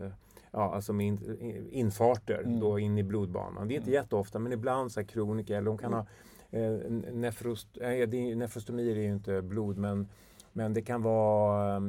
ja, 0.51 0.73
alltså 0.75 0.93
med 0.93 1.07
in, 1.07 1.37
in- 1.41 1.69
infarter 1.71 2.41
Mm. 2.45 2.59
då 2.59 2.79
in 2.79 2.97
i 2.97 3.03
blodbanan. 3.03 3.67
Det 3.67 3.73
är 3.73 3.77
inte 3.77 3.89
Mm. 3.91 4.01
jätteofta, 4.03 4.39
men 4.39 4.51
ibland 4.51 4.91
så 4.91 4.99
här 4.99 5.07
kroniker 5.07 5.55
eller 5.57 5.65
de 5.65 5.77
kan 5.77 5.93
Mm. 5.93 5.99
ha 5.99 6.07
eh, 6.51 6.91
nefrost, 7.13 7.67
det 7.73 8.01
är, 8.01 8.35
nefrostomier 8.35 8.95
är 8.95 9.01
ju 9.01 9.11
inte 9.13 9.41
blod, 9.41 9.77
men 9.77 10.07
men 10.53 10.73
det 10.73 10.81
kan 10.81 11.01
vara 11.01 11.75
eh, 11.75 11.81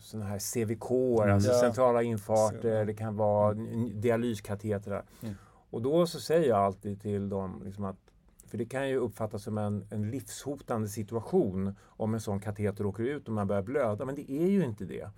sådana 0.00 0.26
här 0.28 0.38
CVK, 0.38 0.90
Mm. 1.22 1.34
alltså 1.34 1.52
centrala 1.52 2.02
infarter, 2.02 2.80
Så, 2.80 2.84
det 2.86 2.94
kan 2.94 3.16
vara 3.16 3.50
n- 3.50 3.90
dialyskatetrar. 3.94 5.04
Mm. 5.22 5.34
Och 5.70 5.82
då 5.82 6.06
så 6.06 6.20
säger 6.20 6.48
jag 6.48 6.58
alltid 6.58 7.00
till 7.00 7.28
dem 7.28 7.62
liksom 7.64 7.84
att 7.84 7.96
för 8.46 8.58
det 8.58 8.64
kan 8.64 8.88
ju 8.88 8.96
uppfattas 8.96 9.42
som 9.42 9.58
en, 9.58 9.84
en 9.90 10.10
livshotande 10.10 10.88
situation 10.88 11.74
om 11.86 12.14
en 12.14 12.20
sån 12.20 12.40
kateter 12.40 12.86
åker 12.86 13.02
ut 13.02 13.28
och 13.28 13.34
man 13.34 13.46
börjar 13.46 13.62
blöda, 13.62 14.04
men 14.04 14.14
det 14.14 14.30
är 14.32 14.48
ju 14.48 14.64
inte 14.64 14.84
det. 14.84 15.10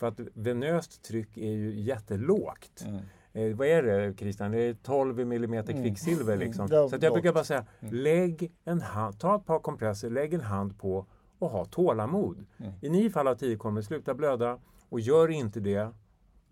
För 0.00 0.06
att 0.06 0.20
venöst 0.34 1.02
tryck 1.02 1.36
är 1.38 1.50
ju 1.52 1.80
jättelågt. 1.80 2.84
Mm. 2.86 3.00
Eh, 3.32 3.56
vad 3.56 3.66
är 3.68 3.82
det 3.82 4.14
Christian? 4.18 4.50
Det 4.50 4.58
är 4.58 4.74
12 4.74 5.26
millimeter 5.26 5.72
Mm. 5.72 5.84
kvicksilver 5.84 6.36
liksom. 6.36 6.68
Ja, 6.70 6.88
Så 6.88 6.96
att 6.96 7.02
jag 7.02 7.12
brukar 7.12 7.32
bara 7.32 7.44
säga, 7.44 7.64
Mm. 7.80 7.94
lägg 7.94 8.52
en 8.64 8.80
hand, 8.80 9.18
ta 9.20 9.36
ett 9.36 9.46
par 9.46 9.58
kompresser, 9.58 10.10
lägg 10.10 10.34
en 10.34 10.40
hand 10.40 10.78
på 10.78 11.06
och 11.38 11.50
ha 11.50 11.64
tålamod. 11.64 12.44
Mm. 12.58 12.72
I 12.80 12.88
nio 12.88 13.10
fall 13.10 13.28
av 13.28 13.34
tio 13.34 13.56
kommer 13.56 13.82
sluta 13.82 14.14
blöda 14.14 14.58
och 14.88 15.00
gör 15.00 15.28
inte 15.28 15.60
det, 15.60 15.88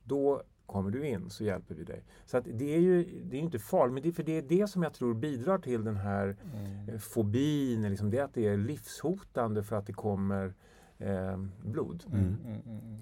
då 0.05 0.43
kommer 0.67 0.91
du 0.91 1.07
in 1.09 1.31
så 1.31 1.45
hjälper 1.45 1.75
vi 1.75 1.85
dig. 1.85 2.05
Så 2.27 2.37
att 2.37 2.45
det 2.53 2.75
är 2.75 2.79
ju 2.81 3.05
det 3.25 3.37
är 3.37 3.41
inte 3.41 3.59
farligt, 3.59 3.95
men 3.95 4.03
det, 4.03 4.09
är- 4.09 4.13
för 4.13 4.23
det 4.23 4.39
är 4.39 4.43
det 4.43 4.67
som 4.71 4.83
jag 4.83 4.93
tror 4.95 5.15
bidrar 5.15 5.59
till 5.59 5.85
den 5.85 5.97
här 5.97 6.37
Mm. 6.55 6.89
eh, 6.89 6.99
fobin, 6.99 7.83
liksom 7.91 8.11
det 8.11 8.19
att 8.21 8.35
det 8.35 8.47
är 8.49 8.57
livshotande 8.57 9.63
för 9.63 9.77
att 9.77 9.87
det 9.87 9.93
kommer 9.93 10.55
eh, 10.99 11.37
blod. 11.65 12.05
Mm. 12.13 12.21
Mm. 12.21 12.37
Mm. 12.47 12.61
Mm. 12.67 12.99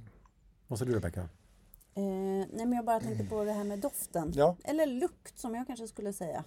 Vad 0.68 0.78
säger 0.78 0.90
du 0.92 0.96
Rebecka? 0.98 1.20
Eh, 1.94 2.02
nej 2.04 2.48
men 2.66 2.72
jag 2.72 2.84
bara 2.84 3.00
tänkte 3.00 3.24
på 3.24 3.44
det 3.44 3.52
här 3.52 3.64
med 3.64 3.78
doften. 3.78 4.32
Ja, 4.34 4.56
Eller 4.64 4.86
lukt 4.86 5.38
som 5.38 5.54
jag 5.54 5.66
kanske 5.66 5.88
skulle 5.88 6.12
säga. 6.12 6.44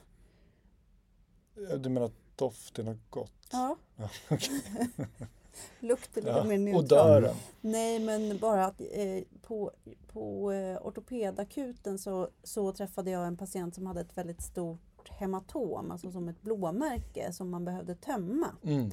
du 1.79 1.89
menar 1.89 2.05
att 2.05 2.13
doften 2.35 2.87
har 2.87 2.97
gått? 3.09 3.31
Ja, 3.51 3.75
Ja, 3.95 4.09
okej. 4.31 4.61
lukt 5.79 6.17
är 6.17 6.21
lite 6.21 6.33
Ja. 6.37 6.43
mer 6.43 6.57
neutral. 6.57 6.83
Odören? 6.83 7.35
Nej 7.61 7.99
men 7.99 8.37
bara 8.37 8.65
att 8.65 8.81
eh, 8.81 9.23
på, 9.41 9.71
på 10.07 10.51
eh, 10.51 10.77
ortopedakuten 10.87 11.99
så, 11.99 12.29
så 12.43 12.71
träffade 12.73 13.11
jag 13.11 13.27
en 13.27 13.37
patient 13.37 13.75
som 13.75 13.85
hade 13.85 14.01
ett 14.01 14.17
väldigt 14.17 14.41
stort 14.41 15.09
hematom, 15.09 15.91
alltså 15.91 16.11
som 16.11 16.29
ett 16.29 16.41
blåmärke 16.41 17.33
som 17.33 17.49
man 17.49 17.65
behövde 17.65 17.95
tömma. 17.95 18.47
Mm. 18.63 18.91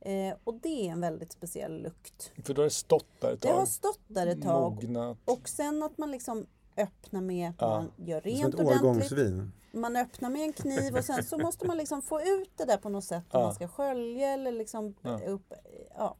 Eh, 0.00 0.34
och 0.44 0.54
det 0.54 0.68
är 0.88 0.92
en 0.92 1.00
väldigt 1.00 1.32
speciell 1.32 1.82
lukt. 1.82 2.32
För 2.44 2.54
då 2.54 2.60
har 2.62 2.64
det 2.64 2.70
stått 2.70 3.20
där 3.20 3.32
ett 3.32 3.42
Det 3.42 3.48
har 3.48 3.56
tag. 3.56 3.68
stått 3.68 4.00
där 4.08 4.26
ett 4.26 4.42
tag 4.42 4.74
Mognat. 4.74 5.18
och 5.24 5.48
sen 5.48 5.82
att 5.82 5.98
man 5.98 6.10
liksom 6.10 6.46
öppnar 6.76 7.20
med, 7.20 7.52
Ja. 7.58 7.68
man 7.68 8.06
gör 8.06 8.20
rent 8.20 8.54
ett 8.54 8.60
ordentligt. 8.60 9.42
Man 9.72 9.96
öppnar 9.96 10.30
med 10.30 10.42
en 10.42 10.52
kniv 10.52 10.96
och 10.96 11.04
sen 11.04 11.24
så 11.24 11.38
måste 11.42 11.66
man 11.66 11.76
liksom 11.76 12.02
få 12.02 12.20
ut 12.20 12.50
det 12.56 12.64
där 12.64 12.76
på 12.76 12.88
något 12.88 13.04
sätt. 13.04 13.24
Om 13.34 13.40
Ja. 13.40 13.46
man 13.46 13.54
ska 13.54 13.68
skölja 13.68 14.28
eller 14.28 14.52
liksom 14.52 14.94
Ja. 15.02 15.20
upp. 15.26 15.52
Ja. 15.96 16.16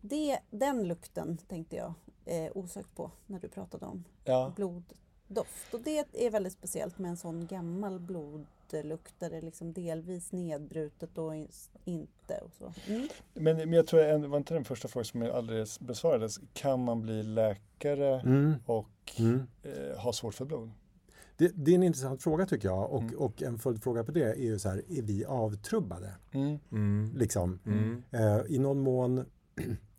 Det, 0.00 0.38
den 0.50 0.88
lukten 0.88 1.36
tänkte 1.48 1.76
jag 1.76 1.92
eh, 2.24 2.50
osökt 2.54 2.96
på 2.96 3.10
när 3.26 3.38
du 3.40 3.48
pratade 3.48 3.86
om 3.86 4.04
Ja. 4.24 4.52
bloddoft. 4.56 5.74
Och 5.74 5.80
det 5.80 6.06
är 6.26 6.30
väldigt 6.30 6.52
speciellt 6.52 6.98
med 6.98 7.08
en 7.10 7.16
sån 7.16 7.46
gammal 7.46 8.00
blodlukt 8.00 8.50
är 8.78 9.42
liksom 9.42 9.72
delvis 9.72 10.32
nedbrutet 10.32 11.18
och 11.18 11.36
in- 11.36 11.48
inte. 11.84 12.34
Och 12.44 12.52
så. 12.54 12.72
Mm. 12.86 13.08
Men, 13.34 13.56
men 13.56 13.72
jag 13.72 13.86
tror, 13.86 14.00
en, 14.02 14.30
var 14.30 14.38
inte 14.38 14.54
den 14.54 14.64
första 14.64 14.88
frågan 14.88 15.04
som 15.04 15.22
alldeles 15.22 15.80
besvarades, 15.80 16.40
kan 16.52 16.84
man 16.84 17.02
bli 17.02 17.22
läkare 17.22 18.20
Mm. 18.20 18.54
och 18.66 18.88
Mm. 19.18 19.42
eh, 19.62 19.98
ha 20.00 20.12
svårt 20.12 20.34
för 20.34 20.44
blod? 20.44 20.70
Det, 21.36 21.52
det 21.54 21.70
är 21.70 21.74
en 21.74 21.82
intressant 21.82 22.22
fråga 22.22 22.46
tycker 22.46 22.68
jag 22.68 22.92
och, 22.92 23.02
Mm. 23.02 23.14
och 23.18 23.42
en 23.42 23.58
följdfråga 23.58 24.04
på 24.04 24.12
det 24.12 24.22
är 24.24 24.34
ju 24.34 24.58
så 24.58 24.68
här, 24.68 24.76
är 24.88 25.02
vi 25.02 25.24
avtrubbade? 25.24 26.14
Mm. 26.32 26.58
Mm. 26.72 27.12
Liksom. 27.16 27.58
Mm. 27.66 28.02
Eh, 28.10 28.40
I 28.48 28.58
någon 28.58 28.80
mån 28.80 29.24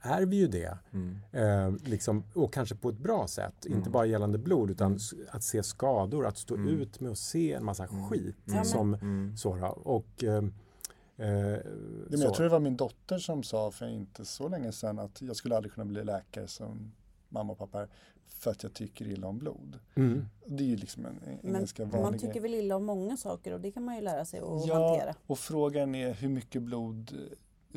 är 0.00 0.22
vi 0.26 0.36
ju 0.36 0.48
det. 0.48 0.78
Mm. 0.92 1.16
Eh, 1.32 1.74
liksom, 1.84 2.24
och 2.34 2.52
kanske 2.52 2.74
på 2.74 2.88
ett 2.88 2.98
bra 2.98 3.26
sätt. 3.28 3.64
Inte 3.66 3.76
Mm. 3.78 3.92
bara 3.92 4.06
gällande 4.06 4.38
blod 4.38 4.70
utan 4.70 4.96
s- 4.96 5.14
att 5.30 5.42
se 5.42 5.62
skador, 5.62 6.26
att 6.26 6.38
stå 6.38 6.54
Mm. 6.54 6.68
ut 6.80 7.00
med 7.00 7.12
att 7.12 7.18
se 7.18 7.52
en 7.52 7.64
massa 7.64 7.84
Mm. 7.86 8.08
skit. 8.08 8.36
Men- 8.44 8.64
som 8.64 8.94
Mm. 8.94 9.36
så 9.36 9.56
då. 9.56 9.66
Och, 9.66 10.24
eh, 10.24 10.44
eh, 11.16 11.26
Ja, 11.38 11.58
men 12.08 12.18
så. 12.18 12.24
jag 12.24 12.34
tror 12.34 12.44
det 12.44 12.50
var 12.52 12.60
min 12.60 12.76
dotter 12.76 13.18
som 13.18 13.42
sa 13.42 13.70
för 13.70 13.88
inte 13.88 14.24
så 14.24 14.48
länge 14.48 14.72
sedan 14.72 14.98
att 14.98 15.22
jag 15.22 15.36
skulle 15.36 15.56
aldrig 15.56 15.72
kunna 15.72 15.84
bli 15.84 16.04
läkare 16.04 16.48
som 16.48 16.92
mamma 17.28 17.52
och 17.52 17.58
pappa 17.58 17.80
är 17.82 17.88
för 18.26 18.50
att 18.50 18.62
jag 18.62 18.72
tycker 18.74 19.06
illa 19.08 19.26
om 19.28 19.38
blod. 19.38 19.78
Mm. 19.94 20.24
Det 20.46 20.64
är 20.64 20.68
ju 20.68 20.76
liksom 20.76 21.06
en, 21.06 21.12
en 21.24 21.38
Men 21.42 21.52
ganska 21.52 21.84
vanlig 21.84 22.02
man 22.02 22.12
tycker 22.12 22.32
grej. 22.32 22.42
väl 22.42 22.54
illa 22.54 22.76
om 22.76 22.84
många 22.84 23.16
saker 23.16 23.52
och 23.54 23.60
det 23.60 23.70
kan 23.70 23.82
man 23.84 23.94
ju 23.96 24.00
lära 24.00 24.24
sig 24.24 24.40
att 24.40 24.66
Ja, 24.66 24.88
hantera. 24.90 25.14
och 25.26 25.38
frågan 25.38 25.94
är 25.94 26.12
hur 26.14 26.28
mycket 26.28 26.62
blod 26.62 27.12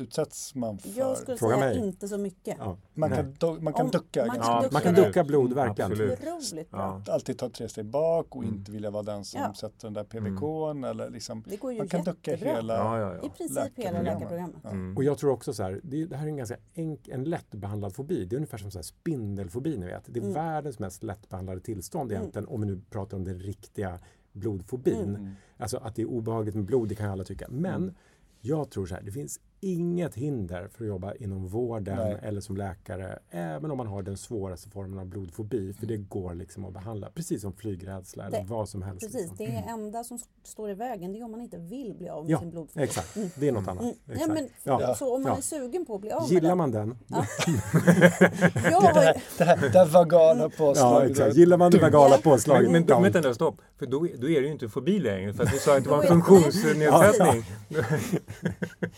utsätts 0.00 0.54
man 0.54 0.78
för? 0.78 0.98
Jag 0.98 1.16
skulle 1.18 1.36
Fråga 1.36 1.54
säga 1.56 1.66
mig. 1.66 1.78
inte 1.78 2.08
så 2.08 2.18
mycket. 2.18 2.56
Ja. 2.58 2.76
man, 2.94 3.10
kan 3.10 3.34
do, 3.38 3.56
man 3.60 3.72
kan 3.72 3.84
Om- 3.86 3.90
ducka 3.90 4.26
man 4.26 4.36
kan 4.36 4.46
Ja, 4.46 4.56
mycket. 4.58 4.72
Man 4.72 4.82
kan 4.82 4.94
ducka 4.94 5.24
blod, 5.24 5.52
verkligen. 5.52 5.90
Absolut. 5.92 6.18
Otroligt 6.22 6.70
bra. 6.70 7.02
Ja. 7.06 7.12
Alltid 7.12 7.38
ta 7.38 7.48
tre 7.50 7.68
steg 7.68 7.84
bak 7.86 8.36
och 8.36 8.42
Mm. 8.44 8.54
inte 8.54 8.72
vilja 8.72 8.90
vara 8.90 9.02
den 9.02 9.24
som 9.24 9.40
Ja. 9.40 9.54
sätter 9.54 9.86
den 9.86 9.92
där 9.94 10.04
PVK 10.04 10.42
eller 10.88 11.10
liksom. 11.10 11.44
Det 11.46 11.56
går 11.56 11.72
ju 11.72 11.78
Man 11.78 11.88
kan 11.88 12.04
ducka 12.04 12.36
hela 12.36 12.74
Ja, 12.76 12.98
ja, 12.98 13.26
I 13.26 13.28
princip 13.30 13.72
hela 13.76 14.02
läkarprogrammet. 14.02 14.64
Mm. 14.64 14.96
Och 14.96 15.04
jag 15.04 15.18
tror 15.18 15.30
också 15.30 15.52
så 15.54 15.62
här, 15.62 15.80
det, 15.82 16.04
det 16.06 16.16
här 16.16 16.24
är 16.24 16.28
en 16.30 16.36
ganska 16.36 16.56
enk, 16.74 17.08
en 17.08 17.24
lättbehandlad 17.24 17.94
fobi. 17.94 18.24
Det 18.24 18.34
är 18.34 18.36
ungefär 18.36 18.58
som 18.58 18.70
så 18.70 18.78
här 18.78 18.82
spindelfobi, 18.82 19.76
ni 19.76 19.86
vet. 19.86 20.02
Det 20.06 20.18
är 20.20 20.22
Mm. 20.22 20.34
världens 20.34 20.78
mest 20.78 21.02
lättbehandlade 21.02 21.60
tillstånd 21.60 22.10
Mm. 22.12 22.20
egentligen, 22.22 22.48
om 22.48 22.60
vi 22.60 22.66
nu 22.66 22.80
pratar 22.90 23.16
om 23.16 23.24
den 23.24 23.38
riktiga 23.40 23.98
blodfobin. 24.32 25.00
Mm. 25.08 25.14
Mm. 25.14 25.32
Alltså 25.58 25.76
att 25.76 25.94
det 25.96 26.02
är 26.02 26.06
obehagligt 26.06 26.54
med 26.54 26.64
blod, 26.64 26.88
det 26.88 26.94
kan 26.94 27.06
ju 27.06 27.12
alla 27.12 27.24
tycka. 27.24 27.46
Men 27.50 27.74
Mm. 27.82 27.94
jag 28.40 28.70
tror 28.70 28.86
så 28.86 28.94
här, 28.94 29.02
det 29.02 29.12
finns 29.12 29.40
inget 29.60 30.14
hinder 30.14 30.68
för 30.68 30.84
att 30.84 30.88
jobba 30.88 31.14
inom 31.14 31.46
vården 31.48 31.96
Nej. 31.96 32.16
eller 32.22 32.40
som 32.40 32.56
läkare, 32.56 33.18
även 33.30 33.70
om 33.70 33.76
man 33.76 33.86
har 33.86 34.02
den 34.02 34.16
svåraste 34.16 34.68
formen 34.70 34.98
av 34.98 35.06
blodfobi, 35.06 35.72
för 35.72 35.86
det 35.86 35.96
går 35.96 36.34
liksom 36.34 36.64
att 36.64 36.72
behandla, 36.72 37.10
precis 37.14 37.42
som 37.42 37.52
flygrädsla 37.52 38.26
eller 38.26 38.38
Det- 38.38 38.44
vad 38.48 38.68
som 38.68 38.82
helst. 38.82 39.00
Precis, 39.06 39.20
liksom. 39.20 39.36
det 39.38 39.44
är 39.46 39.72
enda 39.72 40.04
som 40.04 40.18
står 40.44 40.70
i 40.70 40.74
vägen 40.74 41.12
det 41.12 41.18
är 41.18 41.24
om 41.24 41.30
man 41.30 41.40
inte 41.40 41.58
vill 41.58 41.94
bli 41.94 42.08
av 42.08 42.24
med 42.24 42.30
Ja, 42.32 42.38
sin 42.40 42.50
blodfobi. 42.50 42.84
Exakt, 42.84 43.16
det 43.36 43.48
är 43.48 43.52
något 43.52 43.68
annat. 43.68 43.82
Mm. 43.82 43.94
Ja, 44.20 44.26
men, 44.28 44.48
Ja. 44.64 44.94
Så 44.94 45.14
om 45.16 45.22
man 45.22 45.32
Ja. 45.32 45.38
är 45.38 45.42
sugen 45.42 45.86
på 45.86 45.94
att 45.94 46.00
bli 46.00 46.10
av 46.10 46.22
med 46.22 46.30
Gillar 46.30 46.48
den. 46.48 46.58
man 46.58 46.70
den, 46.70 46.98
Jag 47.08 48.82
Det, 48.82 49.00
här, 49.00 49.22
det, 49.38 49.44
här, 49.44 49.56
det 49.72 49.78
här 49.78 49.86
vagala 49.86 50.42
ja, 50.42 50.50
påslaget. 50.58 51.10
exakt. 51.10 51.36
Gillar 51.36 51.56
man 51.56 51.70
det 51.70 51.78
vagala 51.78 52.14
Ja. 52.14 52.20
påslaget, 52.30 52.70
Men, 52.70 52.84
ja. 52.88 53.00
men 53.00 53.12
vänta 53.12 53.28
nu, 53.28 53.34
stopp. 53.34 53.60
För 53.78 53.86
då, 53.86 53.98
då 53.98 54.28
är 54.30 54.40
det 54.40 54.46
ju 54.46 54.52
inte 54.52 54.68
fobi 54.68 54.98
längre. 54.98 55.32
För 55.32 55.44
att 55.44 55.52
du 55.52 55.58
sa 55.58 55.76
att 55.76 55.84
det 55.84 55.90
var 55.90 56.02
en 56.02 56.08
funktionsnedsättning. 56.22 57.44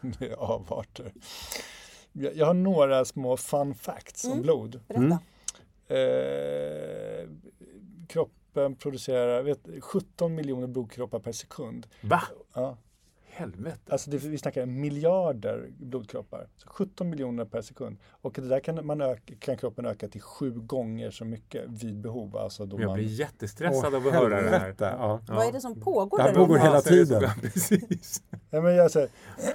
Det 0.18 0.26
är 0.26 0.36
avarter. 0.36 1.12
Jag, 2.12 2.36
jag 2.36 2.46
har 2.46 2.54
några 2.54 3.04
små 3.04 3.36
fun 3.36 3.74
facts 3.74 4.24
om 4.24 4.30
Mm. 4.30 4.42
blod. 4.42 4.80
berätta. 4.88 5.04
Mm. 5.04 5.18
Eh, 5.90 7.28
kroppen 8.08 8.74
producerar 8.76 9.42
vet, 9.42 9.60
17 9.80 10.34
miljoner 10.34 10.66
blodkroppar 10.66 11.18
per 11.18 11.32
sekund. 11.32 11.86
Va? 12.00 12.22
Ja. 12.54 12.76
Helvete. 13.38 13.78
Alltså 13.92 14.10
det, 14.10 14.18
vi 14.18 14.38
snackar 14.38 14.66
miljarder 14.66 15.66
blodkroppar. 15.78 16.46
Så 16.56 16.68
17 16.68 17.10
miljoner 17.10 17.44
per 17.44 17.62
sekund. 17.62 17.96
Och 18.10 18.32
det 18.34 18.48
där 18.48 18.60
kan, 18.60 18.86
man 18.86 19.00
öka, 19.00 19.34
kan 19.38 19.56
kroppen 19.56 19.86
öka 19.86 20.08
till 20.08 20.20
sju 20.20 20.50
gånger 20.50 21.10
så 21.10 21.24
mycket 21.24 21.64
vid 21.68 21.96
behov. 22.00 22.36
Alltså 22.36 22.66
då 22.66 22.80
Jag 22.80 22.86
man, 22.86 22.94
blir 22.94 23.06
jättestressad 23.06 23.94
av 23.94 24.06
att 24.06 24.12
höra 24.12 24.42
det 24.42 24.58
här. 24.58 24.74
Ja. 24.78 25.20
Vad 25.28 25.46
är 25.48 25.52
det 25.52 25.60
som 25.60 25.80
pågår 25.80 26.18
Det 26.18 26.22
här 26.24 26.34
pågår 26.34 26.58
hela 26.58 26.80
säger 26.80 27.04
tiden. 27.04 27.20
så- 27.30 27.40
Precis. 27.40 28.22
ja, 28.50 28.60
men 28.60 28.74
jag, 28.74 28.90
säger, 28.90 29.08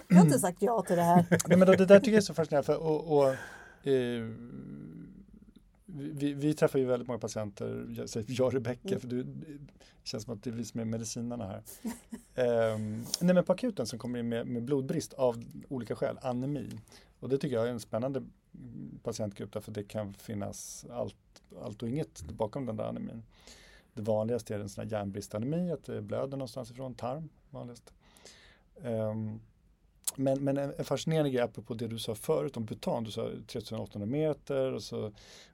Jag 0.08 0.16
har 0.16 0.26
inte 0.26 0.40
sagt 0.40 0.58
ja 0.62 0.82
till 0.88 0.96
det 0.96 1.02
här. 1.02 1.26
nej, 1.48 1.58
men 1.58 1.68
då, 1.68 1.74
det 1.74 1.86
där 1.86 2.00
tycker 2.00 2.12
jag 2.12 2.18
är 2.18 2.22
så 2.22 2.34
fascinerande. 2.34 2.66
För, 2.66 2.78
och, 2.84 3.18
och, 3.18 3.28
eh, 3.88 4.24
vi, 5.96 6.34
vi 6.34 6.54
träffar 6.54 6.80
ju 6.80 6.86
väldigt 6.86 7.08
många 7.08 7.20
patienter, 7.20 7.94
jag, 7.98 8.10
säger 8.10 8.28
jag 8.30 8.56
Rebecka, 8.56 8.88
Mm. 8.88 9.00
för 9.00 9.08
du, 9.08 9.24
det 9.24 9.58
känns 10.04 10.24
som 10.24 10.34
att 10.34 10.44
det 10.44 10.50
är 10.50 10.52
vi 10.52 10.66
som 10.66 10.80
är 10.80 10.86
medicinarna 10.86 11.46
här. 11.48 11.64
Ehm, 12.36 13.06
nej 13.22 13.36
men 13.36 13.44
på 13.44 13.54
akuten 13.54 13.86
som 13.86 14.00
kommer 14.00 14.20
in 14.20 14.30
med, 14.30 14.48
med 14.48 14.64
blodbrist 14.64 15.14
av 15.14 15.44
olika 15.70 15.96
skäl, 15.96 16.18
anemi. 16.22 16.70
Och 17.20 17.30
det 17.30 17.38
tycker 17.38 17.56
jag 17.56 17.68
är 17.68 17.72
en 17.72 17.80
spännande 17.80 18.24
patientgrupp 19.04 19.54
därför 19.54 19.72
det 19.72 19.84
kan 19.84 20.14
finnas 20.14 20.86
allt, 20.92 21.42
allt 21.62 21.84
och 21.84 21.90
inget 21.90 22.22
bakom 22.22 22.66
den 22.66 22.78
där 22.78 22.84
anemin. 22.84 23.24
Det 23.94 24.02
vanligaste 24.02 24.56
är 24.56 24.60
en 24.60 24.70
sån 24.70 24.84
här 24.84 24.92
järnbristanemi, 24.92 25.72
att 25.72 25.84
det 25.84 26.02
blöder 26.02 26.38
någonstans 26.38 26.72
ifrån, 26.72 26.96
tarm 26.96 27.30
vanligast. 27.50 27.94
Ehm, 28.84 29.40
men, 30.16 30.44
men 30.44 30.58
en 30.58 30.74
en 30.78 30.86
fascinerande 30.86 31.30
grej 31.30 31.42
apropå 31.42 31.74
det 31.74 31.88
du 31.88 32.00
sa 32.00 32.16
förut 32.16 32.58
om 32.58 32.66
butan, 32.66 33.04
du 33.04 33.12
sa 33.12 33.30
3800 33.48 34.06
meter 34.06 34.74
och 34.74 34.84
så 34.84 35.12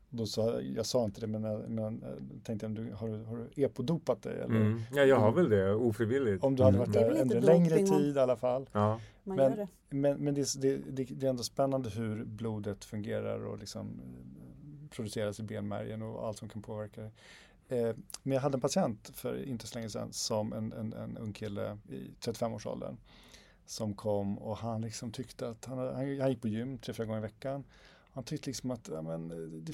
då 0.10 0.26
sa, 0.26 0.62
jag 0.62 0.86
sa 0.86 1.06
inte 1.06 1.22
det 1.22 1.28
men, 1.28 1.42
men 1.76 2.04
jag 2.34 2.44
tänkte 2.44 2.66
om 2.66 2.74
du 2.76 2.94
har, 2.94 3.08
du- 3.08 3.24
har 3.24 3.38
du 3.56 3.64
epodopat 3.64 4.22
dig? 4.22 4.34
Eller? 4.34 4.46
Mm. 4.56 4.82
Ja, 4.94 5.04
jag 5.04 5.16
har 5.20 5.32
väl 5.32 5.50
det 5.50 5.74
ofrivilligt. 5.74 6.44
Om 6.44 6.56
du 6.56 6.64
hade 6.64 6.78
Mm. 6.78 6.88
varit 6.92 6.96
är 7.02 7.10
där 7.14 7.22
under 7.22 7.42
längre 7.42 7.70
doping 7.70 7.94
om- 7.94 8.00
tid 8.00 8.16
i 8.18 8.20
alla 8.20 8.36
fall. 8.36 8.70
Ja. 8.72 9.00
Man 9.24 9.36
Men- 9.38 9.56
det. 9.58 9.68
Men, 9.90 10.18
men 10.18 10.34
det, 10.34 10.42
är- 10.42 10.60
det, 10.62 10.78
det, 10.78 11.04
det 11.04 11.26
är 11.26 11.30
ändå 11.30 11.44
spännande 11.44 11.90
hur 11.90 12.24
blodet 12.26 12.86
fungerar 12.86 13.46
och 13.46 13.58
liksom 13.60 13.88
eh, 13.88 14.90
produceras 14.90 15.40
i 15.40 15.44
benmärgen 15.44 16.02
och 16.02 16.28
allt 16.28 16.38
som 16.38 16.50
kan 16.50 16.62
påverka 16.62 17.02
det. 17.02 17.12
Eh, 17.80 17.96
men 18.24 18.34
jag 18.34 18.42
hade 18.42 18.56
en 18.56 18.62
patient 18.62 19.12
för 19.14 19.44
inte 19.44 19.68
så 19.68 19.76
länge 19.78 19.90
sedan 19.90 20.14
som 20.14 20.54
en, 20.54 20.74
en, 20.74 20.94
en 20.94 21.18
ung 21.18 21.34
kille 21.34 21.78
i 21.90 22.12
35-årsåldern 22.22 22.98
som 23.66 23.94
kom 23.94 24.38
och 24.38 24.58
han 24.58 24.82
liksom 24.82 25.12
tyckte 25.12 25.50
att 25.50 25.66
han, 25.66 25.78
han, 25.78 26.20
han 26.20 26.30
gick 26.30 26.42
på 26.42 26.48
gym 26.48 26.78
tre, 26.78 26.94
fyra 26.94 27.06
gånger 27.06 27.20
i 27.20 27.22
veckan 27.22 27.64
Han 28.12 28.24
tyckte 28.24 28.50
liksom 28.50 28.72
att, 28.72 28.88
ja, 28.88 29.02
men, 29.02 29.28
det, 29.66 29.74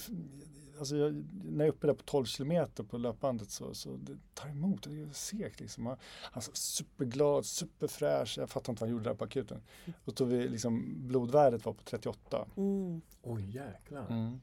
alltså 0.79 0.97
jag, 0.97 1.25
när 1.43 1.65
jag 1.65 1.67
är 1.67 1.77
uppe 1.77 1.87
där 1.87 1.93
på 1.93 2.03
12 2.03 2.25
kilometer 2.25 2.83
på 2.83 2.97
löpbandet 2.97 3.49
så, 3.49 3.73
så 3.73 3.97
det 3.97 4.17
tar 4.33 4.49
emot, 4.49 4.83
det 4.83 5.01
är 5.01 5.13
segt 5.13 5.59
liksom. 5.59 5.85
Han, 5.85 5.97
han 6.21 6.43
var 6.47 6.53
superglad, 6.53 7.45
superfräsch, 7.45 8.37
jag 8.37 8.49
fattar 8.49 8.73
inte 8.73 8.81
vad 8.81 8.89
han 8.89 8.97
gjorde 8.97 9.09
där 9.09 9.15
på 9.15 9.23
akuten. 9.23 9.61
Och 10.05 10.17
så 10.17 10.25
vi 10.25 10.47
liksom, 10.47 10.93
blodvärdet 11.07 11.65
var 11.65 11.73
på 11.73 11.83
38. 11.83 12.45
Mm. 12.57 13.01
Oj 13.21 13.55
jäklar. 13.55 14.05
Mm. 14.09 14.41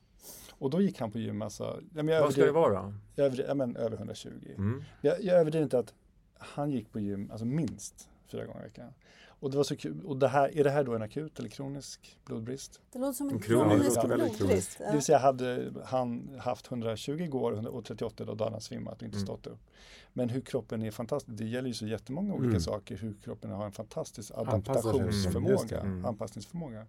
Och 0.51 0.71
då 0.71 0.81
gick 0.81 1.01
han 1.01 1.11
på 1.13 1.19
gym, 1.19 1.43
alltså, 1.43 1.81
ja, 1.95 2.03
men 2.03 2.15
jag 2.15 2.23
Vad 2.23 2.33
ska 2.33 2.45
det 2.45 2.53
vara 2.53 2.83
då? 2.83 2.95
jag 3.15 3.35
ja, 3.35 3.55
men 3.55 3.77
över 3.77 3.97
120. 3.97 4.29
Mm. 4.57 4.83
Jag, 5.01 5.23
jag 5.23 5.41
överdriver 5.41 5.65
inte 5.65 5.79
att 5.79 5.95
han 6.39 6.71
gick 6.71 6.93
på 6.93 7.01
gym, 7.01 7.31
alltså 7.31 7.45
minst 7.45 8.09
fyra 8.27 8.47
gånger 8.47 8.61
i 8.61 8.65
veckan. 8.65 8.93
Och 9.43 9.51
det 9.51 9.57
var 9.57 9.65
så 9.65 9.77
kul. 9.77 10.05
Och 10.05 10.17
det 10.17 10.29
här, 10.29 10.59
är 10.59 10.65
det 10.65 10.71
här 10.71 10.85
då 10.85 10.95
en 10.95 11.03
akut 11.03 11.39
eller 11.39 11.49
kronisk 11.49 12.19
blodbrist? 12.25 12.81
Det 12.93 12.99
låter 12.99 13.13
som 13.13 13.29
en 13.29 13.41
kronisk- 13.41 13.97
Ja, 13.97 14.07
blodbrist. 14.17 14.79
Det 14.79 14.93
vill 14.93 15.03
säga 15.03 15.19
hade 15.19 15.73
han 15.85 16.37
haft 16.41 16.67
120 16.71 17.11
igår 17.21 17.67
och 17.69 17.85
38 17.85 18.25
då, 18.25 18.35
då 18.35 18.45
hade 18.45 18.55
han 18.55 18.61
svimmat 18.61 18.97
och 18.97 19.03
inte 19.03 19.17
Mm. 19.17 19.27
stått 19.27 19.47
upp. 19.47 19.61
Men 20.13 20.29
hur 20.29 20.41
kroppen 20.41 20.83
är 20.83 20.91
fantastisk, 20.91 21.39
det 21.39 21.45
gäller 21.45 21.69
ju 21.69 21.75
så 21.75 21.87
jättemånga 21.87 22.35
olika 22.35 22.49
Mm. 22.49 22.61
saker, 22.61 22.97
hur 22.97 23.15
kroppen 23.25 23.51
har 23.51 23.65
en 23.67 23.73
fantastisk. 23.73 24.31
Mm, 24.31 24.49
adaptationsförmåga. 24.49 25.81
Mm. 25.81 26.05
anpassningsförmåga. 26.05 26.87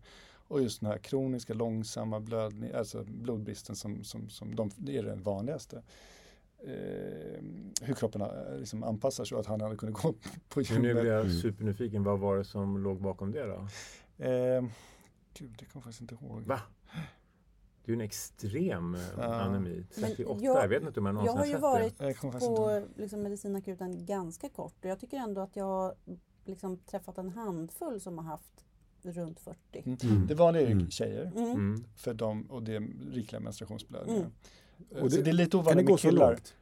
Och 0.47 0.61
just 0.61 0.79
den 0.79 0.89
här 0.89 0.97
kroniska 0.97 1.53
långsamma 1.53 2.19
blödning, 2.19 2.71
alltså 2.73 3.03
blodbristen 3.03 3.75
som, 3.75 4.03
som, 4.03 4.29
som 4.29 4.55
de, 4.55 4.71
det 4.77 4.97
är 4.97 5.03
den 5.03 5.23
vanligaste. 5.23 5.81
Eh, 6.67 7.41
hur 7.81 7.93
kroppen 7.93 8.21
eh, 8.21 8.57
liksom 8.59 8.83
anpassar 8.83 9.25
sig 9.25 9.35
och 9.35 9.41
att 9.41 9.47
han 9.47 9.61
hade 9.61 9.75
kunnat 9.75 10.01
gå 10.01 10.13
på 10.49 10.59
Men 10.59 10.63
nu 10.69 10.79
blir 10.79 10.87
gymmet. 10.89 11.05
jag 11.05 11.19
Mm. 11.25 11.31
supernyfiken. 11.41 12.03
Vad 12.03 12.19
var 12.19 12.37
det 12.37 12.43
som 12.45 12.83
låg 12.83 13.01
bakom 13.01 13.31
det 13.31 13.43
då? 13.45 13.67
Eh, 14.25 14.61
gud, 15.33 15.55
det 15.59 15.65
kommer 15.65 15.73
jag 15.73 15.83
faktiskt 15.83 16.01
inte 16.01 16.15
ihåg. 16.15 16.41
Va? 16.41 16.59
Det 17.85 17.91
är 17.91 17.93
en 17.93 18.01
extrem 18.01 18.95
eh, 18.95 19.01
Ja. 19.17 19.23
anemi. 19.23 19.85
Men 19.95 20.09
38, 20.09 20.39
jag- 20.43 20.63
jag, 20.63 20.67
vet 20.67 20.83
inte 20.83 20.99
om 20.99 21.05
jag 21.05 21.15
Jag 21.15 21.25
någonsin 21.25 21.37
har 21.39 21.45
ju 21.45 21.51
sett 21.53 21.61
varit 21.61 21.93
Jag 21.99 22.31
på 22.39 22.87
liksom, 23.01 23.23
medicinakuten 23.23 24.05
ganska 24.05 24.49
kort 24.49 24.75
och 24.83 24.85
jag 24.89 24.99
tycker 24.99 25.17
ändå 25.17 25.41
att 25.41 25.55
jag 25.55 25.65
har 25.65 25.95
liksom, 26.45 26.77
träffat 26.77 27.17
en 27.17 27.29
handfull 27.29 28.01
som 28.01 28.17
har 28.17 28.25
haft 28.25 28.65
runt 29.01 29.39
40. 29.39 29.57
Mm. 29.85 29.97
Mm. 30.03 30.27
Det 30.27 30.35
vanliga 30.35 30.63
är 30.63 30.67
ju 30.67 30.71
Mm. 30.71 30.89
tjejer. 30.91 31.31
Mm. 31.35 31.51
Mm. 31.51 31.83
för 31.95 32.13
dem 32.13 32.45
och 32.51 32.63
det 32.63 32.75
är 32.75 32.87
rikliga 33.11 33.39
menstruationsblödningar. 33.39 34.29
Mm. 34.79 34.97
Eh, 34.97 35.03
Och 35.03 35.11
så 35.11 35.17
det- 35.17 35.23
det 35.23 35.29
är 35.29 35.33
lite 35.33 35.51
Kan 35.51 35.59
det 35.59 35.65
ovanligt 35.69 35.85
gå 35.85 35.93
med 35.93 35.99
så 35.99 36.09
killar. 36.09 36.27
långt? 36.31 36.53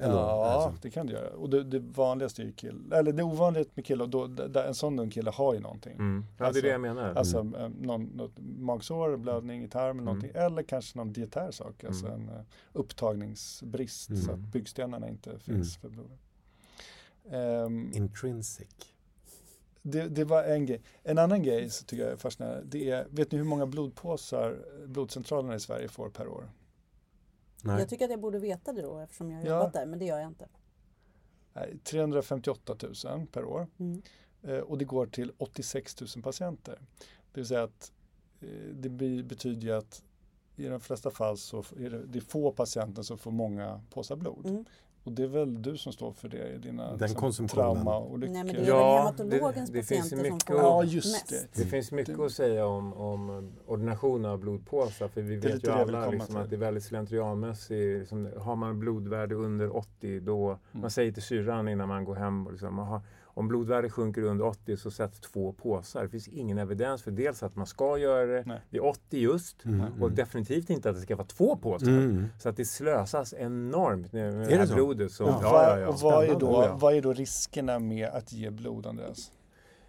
Ändå, 0.00 0.16
Ja, 0.16 0.46
alltså. 0.50 0.80
det 0.82 0.90
kan 0.90 1.06
det 1.06 1.12
göra. 1.12 1.28
Och 1.30 1.50
det, 1.50 1.64
det 1.64 1.78
vanligaste 1.78 2.42
är 2.42 2.46
ju 2.46 2.52
kill, 2.52 2.92
eller 2.92 3.12
det 3.12 3.20
är 3.22 3.24
ovanligt 3.26 3.76
med 3.76 3.84
killar, 3.86 4.06
då, 4.06 4.26
där 4.26 4.64
en 4.64 4.74
sån 4.74 4.98
ung 4.98 5.10
kille 5.10 5.30
har 5.30 5.54
ju 5.54 5.60
någonting. 5.60 5.92
Mm. 5.92 6.24
Ja, 6.28 6.34
det 6.42 6.46
Alltså- 6.46 6.58
är 6.58 6.62
det 6.62 6.68
jag 6.72 6.80
menar. 6.80 7.14
Alltså 7.14 7.38
eh, 7.38 7.68
någon, 7.80 8.04
något 8.04 8.32
magsår, 8.58 9.16
blödning 9.16 9.64
i 9.64 9.68
tarmen, 9.68 9.90
Mm. 9.90 10.04
någonting. 10.04 10.30
Eller 10.34 10.62
kanske 10.62 10.98
någon 10.98 11.12
dietär 11.12 11.50
sak, 11.50 11.84
alltså 11.84 12.06
Mm. 12.06 12.20
en 12.20 12.28
uh, 12.28 12.40
upptagningsbrist 12.72 14.06
så 14.24 14.30
att 14.30 14.38
Mm. 14.38 14.50
byggstenarna 14.50 15.08
inte 15.08 15.38
finns 15.38 15.76
för 15.76 15.88
blodet. 15.88 16.18
Ehm, 17.30 17.90
Intrinsic. 17.94 18.68
det, 19.82 20.08
det 20.08 20.24
var 20.24 20.44
en 20.44 20.66
grej. 20.66 20.80
En 21.02 21.18
annan 21.18 21.42
grej 21.42 21.70
som 21.70 21.86
tycker 21.86 22.02
jag 22.04 22.12
är 22.12 22.16
fascinerande, 22.16 22.62
det 22.64 22.90
är, 22.90 23.06
vet 23.10 23.32
ni 23.32 23.38
hur 23.38 23.44
många 23.44 23.66
blodpåsar 23.66 24.56
blodcentralerna 24.86 25.54
i 25.54 25.60
Sverige 25.60 25.88
får 25.88 26.08
per 26.10 26.28
år? 26.28 26.50
Nej. 27.62 27.78
Jag 27.78 27.88
tycker 27.88 28.04
att 28.04 28.10
jag 28.10 28.20
borde 28.20 28.38
veta 28.38 28.72
det 28.72 28.82
då 28.82 28.98
eftersom 28.98 29.30
jag 29.30 29.38
har 29.38 29.46
Ja. 29.46 29.54
jobbat 29.58 29.72
där, 29.72 29.86
men 29.86 29.98
det 29.98 30.04
gör 30.04 30.18
jag 30.18 30.28
inte. 30.28 30.48
Nej, 31.52 31.78
358 31.84 32.76
000 33.04 33.26
per 33.26 33.44
år. 33.44 33.66
Mm. 33.78 34.02
Eh, 34.42 34.58
och 34.58 34.78
det 34.78 34.84
går 34.84 35.06
till 35.06 35.32
86 35.38 36.00
000 36.16 36.22
patienter. 36.22 36.80
Det 37.32 37.40
vill 37.40 37.46
säga 37.46 37.62
att 37.62 37.92
eh, 38.40 38.48
det 38.74 38.88
be- 38.88 39.22
betyder 39.22 39.72
att 39.72 40.02
i 40.56 40.66
de 40.68 40.80
flesta 40.80 41.10
fall 41.10 41.38
så 41.38 41.58
är 41.58 41.90
det, 41.90 42.06
det 42.06 42.18
är 42.18 42.20
få 42.20 42.52
patienter 42.52 43.02
som 43.02 43.18
får 43.18 43.30
många 43.30 43.80
påsar 43.90 44.16
blod. 44.16 44.46
Mm. 44.46 44.64
Och 45.08 45.14
det 45.14 45.22
är 45.22 45.26
väl 45.26 45.62
du 45.62 45.76
som 45.76 45.92
står 45.92 46.12
för 46.12 46.28
det 46.28 46.48
i 46.54 46.58
dina 46.58 46.88
Den 46.90 46.98
liksom, 46.98 47.20
konsumtionen. 47.20 47.74
traumaolyckor. 47.74 48.32
Nej, 48.34 48.44
men 48.44 48.54
det 48.54 48.60
är 48.60 48.66
Ja, 48.68 48.98
hematologens 48.98 49.70
det- 49.70 49.78
det 49.78 49.82
finns 49.82 50.02
patienter 50.10 50.24
som 50.28 50.34
mycket 50.34 50.46
får 50.46 50.54
att- 50.54 50.62
Ja, 50.62 50.84
just 50.84 51.30
mest. 51.30 51.54
det. 51.54 51.62
Det 51.62 51.68
finns 51.68 51.92
mycket 51.92 52.16
Det- 52.18 52.24
att 52.24 52.32
säga 52.32 52.66
om, 52.66 52.92
om 52.94 53.52
ordination 53.66 54.24
av 54.24 54.38
blodpåsar 54.38 55.08
för 55.08 55.22
vi 55.22 55.36
vet 55.36 55.64
ju 55.64 55.70
alla 55.70 56.10
liksom, 56.10 56.36
att 56.36 56.50
det 56.50 56.56
är 56.56 56.60
väldigt 56.60 56.84
slentrianmässigt. 56.84 57.98
Liksom, 58.00 58.28
har 58.38 58.56
man 58.56 58.78
blodvärde 58.78 59.34
under 59.34 59.76
80 59.76 60.20
då, 60.20 60.46
Mm. 60.48 60.58
man 60.72 60.90
säger 60.90 61.12
till 61.12 61.22
syrran 61.22 61.68
innan 61.68 61.88
man 61.88 62.04
går 62.04 62.14
hem, 62.14 62.46
och 62.46 62.52
liksom, 62.52 62.78
aha, 62.78 63.02
om 63.38 63.48
blodvärdet 63.48 63.92
sjunker 63.92 64.22
under 64.22 64.44
80 64.44 64.76
så 64.76 64.90
sätts 64.90 65.20
två 65.20 65.52
påsar. 65.52 66.02
Det 66.02 66.08
finns 66.08 66.28
ingen 66.28 66.58
evidens 66.58 67.02
för 67.02 67.10
dels 67.10 67.42
att 67.42 67.56
man 67.56 67.66
ska 67.66 67.98
göra 67.98 68.26
det 68.26 68.42
Nej. 68.46 68.60
vid 68.70 68.80
80 68.80 69.18
just 69.18 69.64
Mm, 69.64 69.80
och 69.80 70.06
mm. 70.06 70.14
definitivt 70.14 70.70
inte 70.70 70.90
att 70.90 70.96
det 70.96 71.02
ska 71.02 71.16
vara 71.16 71.26
två 71.26 71.56
påsar. 71.56 71.86
Mm. 71.88 72.26
Så 72.38 72.48
att 72.48 72.56
det 72.56 72.64
slösas 72.64 73.34
enormt 73.38 74.12
med 74.12 74.34
det 74.34 74.56
här 74.56 74.66
så? 74.66 74.74
blodet. 74.74 75.12
Så, 75.12 75.24
Och, 75.24 75.30
ja, 75.30 75.52
vad, 75.52 75.64
ja, 75.64 75.78
ja. 75.78 75.88
och 75.88 76.00
vad, 76.00 76.24
är 76.24 76.34
då, 76.40 76.76
vad 76.80 76.94
är 76.94 77.02
då 77.02 77.12
riskerna 77.12 77.78
med 77.78 78.08
att 78.08 78.32
ge 78.32 78.50
blod, 78.50 78.86
Andreas? 78.86 79.32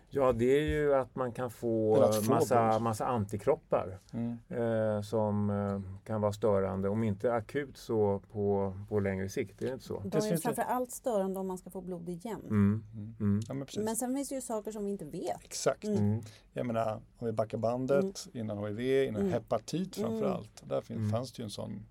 Ja, 0.09 0.31
det 0.31 0.45
är 0.45 0.61
ju 0.61 0.93
att 0.95 1.15
man 1.15 1.31
kan 1.31 1.49
få, 1.51 2.01
att 2.03 2.15
få 2.25 2.31
massa, 2.31 2.69
blod. 2.69 2.81
massa 2.81 3.05
antikroppar. 3.05 3.99
Mm. 4.13 4.37
eh, 4.49 5.01
som 5.01 5.49
eh, 5.49 5.81
kan 6.05 6.21
vara 6.21 6.31
störande. 6.33 6.89
Om 6.89 7.03
inte 7.03 7.33
akut 7.33 7.77
så 7.77 8.21
på, 8.31 8.73
på 8.89 8.99
längre 8.99 9.29
sikt. 9.29 9.61
Är 9.61 9.65
det 9.65 9.73
inte 9.73 9.85
så? 9.85 9.99
De 10.05 10.17
är 10.17 10.21
finns 10.21 10.41
framför 10.41 10.61
allt 10.61 10.91
störande 10.91 11.39
om 11.39 11.47
man 11.47 11.57
ska 11.57 11.69
få 11.69 11.81
blod 11.81 12.09
igen. 12.09 12.41
Mm. 12.43 12.83
Mm. 12.93 13.15
Mm. 13.19 13.39
Ja, 13.47 13.53
men. 13.53 13.67
Men 13.85 13.95
sen 13.95 14.15
finns 14.15 14.29
det 14.29 14.35
ju 14.35 14.41
saker 14.41 14.71
som 14.71 14.85
vi 14.85 14.91
inte 14.91 15.05
vet. 15.05 15.43
Exakt. 15.43 15.83
Mm. 15.83 15.97
Mm. 15.97 16.21
Jag 16.53 16.65
menar, 16.65 17.01
om 17.17 17.25
vi 17.27 17.31
backar 17.31 17.57
bandet 17.57 18.27
innan 18.33 18.57
HIV, 18.57 18.79
innan 19.07 19.21
Mm. 19.21 19.33
hepatit 19.33 19.95
framför 19.95 20.17
Mm. 20.17 20.31
allt. 20.31 20.63
Där 20.69 20.81
fin- 20.81 20.97
Mm. 20.97 21.09
fanns 21.09 21.31
det 21.31 21.41
ju 21.41 21.43
en 21.43 21.49
sån 21.49 21.85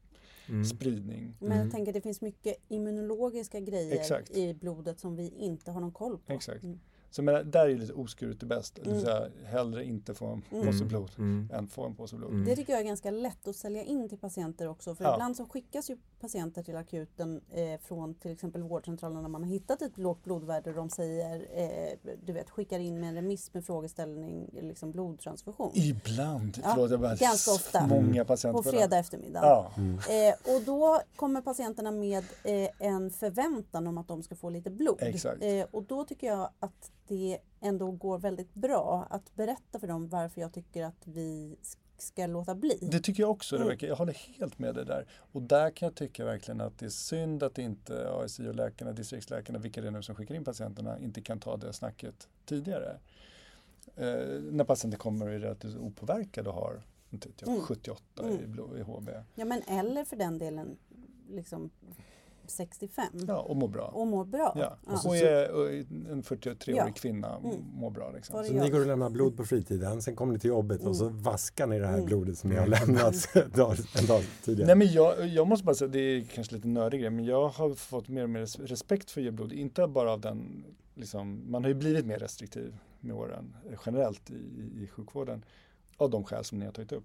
Mm. 0.49 0.65
spridning. 0.65 1.35
Men 1.41 1.53
Mm. 1.53 1.65
jag 1.65 1.73
tänker 1.75 1.93
det 1.93 2.01
finns 2.01 2.21
mycket 2.21 2.55
immunologiska 2.69 3.61
grejer 3.61 3.97
Exakt. 4.01 4.31
i 4.31 4.55
blodet 4.55 5.01
som 5.01 5.17
vi 5.17 5.29
inte 5.29 5.71
har 5.71 5.81
någon 5.81 5.93
koll 5.93 6.19
på. 6.19 6.33
Exakt. 6.33 6.63
Mm. 6.65 6.81
Så 7.11 7.23
menar, 7.23 7.43
där 7.43 7.69
är 7.69 7.77
lite 7.77 7.93
oskuret 7.93 8.41
det 8.41 8.47
bästa. 8.47 8.83
Det 8.83 8.91
vill 8.91 8.99
Mm. 8.99 9.05
säga, 9.05 9.29
hellre 9.47 9.85
inte 9.85 10.15
få 10.15 10.27
en 10.27 10.43
Mm. 10.53 10.67
påse 10.67 10.85
blod 10.85 11.11
Mm. 11.19 11.49
än 11.53 11.69
få 11.69 11.87
en 11.87 11.95
påse 11.95 12.17
blod. 12.17 12.31
Mm. 12.33 12.45
Det 12.45 12.57
tycker 12.57 12.73
jag 12.73 12.81
är 12.83 12.87
ganska 12.87 13.11
lätt 13.11 13.49
att 13.49 13.57
sälja 13.57 13.83
in 13.85 14.09
till 14.09 14.19
patienter 14.19 14.69
också. 14.69 14.95
För 14.95 15.05
Ja. 15.05 15.15
ibland 15.15 15.37
så 15.37 15.45
skickas 15.47 15.91
ju 15.91 15.97
patienter 16.21 16.63
till 16.63 16.77
akuten 16.77 17.41
eh, 17.51 17.81
från 17.81 18.15
till 18.15 18.31
exempel 18.31 18.63
vårdcentralen 18.63 19.23
när 19.23 19.29
man 19.29 19.43
har 19.45 19.51
hittat 19.51 19.83
ett 19.83 19.99
lågt 19.99 20.25
blodvärde 20.25 20.71
och 20.71 20.77
de 20.77 20.91
säger, 20.91 21.47
eh, 21.55 22.13
du 22.25 22.33
vet, 22.33 22.51
skickar 22.51 22.79
in 22.79 23.01
med 23.01 23.09
en 23.09 23.15
remiss 23.15 23.55
med 23.55 23.65
frågeställning, 23.65 24.51
liksom 24.63 24.93
blodtransfusion. 24.93 25.71
Ibland, 25.75 26.59
Ja, 26.63 26.71
förlåt 26.75 26.91
jag 26.91 27.01
bara 27.01 27.15
ganska 27.15 27.51
ofta. 27.51 27.87
många 27.87 28.25
patienter 28.25 28.63
På 28.63 28.71
fredag 28.71 28.99
eftermiddag. 28.99 29.41
Ja, 29.43 29.73
Mm. 29.77 29.95
Eh, 29.99 30.55
och 30.57 30.63
då 30.63 31.01
kommer 31.17 31.41
patienterna 31.43 31.91
med 31.91 32.25
eh, 32.45 32.69
en 32.79 33.11
förväntan 33.11 33.87
om 33.87 33.99
att 33.99 34.09
de 34.09 34.23
ska 34.23 34.35
få 34.37 34.51
lite 34.51 34.71
blod. 34.71 34.97
Exakt. 35.01 35.43
Eh, 35.45 35.67
och 35.71 35.83
då 35.83 36.05
tycker 36.05 36.27
jag 36.27 36.51
att 36.61 36.91
det 37.09 37.39
ändå 37.61 37.91
går 37.91 38.19
väldigt 38.19 38.55
bra 38.55 39.07
att 39.11 39.35
berätta 39.35 39.79
för 39.79 39.87
dem 39.87 40.09
varför 40.09 40.41
jag 40.41 40.53
tycker 40.53 40.85
att 40.85 41.03
vi 41.05 41.57
ska 41.99 42.27
låta 42.27 42.55
bli. 42.55 42.79
det 42.93 43.01
tycker 43.01 43.23
jag 43.23 43.31
också 43.31 43.57
Mm. 43.57 43.69
Rebecka. 43.69 43.87
Jag 43.87 43.97
håller 43.97 44.13
helt 44.39 44.59
med 44.59 44.75
dig 44.75 44.85
där. 44.85 45.07
Och 45.33 45.43
där 45.43 45.71
kan 45.71 45.87
jag 45.87 45.95
tycka 45.95 46.25
verkligen 46.25 46.61
att 46.61 46.79
det 46.79 46.87
är 46.87 46.91
synd 46.91 47.43
att 47.43 47.59
inte 47.59 48.11
ASI 48.11 48.49
och 48.49 48.55
läkarna, 48.55 48.93
distriktsläkarna, 48.93 49.59
vilka 49.59 49.81
det 49.81 49.87
är 49.87 49.91
nu 49.91 50.03
som 50.03 50.15
skickar 50.15 50.35
in 50.35 50.45
patienterna, 50.45 50.99
inte 50.99 51.21
kan 51.21 51.41
ta 51.41 51.57
det 51.57 51.73
snacket 51.73 52.29
tidigare. 52.45 52.99
Eh, 53.97 54.41
när 54.51 54.65
patienter 54.65 54.99
kommer 54.99 55.27
och 55.27 55.33
är 55.33 55.39
relativt 55.39 55.77
opåverkade 55.77 56.49
och 56.49 56.55
har 56.55 56.83
jag, 57.11 57.49
Mm. 57.49 57.61
78 57.61 58.03
i, 58.23 58.45
Mm. 58.45 58.77
i 58.77 58.81
HB. 58.83 59.11
Ja 59.35 59.45
men 59.45 59.63
eller 59.63 60.05
för 60.05 60.17
den 60.17 60.39
delen 60.39 60.77
liksom 61.31 61.71
65 62.51 63.07
Ja, 63.29 63.37
och 63.41 63.57
mår 63.57 63.69
bra. 63.69 63.85
och 63.87 64.07
mår 64.07 64.25
bra. 64.25 64.53
Ja. 64.57 64.77
Ja. 64.87 65.01
Och 65.09 65.17
är 65.17 65.51
och 65.51 65.71
är 65.73 65.79
en 66.11 66.23
43-årig 66.23 66.77
Ja. 66.77 66.93
kvinna 66.95 67.37
Mm. 67.37 67.57
mår 67.75 67.91
bra. 67.91 68.11
Liksom. 68.13 68.45
Så 68.45 68.53
ni 68.53 68.71
går 68.71 68.81
och 68.81 68.87
lämnar 68.87 69.11
blod 69.11 69.37
på 69.37 69.45
fritiden, 69.45 70.03
sen 70.03 70.17
kommer 70.17 70.33
ni 70.33 70.39
till 70.39 70.51
jobbet 70.51 70.83
och 70.87 70.97
så 70.97 71.07
Mm. 71.07 71.23
vaskar 71.23 71.67
ni 71.67 71.79
det 71.79 71.87
här 71.87 71.95
Mm. 71.95 72.07
blodet 72.07 72.39
som 72.39 72.51
ni 72.51 72.57
har 72.57 72.67
lämnat 72.67 73.15
en 73.37 73.51
dag, 73.57 73.77
en 74.01 74.07
dag 74.07 74.23
tidigare. 74.45 74.67
Nej 74.67 74.77
men 74.77 74.93
jag, 74.93 75.27
jag 75.27 75.47
måste 75.47 75.65
bara 75.65 75.75
säga, 75.75 75.89
det 75.89 75.99
är 76.01 76.25
kanske 76.25 76.55
lite 76.55 76.69
nördig 76.69 77.01
grej, 77.01 77.11
men 77.11 77.25
jag 77.25 77.49
har 77.49 77.75
fått 77.75 78.09
mer 78.09 78.23
och 78.23 78.31
mer 78.31 78.41
res- 78.41 78.59
respekt 78.59 79.11
för 79.11 79.21
att 79.21 79.25
ge 79.25 79.31
blod. 79.31 79.53
Inte 79.53 79.87
bara 79.87 80.13
av 80.13 80.21
den, 80.21 80.65
liksom, 80.95 81.51
man 81.51 81.65
har 81.65 81.69
ju 81.69 81.75
blivit 81.75 82.07
mer 82.07 82.19
restriktiv 82.19 82.77
med 83.01 83.17
åren 83.17 83.57
eh, 83.71 83.79
generellt 83.87 84.31
i, 84.31 84.35
i, 84.35 84.83
i 84.83 84.87
sjukvården 84.87 85.45
av 85.97 86.11
de 86.11 86.25
skäl 86.25 86.45
som 86.45 86.59
ni 86.59 86.65
har 86.65 86.73
tagit 86.73 86.93
upp. 86.93 87.05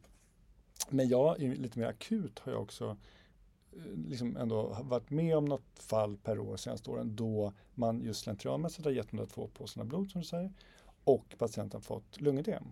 Men 0.89 1.07
jag, 1.07 1.39
lite 1.39 1.79
mer 1.79 1.87
akut, 1.87 2.39
har 2.39 2.51
jag 2.51 2.61
också 2.61 2.97
liksom 4.07 4.37
ändå 4.37 4.77
varit 4.83 5.09
med 5.09 5.37
om 5.37 5.45
något 5.45 5.79
fall 5.79 6.17
per 6.17 6.39
år 6.39 6.57
senaste 6.57 6.89
åren 6.89 7.15
då 7.15 7.53
man 7.73 8.01
just 8.01 8.19
slentrianmässigt 8.23 8.85
har 8.85 8.91
gett 8.91 9.11
de 9.11 9.17
där 9.17 9.25
två 9.25 9.47
påsarna 9.47 9.85
blod 9.85 10.11
som 10.11 10.21
du 10.21 10.27
säger 10.27 10.51
och 11.03 11.35
patienten 11.37 11.81
fått 11.81 12.21
lungödem. 12.21 12.63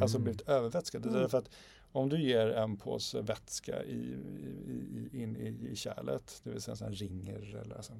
Alltså 0.00 0.16
Mm. 0.16 0.24
blivit 0.24 0.48
övervätskad. 0.48 1.02
Det 1.02 1.06
är 1.08 1.10
Mm. 1.10 1.22
därför 1.22 1.38
att 1.38 1.50
om 1.92 2.08
du 2.08 2.22
ger 2.22 2.46
en 2.48 2.76
påse 2.76 3.20
vätska 3.22 3.84
i, 3.84 3.92
i, 3.94 5.08
i, 5.12 5.22
in 5.22 5.36
i, 5.36 5.68
i 5.72 5.76
kärlet, 5.76 6.40
det 6.44 6.50
vill 6.50 6.62
säga 6.62 6.72
en 6.72 6.76
sån 6.76 6.86
här 6.88 6.94
ringer 6.94 7.56
eller 7.62 7.76
alltså, 7.76 7.92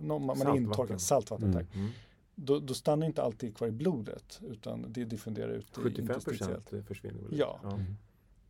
någon, 0.00 0.26
man 0.26 0.36
Saltvatten. 0.36 0.62
intorkad, 0.64 1.00
saltvatten, 1.00 1.48
Mm. 1.50 1.64
tack. 1.66 1.74
Mm. 1.74 1.90
Då, 2.34 2.58
då 2.58 2.74
stannar 2.74 3.06
inte 3.06 3.22
alltid 3.22 3.56
kvar 3.56 3.68
i 3.68 3.70
blodet 3.70 4.40
utan 4.42 4.84
det 4.92 5.04
diffunderar 5.04 5.48
ut 5.52 5.78
i 5.78 5.80
75 5.80 6.02
interstitiellt. 6.04 6.64
procent 6.70 6.86
försvinner 6.86 7.22
väl? 7.22 7.38
Ja. 7.38 7.60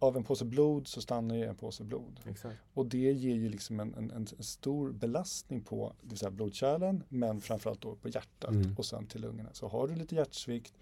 Mm. 0.01 0.09
av 0.09 0.17
en 0.17 0.25
påse 0.25 0.45
blod 0.45 0.89
så 0.89 1.01
stannar 1.01 1.35
ju 1.35 1.45
en 1.45 1.57
påse 1.57 1.85
blod. 1.85 2.21
Exakt. 2.27 2.59
Och 2.75 2.87
det 2.87 3.13
ger 3.13 3.35
ju 3.35 3.49
liksom 3.49 3.81
en, 3.81 3.95
en, 3.95 4.11
en 4.11 4.27
stor 4.27 4.93
belastning 4.93 5.61
på 5.61 5.93
det 6.03 6.09
vill 6.09 6.19
säga 6.19 6.31
blodkärlen 6.31 7.03
men 7.09 7.41
framförallt 7.41 7.81
då 7.81 7.95
på 7.97 8.09
hjärtat 8.09 8.51
Mm. 8.51 8.75
och 8.79 8.87
sen 8.87 9.07
till 9.07 9.21
lungorna. 9.21 9.49
Så 9.53 9.69
har 9.69 9.89
du 9.89 9.95
lite 9.95 10.15
hjärtsvikt 10.15 10.75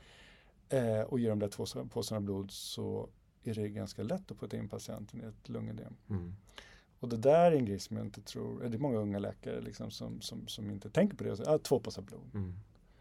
eh, 0.68 1.00
och 1.00 1.18
ger 1.20 1.28
de 1.30 1.38
där 1.38 1.48
två 1.48 1.64
påsarna 1.90 2.20
blod 2.20 2.50
så 2.50 3.08
är 3.44 3.54
det 3.54 3.68
ganska 3.68 4.02
lätt 4.02 4.30
att 4.30 4.38
putta 4.40 4.56
in 4.56 4.68
patienten 4.68 5.20
i 5.20 5.24
ett 5.24 5.48
lungödem. 5.48 5.94
Mm. 6.10 6.34
Och 7.00 7.08
det 7.08 7.16
där 7.16 7.52
är 7.52 7.56
en 7.56 7.64
grej 7.64 7.78
som 7.78 7.96
jag 7.96 8.06
inte 8.06 8.20
tror, 8.22 8.60
det 8.68 8.76
är 8.76 8.78
många 8.78 8.98
unga 8.98 9.18
läkare 9.18 9.60
liksom 9.60 9.90
som, 9.90 10.20
som, 10.20 10.48
som 10.48 10.70
inte 10.70 10.90
tänker 10.90 11.16
på 11.16 11.24
det 11.24 11.30
och 11.30 11.36
säger 11.36 11.50
ah, 11.50 11.58
två 11.58 11.80
påsar 11.80 12.02
blod. 12.02 12.30
Mm. 12.34 12.54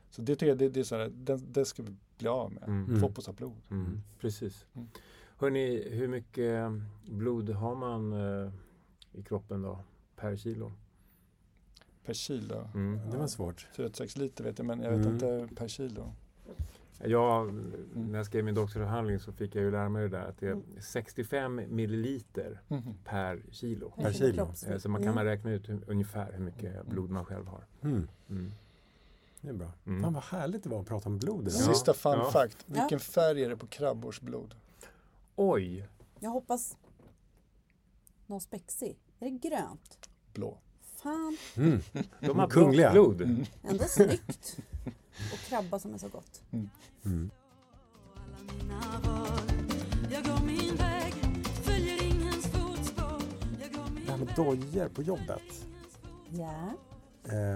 Så 0.09 0.21
det 0.21 0.35
tycker 0.35 0.47
jag, 0.47 0.57
det, 0.57 0.69
det 0.69 0.79
är 0.79 0.83
så 0.83 0.97
här, 0.97 1.09
det, 1.15 1.37
det 1.37 1.65
ska 1.65 1.83
vi 1.83 1.95
bli 2.17 2.27
av 2.27 2.51
med. 2.51 2.63
Mm. 2.67 2.99
Två 2.99 3.09
påsar 3.09 3.33
blod. 3.33 3.61
Mm. 3.71 4.01
Precis. 4.19 4.65
Mm. 5.47 5.53
Hörrni, 5.53 5.89
hur 5.89 6.07
mycket 6.07 6.71
blod 7.05 7.49
har 7.49 7.75
man 7.75 8.13
eh, 8.13 8.51
i 9.11 9.23
kroppen 9.23 9.61
då? 9.61 9.79
Per 10.15 10.35
kilo? 10.35 10.71
Per 12.05 12.13
kilo. 12.13 12.69
Mm. 12.73 12.99
Det 13.11 13.17
var 13.17 13.27
svårt. 13.27 13.67
4-6 13.75 14.19
liter 14.19 14.43
vet 14.43 14.57
jag 14.59 14.65
men 14.65 14.81
jag 14.81 14.91
vet 14.91 14.99
Mm. 14.99 15.13
inte 15.13 15.55
per 15.55 15.67
kilo. 15.67 16.13
Jag, 17.05 17.53
när 17.95 18.17
jag 18.19 18.25
skrev 18.25 18.43
min 18.45 18.55
doktorsavhandling 18.55 19.19
så 19.19 19.31
fick 19.31 19.55
jag 19.55 19.63
ju 19.63 19.71
lära 19.71 19.89
mig 19.89 20.01
det 20.09 20.17
där 20.17 20.25
att 20.25 20.37
det 20.39 20.47
är 20.47 20.51
Mm. 20.51 20.63
65 20.81 21.61
milliliter 21.69 22.61
Mhm. 22.67 22.93
per 23.03 23.41
kilo. 23.51 23.89
Per 23.97 24.11
kilo. 24.13 24.41
Eh, 24.67 24.77
Så 24.77 24.89
man 24.89 25.01
kan 25.01 25.03
Mm. 25.11 25.15
man 25.15 25.25
räkna 25.25 25.51
ut 25.51 25.69
hur, 25.69 25.79
ungefär 25.87 26.31
hur 26.33 26.43
mycket 26.43 26.85
blod 26.87 27.09
man 27.09 27.25
själv 27.25 27.47
har. 27.47 27.65
Mm. 27.81 28.07
Mm. 28.29 28.51
Det 29.41 29.49
är 29.49 29.53
bra. 29.53 29.71
Mm. 29.85 30.01
Fan 30.03 30.13
vad 30.13 30.23
härligt 30.23 30.63
det 30.63 30.69
var 30.69 30.79
att 30.81 30.87
prata 30.87 31.09
om 31.09 31.17
blod. 31.17 31.41
idag. 31.47 31.53
Ja. 31.53 31.73
Sista 31.73 31.93
fun 31.93 32.11
ja. 32.11 32.31
fact. 32.31 32.65
Ja. 32.67 32.73
Vilken 32.81 32.99
färg 32.99 33.43
är 33.43 33.49
det 33.49 33.57
på 33.57 33.67
krabbors 33.67 34.21
blod? 34.21 34.55
Oj! 35.35 35.87
Jag 36.19 36.29
hoppas 36.29 36.77
någon 38.27 38.41
spexig. 38.41 38.97
Är 39.19 39.25
det 39.25 39.49
grönt? 39.49 40.09
Blå. 40.33 40.57
Fan, 40.95 41.37
Mm. 41.57 41.79
De 42.19 42.39
har 42.39 42.47
Kungliga. 42.49 42.91
blod. 42.91 43.21
Mm. 43.21 43.45
ändå 43.63 43.83
snyggt. 43.83 44.57
Och 45.33 45.39
krabba 45.49 45.79
som 45.79 45.93
är 45.93 45.97
så 45.97 46.07
gott. 46.07 46.41
Mm. 46.51 46.69
min 50.45 50.77
Det 54.05 54.11
här 54.11 54.17
med 54.17 54.33
dojor 54.35 54.87
på 54.89 55.01
jobbet. 55.03 55.65
Ja. 56.29 56.71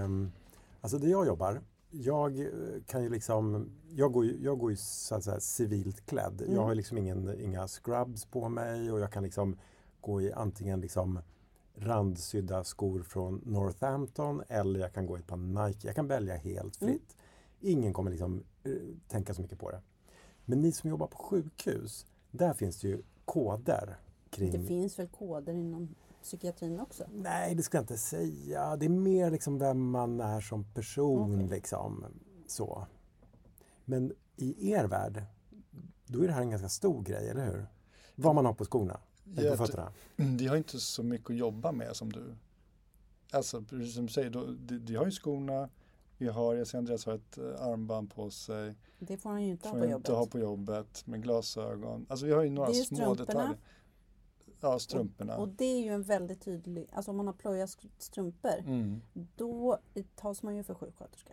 Um, 0.04 0.32
alltså 0.80 0.98
där 0.98 1.08
jag 1.08 1.26
jobbar, 1.26 1.60
jag 1.90 2.40
eh, 2.40 2.46
kan 2.86 3.02
ju 3.02 3.08
liksom, 3.08 3.70
jag 3.90 4.12
går 4.12 4.24
ju, 4.24 4.38
jag 4.42 4.58
går 4.58 4.70
ju 4.70 4.76
så 4.76 5.14
att 5.14 5.24
säga 5.24 5.40
civilt 5.40 6.06
klädd. 6.06 6.42
Mm. 6.42 6.54
Jag 6.54 6.62
har 6.64 6.74
liksom 6.74 6.98
ingen, 6.98 7.40
inga 7.40 7.68
scrubs 7.68 8.24
på 8.24 8.48
mig 8.48 8.92
och 8.92 9.00
jag 9.00 9.12
kan 9.12 9.22
liksom 9.22 9.56
gå 10.00 10.22
i 10.22 10.32
antingen 10.32 10.80
liksom 10.80 11.20
randsydda 11.74 12.64
skor 12.64 13.02
från 13.02 13.42
Northampton 13.44 14.42
eller 14.48 14.80
jag 14.80 14.92
kan 14.92 15.06
gå 15.06 15.16
i 15.16 15.20
ett 15.20 15.26
par 15.26 15.66
Nike. 15.66 15.86
Jag 15.86 15.96
kan 15.96 16.06
välja 16.06 16.36
helt 16.36 16.82
Mm. 16.82 16.94
fritt. 16.94 17.16
Ingen 17.60 17.92
kommer 17.92 18.10
liksom 18.10 18.44
eh, 18.64 18.72
tänka 19.08 19.34
så 19.34 19.42
mycket 19.42 19.58
på 19.58 19.70
det. 19.70 19.80
Men 20.44 20.60
ni 20.60 20.72
som 20.72 20.90
jobbar 20.90 21.06
på 21.06 21.18
sjukhus, 21.18 22.06
där 22.30 22.52
finns 22.54 22.80
det 22.80 22.88
ju 22.88 23.02
koder 23.24 23.96
kring 24.30 24.52
Det 24.52 24.58
finns 24.68 24.98
väl 24.98 25.08
koder 25.08 25.52
inom 25.52 25.94
psykiatrin 26.28 26.80
också? 26.80 27.04
Nej, 27.12 27.54
det 27.54 27.62
ska 27.62 27.76
jag 27.76 27.82
inte 27.82 27.98
säga. 27.98 28.76
Det 28.76 28.86
är 28.86 28.90
mer 28.90 29.30
liksom 29.30 29.58
vem 29.58 29.90
man 29.90 30.20
är 30.20 30.40
som 30.40 30.64
person. 30.64 31.34
Okej. 31.34 31.48
Liksom, 31.48 32.04
så. 32.46 32.86
Men 33.84 34.12
i 34.36 34.72
er 34.72 34.84
värld, 34.84 35.22
då 36.06 36.22
är 36.22 36.26
det 36.26 36.32
här 36.32 36.42
en 36.42 36.50
ganska 36.50 36.68
stor 36.68 37.02
grej, 37.02 37.28
eller 37.28 37.46
hur? 37.46 37.66
Vad 38.14 38.34
man 38.34 38.46
har 38.46 38.52
på 38.52 38.64
skorna, 38.64 39.00
eller 39.36 39.50
på 39.50 39.56
fötterna. 39.56 39.92
Vi 40.16 40.46
har 40.48 40.56
inte 40.56 40.80
så 40.80 41.02
mycket 41.02 41.30
att 41.30 41.36
jobba 41.36 41.72
med 41.72 41.96
som 41.96 42.12
du. 42.12 42.34
Alltså 43.32 43.62
precis 43.62 43.94
som 43.94 44.06
du 44.06 44.12
säger, 44.12 44.30
då, 44.30 44.44
de, 44.46 44.78
de 44.78 44.94
har 44.94 45.04
ju 45.04 45.10
skorna, 45.10 45.68
vi 46.18 46.28
har, 46.28 46.54
jag 46.54 46.66
ser 46.66 46.78
Andreas 46.78 47.06
har 47.06 47.14
ett 47.14 47.38
eh, 47.38 47.44
armband 47.44 48.14
på 48.14 48.30
sig, 48.30 48.74
Det 48.98 49.16
får 49.16 49.30
han 49.30 49.44
ju 49.44 49.50
inte 49.50 49.68
ha 49.68 49.74
på 49.74 49.84
inte 49.84 49.92
jobbet. 49.92 50.08
ha 50.08 50.26
på 50.26 50.38
jobbet, 50.38 51.06
med 51.06 51.22
glasögon. 51.22 52.06
Alltså 52.08 52.26
vi 52.26 52.32
har 52.32 52.42
ju 52.42 52.50
några 52.50 52.68
Det 52.68 52.76
är 52.76 52.78
ju 52.78 52.84
små 52.84 53.14
detaljer. 53.14 53.58
Ja, 54.60 54.78
strumporna. 54.78 55.36
Och 55.36 55.48
det 55.48 55.64
är 55.64 55.80
ju 55.84 55.92
en 55.94 56.02
väldigt 56.02 56.40
tydlig, 56.40 56.88
alltså 56.92 57.10
om 57.10 57.16
man 57.16 57.26
har 57.26 57.34
plöja 57.34 57.66
strumpor, 57.98 58.58
Mm. 58.66 59.00
då 59.36 59.78
tas 60.16 60.42
man 60.42 60.56
ju 60.56 60.62
för 60.62 60.74
sjuksköterska. 60.74 61.32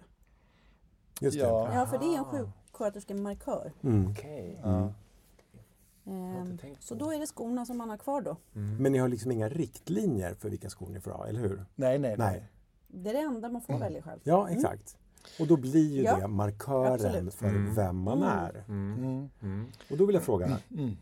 Just 1.21 1.37
det. 1.37 1.43
Ja. 1.45 1.73
Ja, 1.73 1.85
för 1.85 1.97
det 1.97 2.05
är 2.05 2.13
en 2.17 2.19
Aha. 2.19 2.31
sjuksköterskemarkör. 2.31 3.71
Mm. 3.83 4.11
Okej. 4.11 4.59
Ja. 4.63 4.69
har 4.73 4.93
Ehm, 6.07 6.57
så 6.79 6.95
då 6.95 7.11
är 7.13 7.19
det 7.19 7.27
skorna 7.27 7.65
som 7.65 7.77
man 7.77 7.89
har 7.89 7.97
kvar 7.97 8.21
då. 8.21 8.37
Mm. 8.55 8.77
Men 8.83 8.91
ni 8.91 8.97
har 8.97 9.07
liksom 9.07 9.31
inga 9.31 9.49
riktlinjer 9.49 10.33
för 10.33 10.49
vilka 10.49 10.69
skor 10.69 10.89
ni 10.89 10.99
får 10.99 11.11
ha, 11.11 11.27
eller 11.27 11.39
hur? 11.39 11.65
Nej, 11.75 11.99
nej, 11.99 12.15
Nej. 12.17 12.47
Det 12.87 13.09
är 13.09 13.13
det 13.13 13.19
enda 13.19 13.49
man 13.49 13.61
får 13.61 13.73
Mm. 13.73 13.81
välja 13.81 14.01
själv. 14.01 14.19
Ja, 14.23 14.49
exakt. 14.49 14.97
Och 15.39 15.47
då 15.47 15.57
blir 15.57 15.91
ju 15.95 16.01
Ja, 16.03 16.17
det 16.17 16.27
markören 16.27 16.93
absolut. 16.93 17.33
för 17.33 17.45
Mm. 17.47 17.75
vem 17.75 17.97
man 17.97 18.17
Mm. 18.17 18.29
är. 18.29 18.63
Mm. 18.67 18.93
Mm. 19.03 19.29
Mm. 19.41 19.67
Och 19.91 19.97
då 19.97 20.05
vill 20.05 20.13
jag 20.13 20.23
fråga 20.23 20.59
Mm. 20.71 20.97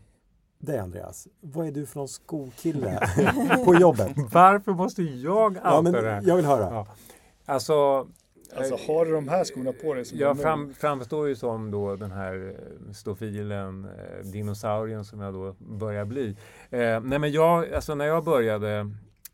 Dig 0.64 0.78
Andreas, 0.78 1.28
vad 1.40 1.66
är 1.66 1.72
du 1.72 1.86
för 1.86 1.98
någon 1.98 2.08
skokille 2.08 3.00
på 3.64 3.74
jobbet? 3.74 4.12
Varför 4.32 4.72
måste 4.72 5.02
jag 5.02 5.58
Ja, 5.64 5.78
outa 5.78 5.82
men 5.82 5.92
det 5.92 6.20
jag 6.24 6.36
vill 6.36 6.44
höra. 6.44 6.74
Ja. 6.74 6.86
Alltså, 7.46 8.06
Alltså 8.56 8.76
har 8.92 9.04
du 9.06 9.12
de 9.12 9.28
här 9.28 9.44
skorna 9.44 9.72
på 9.72 9.94
dig? 9.94 10.04
som 10.04 10.18
Jag 10.18 10.40
fram, 10.40 10.74
framstår 10.74 11.28
ju 11.28 11.36
som 11.36 11.70
då 11.70 11.96
den 11.96 12.10
här 12.12 12.54
eh, 12.88 12.92
stofilen, 12.92 13.84
eh, 13.84 14.24
dinosaurien 14.32 15.04
som 15.04 15.20
jag 15.20 15.34
då 15.34 15.54
börjar 15.58 16.04
bli. 16.04 16.36
Eh, 16.70 17.00
nej 17.00 17.18
men 17.18 17.32
jag, 17.32 17.72
alltså 17.72 17.94
när 17.94 18.04
jag 18.04 18.24
började, 18.24 18.90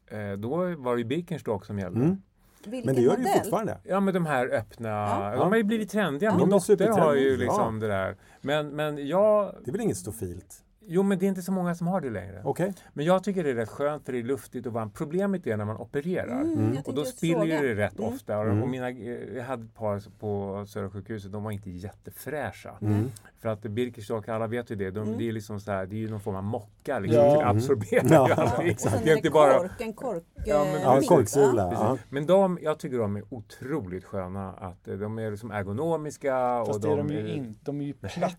eh, 0.06 0.32
då 0.38 0.56
var 0.56 0.94
det 0.96 0.98
ju 1.02 1.04
Birkenstock 1.08 1.64
som 1.66 1.78
gällde. 1.78 2.00
Mm. 2.00 2.22
Vilken 2.64 2.86
Men 2.86 2.94
det 2.94 3.00
gör 3.00 3.16
du 3.16 3.22
ju 3.22 3.28
modell? 3.28 3.38
fortfarande. 3.42 3.78
Ja 3.84 4.00
men 4.00 4.14
de 4.14 4.26
här 4.26 4.48
öppna, 4.48 4.88
Ja. 4.88 5.32
de 5.36 5.48
har 5.48 5.56
ju 5.56 5.62
blivit 5.62 5.90
trendiga. 5.90 6.30
Ja. 6.30 6.36
Min 6.36 6.50
dotter 6.50 6.88
har 6.88 7.14
ju 7.14 7.36
liksom 7.36 7.74
ja. 7.74 7.86
det 7.88 7.94
där. 7.94 8.16
Men, 8.40 8.68
men 8.68 9.08
jag, 9.08 9.54
Det 9.64 9.70
är 9.70 9.72
väl 9.72 9.80
inget 9.80 9.96
stofilt? 9.96 10.64
Jo 10.93 11.03
men 11.03 11.18
det 11.18 11.26
är 11.26 11.28
inte 11.28 11.43
så 11.43 11.53
många 11.53 11.74
som 11.74 11.86
har 11.86 12.01
det 12.01 12.11
längre. 12.11 12.41
Okej. 12.45 12.72
Men 12.93 13.05
jag 13.07 13.24
tycker 13.24 13.45
det 13.45 13.51
är 13.51 13.55
rätt 13.55 13.68
skönt 13.68 14.05
för 14.05 14.12
det 14.12 14.18
är 14.18 14.22
luftigt 14.22 14.66
och 14.66 14.72
varmt. 14.72 14.95
Problemet 14.95 15.47
är 15.47 15.57
när 15.57 15.64
man 15.64 15.76
opererar. 15.76 16.41
Mm, 16.41 16.76
Och 16.84 16.95
då 16.95 17.05
spiller 17.05 17.36
fråga. 17.38 17.62
det 17.62 17.74
rätt 17.74 17.99
Mm. 17.99 18.12
ofta. 18.14 18.38
Och, 18.38 18.45
Mm. 18.47 18.62
och 18.62 18.68
mina, 18.68 18.91
eh, 18.91 19.36
jag 19.36 19.45
hade 19.45 19.64
ett 19.64 19.74
par 19.74 20.03
på 20.18 20.64
Södra 20.66 20.91
sjukhuset, 20.91 21.32
de 21.32 21.45
var 21.45 21.51
inte 21.51 21.70
jättefräscha. 21.70 22.70
Mm. 22.82 23.11
För 23.38 23.49
att 23.49 23.62
Birkenstock, 23.62 24.28
alla 24.28 24.47
vet 24.47 24.70
ju 24.70 24.76
det, 24.76 24.91
de, 24.91 25.07
Mm. 25.07 25.18
det 25.18 25.28
är 25.28 25.32
liksom 25.32 25.61
så 25.61 25.70
här, 25.72 25.86
det 25.86 25.97
är 25.97 26.01
ju 26.01 26.11
någon 26.11 26.20
form 26.20 26.36
av 26.36 26.45
mocka 26.45 26.99
liksom, 26.99 27.24
Ja. 27.24 27.38
det 27.38 27.47
absorberar 27.47 28.05
Ja, 28.11 28.28
ju 28.28 28.34
Ja, 28.36 28.43
allting. 28.43 28.70
och 28.72 28.80
sen 28.80 29.01
Det 29.05 29.11
är 29.11 29.16
inte 29.16 29.30
bara, 29.30 29.59
kork, 29.59 29.80
en 29.80 29.93
kork... 29.93 30.24
Ja, 30.47 30.64
men 30.64 30.74
eh, 30.76 30.82
Ja, 30.82 31.01
korksula. 31.09 31.68
Ja. 31.72 31.99
men 32.09 32.26
de, 32.26 32.59
jag 32.62 32.78
tycker 32.78 32.99
de 32.99 33.16
är 33.16 33.24
otroligt 33.30 34.05
sköna. 34.05 34.53
Att 34.53 34.88
eh, 34.88 34.95
de 34.95 35.18
är 35.18 35.30
liksom 35.30 35.51
ergonomiska. 35.51 36.64
Fast 36.66 36.70
och 36.74 36.80
det 36.80 36.93
är 36.93 36.97
de 36.97 37.09
ju 37.09 37.18
är- 37.18 37.34
inte, 37.34 37.61
de 37.64 37.80
är 37.80 37.84
ju 37.84 37.93
platta. 37.93 38.30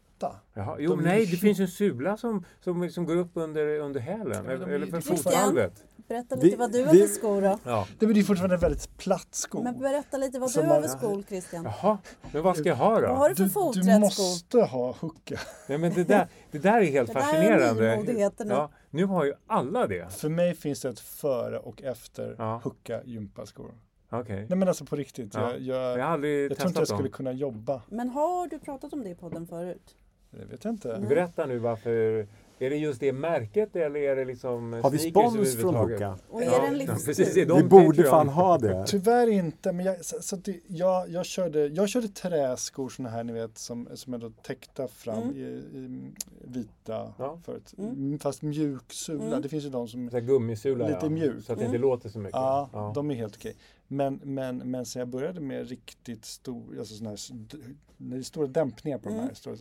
Jaha, 0.53 0.76
jo, 0.80 0.89
de 0.95 1.03
nej, 1.03 1.26
det 1.26 1.38
finns 1.38 1.59
en 1.59 1.67
sula 1.67 2.17
som, 2.17 2.45
som 2.59 2.84
liksom 2.84 3.05
går 3.05 3.15
upp 3.15 3.32
under, 3.34 3.80
under 3.80 3.99
hälen. 3.99 4.45
Ja, 4.45 4.51
eller 4.51 4.88
för 4.88 5.01
fotvalvet. 5.01 5.84
Berätta 6.07 6.36
lite 6.36 6.57
vad 6.57 6.72
du 6.72 6.86
har 6.86 6.93
för 6.93 7.07
skor 7.07 7.41
då. 7.41 7.59
Ja. 7.63 7.88
Det 7.99 8.05
är 8.05 8.24
fortfarande 8.24 8.55
en 8.55 8.61
väldigt 8.61 8.97
platt 8.97 9.28
sko. 9.32 9.63
Men 9.63 9.80
berätta 9.80 10.17
lite 10.17 10.39
vad 10.39 10.51
Som 10.51 10.63
du 10.63 10.69
har 10.69 10.82
för 10.82 10.88
skor 10.88 11.24
Christian. 11.28 11.63
Jaha, 11.63 11.97
men 12.32 12.43
vad 12.43 12.57
ska 12.57 12.69
jag 12.69 12.76
ha 12.76 12.89
Vad 12.89 13.03
då? 13.03 13.07
har 13.07 13.30
du 13.30 13.36
för 13.36 13.74
Du, 13.74 13.82
du 13.82 13.99
måste 13.99 14.57
ha 14.61 14.95
hucka. 15.01 15.39
Nej, 15.69 15.78
men 15.78 15.93
det, 15.93 16.03
där, 16.03 16.28
det 16.51 16.59
där 16.59 16.82
är 16.82 16.86
helt 16.86 17.07
Det 17.07 17.13
där 17.13 17.19
är 17.22 17.24
fascinerande. 17.24 18.53
Ja, 18.55 18.72
nu 18.89 19.05
har 19.05 19.26
ju 19.26 19.34
alla 19.47 19.88
det. 19.88 20.13
För 20.13 20.30
mig 20.30 20.55
finns 20.55 20.82
det 20.82 20.89
ett 20.89 20.99
före 20.99 21.59
och 21.59 21.84
efter 21.84 22.36
Ja. 22.38 22.61
hucka 22.63 23.03
gympaskor. 23.03 23.72
Okej. 24.13 24.45
Nej 24.49 24.57
men 24.57 24.67
alltså 24.67 24.86
på 24.86 24.95
riktigt. 24.95 25.34
Ja. 25.34 25.51
Jag, 25.57 25.59
Jag 25.59 25.99
jag, 25.99 26.26
jag 26.26 26.57
tror 26.57 26.67
inte 26.67 26.80
jag 26.80 26.88
skulle 26.88 27.03
dem. 27.03 27.11
kunna 27.11 27.32
jobba. 27.32 27.82
Men 27.89 28.09
har 28.09 28.47
du 28.47 28.59
pratat 28.59 28.93
om 28.93 29.03
det 29.03 29.09
i 29.09 29.15
podden 29.15 29.47
förut? 29.47 29.95
Det 30.32 30.45
vet 30.45 30.63
jag 30.63 30.73
inte. 30.73 30.97
Nej. 30.99 31.09
Berätta 31.09 31.45
nu 31.45 31.57
varför. 31.57 32.27
Är 32.59 32.69
det 32.69 32.75
just 32.75 32.99
det 32.99 33.13
märket 33.13 33.75
eller 33.75 33.99
är 33.99 34.15
det 34.15 34.25
liksom 34.25 34.73
Har 34.73 34.89
vi 34.89 34.97
spons 34.97 35.55
från? 35.57 35.75
Hoka? 35.75 36.17
Och 36.29 36.41
är 36.41 36.45
Ja, 36.45 36.63
ja, 36.65 36.69
livsstil? 36.71 37.05
precis, 37.05 37.38
är 37.38 37.45
de 37.45 37.57
Vi 37.57 37.63
borde 37.63 38.03
fan 38.03 38.29
ha 38.29 38.57
det. 38.57 38.84
Tyvärr 38.88 39.27
inte, 39.27 39.71
men 39.71 39.86
jag, 39.86 40.05
så, 40.05 40.21
så 40.21 40.36
att 40.36 40.45
det, 40.45 40.59
jag, 40.67 41.09
jag, 41.09 41.25
körde, 41.25 41.67
jag 41.67 41.89
körde 41.89 42.07
träskor 42.07 42.89
såna 42.89 43.09
här 43.09 43.23
ni 43.23 43.34
vet 43.34 43.57
som, 43.57 43.88
som 43.93 44.13
är 44.13 44.17
då 44.17 44.29
täckta 44.29 44.88
fram 44.88 45.17
Mm. 45.23 45.36
i, 45.38 45.41
i 45.77 46.11
vita 46.41 47.13
Ja. 47.17 47.39
förut. 47.45 47.73
Mm. 47.77 47.91
Mm, 47.91 48.19
Fast 48.19 48.41
mjuk 48.41 48.93
sula. 48.93 49.23
Mm. 49.25 49.41
Det 49.41 49.49
finns 49.49 49.65
ju 49.65 49.69
de 49.69 49.88
som 49.88 50.09
Så 50.09 50.19
gummisula 50.19 50.88
Lite 50.88 50.99
ja. 51.01 51.09
mjuk. 51.09 51.45
Så 51.45 51.53
att 51.53 51.59
det 51.59 51.65
inte 51.65 51.77
Mm. 51.77 51.89
låter 51.89 52.09
så 52.09 52.19
mycket. 52.19 52.34
Ja, 52.34 52.69
Ja. 52.73 52.91
de 52.95 53.11
är 53.11 53.15
helt 53.15 53.36
okej. 53.36 53.55
Men, 53.88 54.19
men, 54.23 54.57
men 54.57 54.86
sen 54.86 54.99
jag 54.99 55.07
började 55.09 55.39
med 55.41 55.69
riktigt 55.69 56.25
stor, 56.25 56.79
alltså 56.79 56.95
såna 56.95 57.09
här, 57.09 58.21
stora 58.23 58.47
dämpningar 58.47 58.97
på 58.97 59.09
de 59.09 59.15
Mm. 59.15 59.27
här 59.27 59.34
stora, 59.34 59.55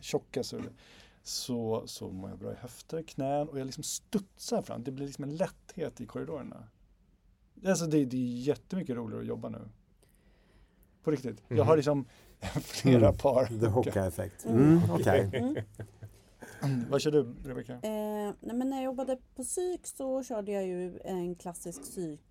tjocka 0.00 0.42
sulor. 0.44 0.72
Så, 1.22 1.82
så 1.86 2.10
mår 2.10 2.30
jag 2.30 2.38
bra 2.38 2.52
i 2.52 2.56
höfter, 2.56 3.02
knän 3.02 3.48
och 3.48 3.58
jag 3.60 3.64
liksom 3.64 3.82
studsar 3.84 4.62
fram. 4.62 4.84
Det 4.84 4.90
blir 4.90 5.06
liksom 5.06 5.24
en 5.24 5.36
lätthet 5.36 6.00
i 6.00 6.06
korridorerna. 6.06 6.68
Alltså 7.66 7.86
det, 7.86 8.04
det 8.04 8.16
är 8.16 8.38
jättemycket 8.40 8.96
roligare 8.96 9.20
att 9.22 9.28
jobba 9.28 9.48
nu. 9.48 9.68
På 11.02 11.10
riktigt. 11.10 11.42
Jag 11.48 11.64
har 11.64 11.72
Mhm. 11.72 11.76
liksom 11.76 12.04
flera 12.62 13.06
Mm. 13.08 13.16
par. 13.18 13.46
The 13.60 13.66
Hoka-effekt. 13.66 14.44
Mm. 14.44 14.62
Mm, 14.78 14.90
Okej. 14.90 15.30
Mm. 15.34 16.84
Vad 16.90 17.00
kör 17.00 17.10
du 17.10 17.34
Rebecka? 17.44 17.72
Eh, 17.72 17.80
nej, 18.40 18.56
men 18.56 18.58
när 18.70 18.76
jag 18.76 18.84
jobbade 18.84 19.18
på 19.34 19.42
psyk 19.44 19.86
så 19.86 20.22
körde 20.22 20.52
jag 20.52 20.66
ju 20.66 20.98
en 21.04 21.34
klassisk 21.34 21.84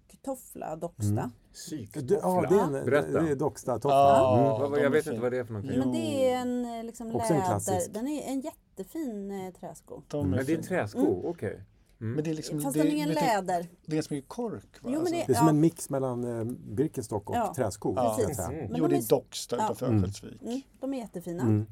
psyktoffla, 0.07 0.75
Docksta. 0.75 1.03
Mm. 1.11 1.31
Psyktoffla. 1.53 2.07
Du, 2.07 2.13
ja, 2.15 2.45
det 2.49 2.55
är 2.55 2.63
en, 2.79 2.85
Berätta. 2.85 3.21
det 3.21 3.31
är 3.31 3.35
Docksta-toffla. 3.35 3.89
Ja. 3.89 4.57
Mm. 4.65 4.73
Jag 4.73 4.85
är 4.85 4.89
vet 4.89 5.07
inte 5.07 5.19
vad 5.21 5.31
det 5.31 5.37
är 5.37 5.43
för 5.43 5.53
någonting. 5.53 5.75
Jo. 5.77 5.83
Men 5.83 5.91
det 5.93 6.31
är 6.33 6.37
en 6.41 6.85
liksom 6.85 7.15
Också 7.15 7.33
en 7.33 7.39
läder, 7.39 7.93
den 7.93 8.07
är 8.07 8.21
en 8.31 8.39
jättefin 8.41 9.31
eh, 9.31 9.53
träsko. 9.53 10.01
De 10.07 10.17
är 10.17 10.23
Mm. 10.23 10.29
Men 10.37 10.45
det 10.45 10.51
är 10.51 10.55
fin. 10.55 10.63
träsko, 10.65 10.99
Mm. 10.99 11.25
okej. 11.25 11.63
Mm. 12.01 12.13
Men 12.13 12.23
det 12.23 12.29
är 12.29 12.33
liksom, 12.33 12.61
Fast 12.61 12.73
det, 12.73 12.79
den 12.79 12.87
är 12.91 12.95
ingen 12.95 13.09
det, 13.09 13.15
läder. 13.15 13.67
det 13.85 13.91
är 13.91 13.95
ganska 13.95 14.15
mycket 14.15 14.29
kork 14.29 14.83
va? 14.83 14.83
Jo, 14.83 14.89
men 14.89 14.97
Alltså. 14.99 15.13
det- 15.15 15.23
Det 15.27 15.33
är 15.33 15.35
som 15.37 15.45
Ja. 15.45 15.49
en 15.49 15.59
mix 15.59 15.89
mellan 15.89 16.39
eh, 16.39 16.43
Birkenstock 16.75 17.29
och 17.29 17.35
Ja. 17.35 17.53
träsko. 17.55 17.93
Ja. 17.95 18.15
Precis. 18.17 18.35
säga. 18.37 18.47
Mm. 18.47 18.59
Men 18.59 18.75
Jo, 18.79 18.87
de 18.87 18.89
det 18.93 18.95
är 18.99 19.03
är 19.03 19.09
Docksta 19.09 19.55
Ja. 19.57 19.63
utanför 19.65 19.85
Mm. 19.87 20.03
Örnsköldsvik. 20.03 20.41
Mm, 20.43 20.61
de 20.79 20.93
är 20.93 20.97
jättefina. 20.97 21.43
Mm. 21.43 21.65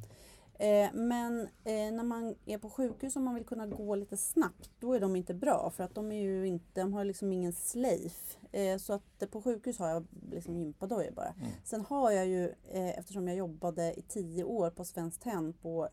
Eh, 0.60 0.94
men 0.94 1.42
eh, 1.42 1.92
när 1.92 2.04
man 2.04 2.36
är 2.46 2.58
på 2.58 2.70
sjukhus 2.70 3.16
och 3.16 3.22
man 3.22 3.36
vill 3.36 3.46
kunna 3.46 3.68
gå 3.68 3.96
lite 3.96 4.18
snabbt, 4.18 4.70
då 4.80 4.94
är 4.94 5.00
de 5.00 5.16
inte 5.16 5.34
bra 5.34 5.72
för 5.76 5.84
att 5.84 5.96
de 5.96 6.12
är 6.12 6.22
ju 6.22 6.48
inte, 6.48 6.82
de 6.82 6.94
har 6.94 7.06
liksom 7.06 7.34
ingen 7.34 7.54
slejf. 7.54 8.38
Eh, 8.52 8.78
så 8.78 8.94
att 8.94 9.32
på 9.32 9.42
sjukhus 9.42 9.80
har 9.80 9.90
jag 9.90 10.08
liksom 10.32 10.58
gympadojor 10.58 11.12
bara. 11.12 11.34
Mm. 11.38 11.52
Sen 11.64 11.82
har 11.82 12.12
jag 12.12 12.28
ju, 12.28 12.54
eftersom 12.72 13.28
jag 13.28 13.38
jobbade 13.38 14.00
i 14.00 14.02
tio 14.02 14.44
år 14.44 14.70
på 14.70 14.86
Svenskt 14.86 15.22
Tenn 15.22 15.54
på 15.54 15.90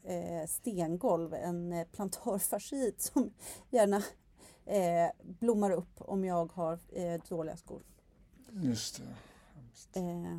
stengolv, 0.48 1.34
en 1.34 1.86
plantarfascit 1.92 3.00
som 3.00 3.30
gärna 3.70 4.02
blommar 5.22 5.70
upp 5.70 5.94
om 5.98 6.24
jag 6.24 6.52
har 6.52 6.78
dåliga 7.28 7.56
skor. 7.56 7.82
Just 9.68 9.94
det. 9.94 10.00
Eh, 10.00 10.38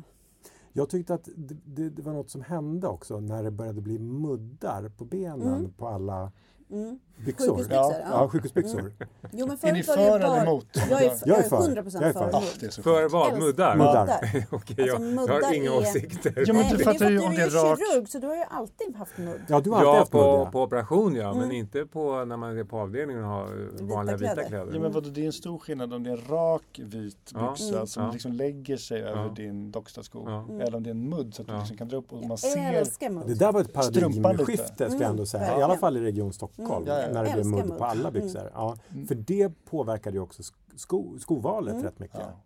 Jag 0.76 0.90
tyckte 0.90 1.14
att 1.14 1.28
det, 1.36 1.56
det, 1.64 1.90
det 1.90 2.02
var 2.02 2.12
något 2.12 2.30
som 2.30 2.42
hände 2.42 2.88
också 2.88 3.20
när 3.20 3.42
det 3.42 3.50
började 3.50 3.80
bli 3.80 3.98
muddar 3.98 4.88
på 4.88 5.04
benen 5.04 5.54
Mm. 5.58 5.72
på 5.72 5.88
alla 5.88 6.32
mm. 6.70 6.98
byxor. 7.26 7.46
Sjukhusbyxor, 7.56 7.74
ja. 7.76 7.92
ja. 8.00 8.06
ja, 8.10 8.28
sjukhusbyxor. 8.28 8.92
Jo, 9.32 9.46
men 9.46 9.58
Är 9.62 9.72
ni 9.72 9.82
för 9.82 9.96
eller 9.98 10.20
bara- 10.28 10.42
emot? 10.42 10.66
Jag 10.90 11.02
är, 11.02 11.04
Jag 11.06 11.18
jag 11.24 11.38
är 11.38 11.42
för. 11.48 11.56
100% 11.56 11.90
Jag 11.94 12.02
är 12.02 12.12
för. 12.12 12.30
för. 12.30 12.36
Ah, 12.36 12.82
För 12.82 13.08
vad? 13.08 13.38
Muddar? 13.38 13.76
Muddar. 13.76 14.06
Okej, 14.50 14.50
Alltså, 14.50 14.72
jag, 14.76 14.88
jag 14.88 15.00
muddar 15.00 15.42
har 15.42 15.54
inga 15.54 15.70
är- 15.72 15.78
åsikter. 15.78 16.32
Ja, 16.46 16.52
men 16.52 16.56
Nej, 16.62 16.70
du 16.70 16.76
men 16.76 16.84
fattar 16.84 16.98
det 16.98 17.06
är 17.06 17.10
ju 17.10 17.18
för 17.20 17.26
om 17.26 17.34
det 17.34 17.42
är 17.42 17.50
du 17.50 17.58
är 17.58 17.76
kirurg 17.76 18.08
så 18.08 18.18
du 18.18 18.26
har 18.26 18.36
ju 18.36 18.44
alltid 18.50 18.96
haft 18.96 19.18
mudd. 19.18 19.40
Ja, 19.48 19.60
du 19.60 19.70
har 19.70 19.76
alltid 19.78 19.88
Ja, 19.88 19.98
haft 19.98 20.12
mudd. 20.12 20.22
på, 20.22 20.28
ja. 20.28 20.50
på 20.52 20.62
operation 20.62 21.14
ja, 21.14 21.32
men 21.34 21.42
Mm. 21.44 21.56
inte 21.56 21.86
på 21.86 22.24
när 22.24 22.36
man 22.36 22.58
är 22.58 22.64
på 22.64 22.78
avdelningen 22.78 23.24
och 23.24 23.30
har 23.30 23.48
vanliga 23.82 24.16
vita 24.16 24.32
kläder. 24.32 24.48
kläder. 24.48 24.72
Ja, 24.74 24.80
men 24.80 24.92
vadå, 24.92 25.08
det 25.10 25.20
är 25.22 25.26
en 25.26 25.32
stor 25.32 25.58
skillnad 25.58 25.92
om 25.94 26.02
det 26.02 26.10
är 26.10 26.14
en 26.16 26.28
rak 26.28 26.80
vit 26.84 27.16
byxa 27.32 27.74
Mm. 27.74 27.86
som 27.86 28.10
liksom 28.12 28.32
lägger 28.32 28.76
sig 28.76 29.02
över 29.02 29.30
din 29.30 29.70
Dockstasko. 29.70 30.26
Mm. 30.26 30.60
Eller 30.60 30.76
om 30.76 30.82
det 30.82 30.88
är 30.90 30.94
en 30.94 31.08
mudd 31.08 31.34
så 31.34 31.42
att 31.42 31.48
du 31.48 31.54
liksom 31.58 31.76
kan 31.76 31.88
dra 31.88 31.96
upp 31.96 32.12
och 32.12 32.20
man 32.20 32.28
Jag 32.30 32.38
ser. 32.38 33.10
mudd. 33.10 33.26
Det 33.26 33.34
där 33.34 33.52
var 33.52 33.60
ett 33.60 33.72
paradigmskifte 33.72 34.74
skulle 34.74 34.86
jag 34.90 34.94
Mm, 34.94 35.10
ändå 35.10 35.26
säga. 35.26 35.42
I 35.42 35.46
verkligen. 35.46 35.70
alla 35.70 35.78
fall 35.78 35.96
i 35.96 36.00
Region 36.00 36.32
Stockholm. 36.32 36.63
Mm. 36.70 36.84
Ja, 36.86 37.00
ja. 37.02 37.12
När 37.12 37.24
det 37.24 37.32
blev 37.32 37.46
mudd 37.46 37.78
på 37.78 37.84
alla 37.84 38.08
Mm. 38.08 38.22
byxor. 38.22 38.50
Ja. 38.54 38.76
Mm. 38.92 39.06
För 39.06 39.14
det 39.14 39.64
påverkade 39.64 40.16
ju 40.16 40.20
också 40.22 40.42
sko, 40.76 41.18
skovalet 41.18 41.72
Mm. 41.74 41.84
rätt 41.84 41.98
mycket. 41.98 42.20
Ja, 42.20 42.40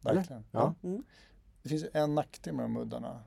verkligen. 0.00 0.44
Ja. 0.50 0.74
Mm. 0.82 1.02
Det 1.62 1.68
finns 1.68 1.84
en 1.92 2.14
nackdel 2.14 2.54
med 2.54 2.64
de 2.64 2.72
muddarna. 2.72 3.20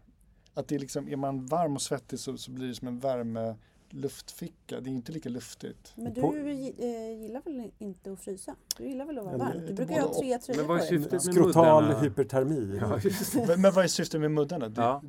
Att 0.53 0.67
det 0.67 0.75
är 0.75 0.79
liksom, 0.79 1.07
är 1.09 1.15
man 1.15 1.45
varm 1.45 1.73
och 1.75 1.81
svettig 1.81 2.19
så, 2.19 2.37
så 2.37 2.51
blir 2.51 2.67
det 2.67 2.75
som 2.75 2.87
en 2.87 2.99
värme 2.99 3.55
luftficka. 3.89 4.79
Det 4.81 4.89
är 4.89 4.91
inte 4.91 5.11
lika 5.11 5.29
luftigt. 5.29 5.93
Men 5.95 6.13
du 6.13 6.21
eh, 6.21 7.21
gillar 7.21 7.41
väl 7.41 7.71
inte 7.77 8.11
att 8.11 8.19
frysa? 8.19 8.55
Du 8.77 8.87
gillar 8.87 9.05
väl 9.05 9.17
att 9.19 9.25
vara 9.25 9.37
varm? 9.37 9.51
det- 9.59 9.67
Du 9.67 9.73
brukar 9.73 9.95
ju 9.95 10.01
ha 10.01 10.13
tre 10.19 10.37
tröjor 10.37 10.59
Men 10.59 10.67
vad 10.67 10.77
är 10.77 10.81
på 10.81 10.89
dig. 10.91 10.99
syftet 10.99 11.11
med 11.11 11.21
Skrotal 11.21 11.83
muddarna? 11.83 11.99
hypertermi. 12.03 12.79
Ja. 12.81 12.99
Men, 13.47 13.61
men 13.61 13.73
vad 13.73 13.83
är 13.83 13.87
syftet 13.87 14.21
med 14.21 14.31
muddarna? 14.31 14.69
Det, 14.69 14.81
Ja. 14.81 15.01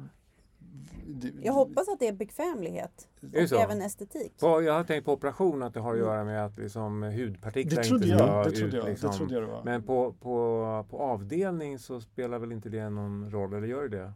Jag 1.42 1.52
hoppas 1.52 1.88
att 1.88 1.98
det 2.00 2.08
är 2.08 2.12
bekvämlighet 2.12 3.08
Är 3.20 3.26
det 3.28 3.42
och 3.42 3.48
så? 3.48 3.58
även 3.58 3.82
estetik. 3.82 4.32
Jag 4.40 4.72
har 4.74 4.84
tänkt 4.84 5.04
på 5.04 5.12
operation 5.12 5.62
att 5.62 5.74
det 5.74 5.80
har 5.80 5.92
att 5.92 5.98
göra 5.98 6.24
med 6.24 6.46
att 6.46 6.58
liksom, 6.58 7.02
hudpartiklar 7.02 7.82
Det 7.82 7.88
trodde 7.88 8.04
inte 8.06 8.18
ska 8.18 8.26
jag. 8.26 8.44
Det 8.44 8.50
ut. 8.50 8.56
trodde 8.58 8.76
jag, 8.76 8.86
liksom. 8.88 9.10
det 9.10 9.16
trodde 9.16 9.34
jag 9.34 9.42
det 9.42 9.46
var. 9.46 9.64
Men 9.64 9.82
på, 9.82 10.12
på, 10.12 10.86
på 10.90 10.98
avdelning 10.98 11.78
så 11.78 12.00
spelar 12.00 12.38
väl 12.38 12.52
inte 12.52 12.68
det 12.68 12.88
någon 12.90 13.30
roll, 13.30 13.52
eller 13.54 13.66
gör 13.66 13.88
det 13.88 13.96
det? 13.96 14.12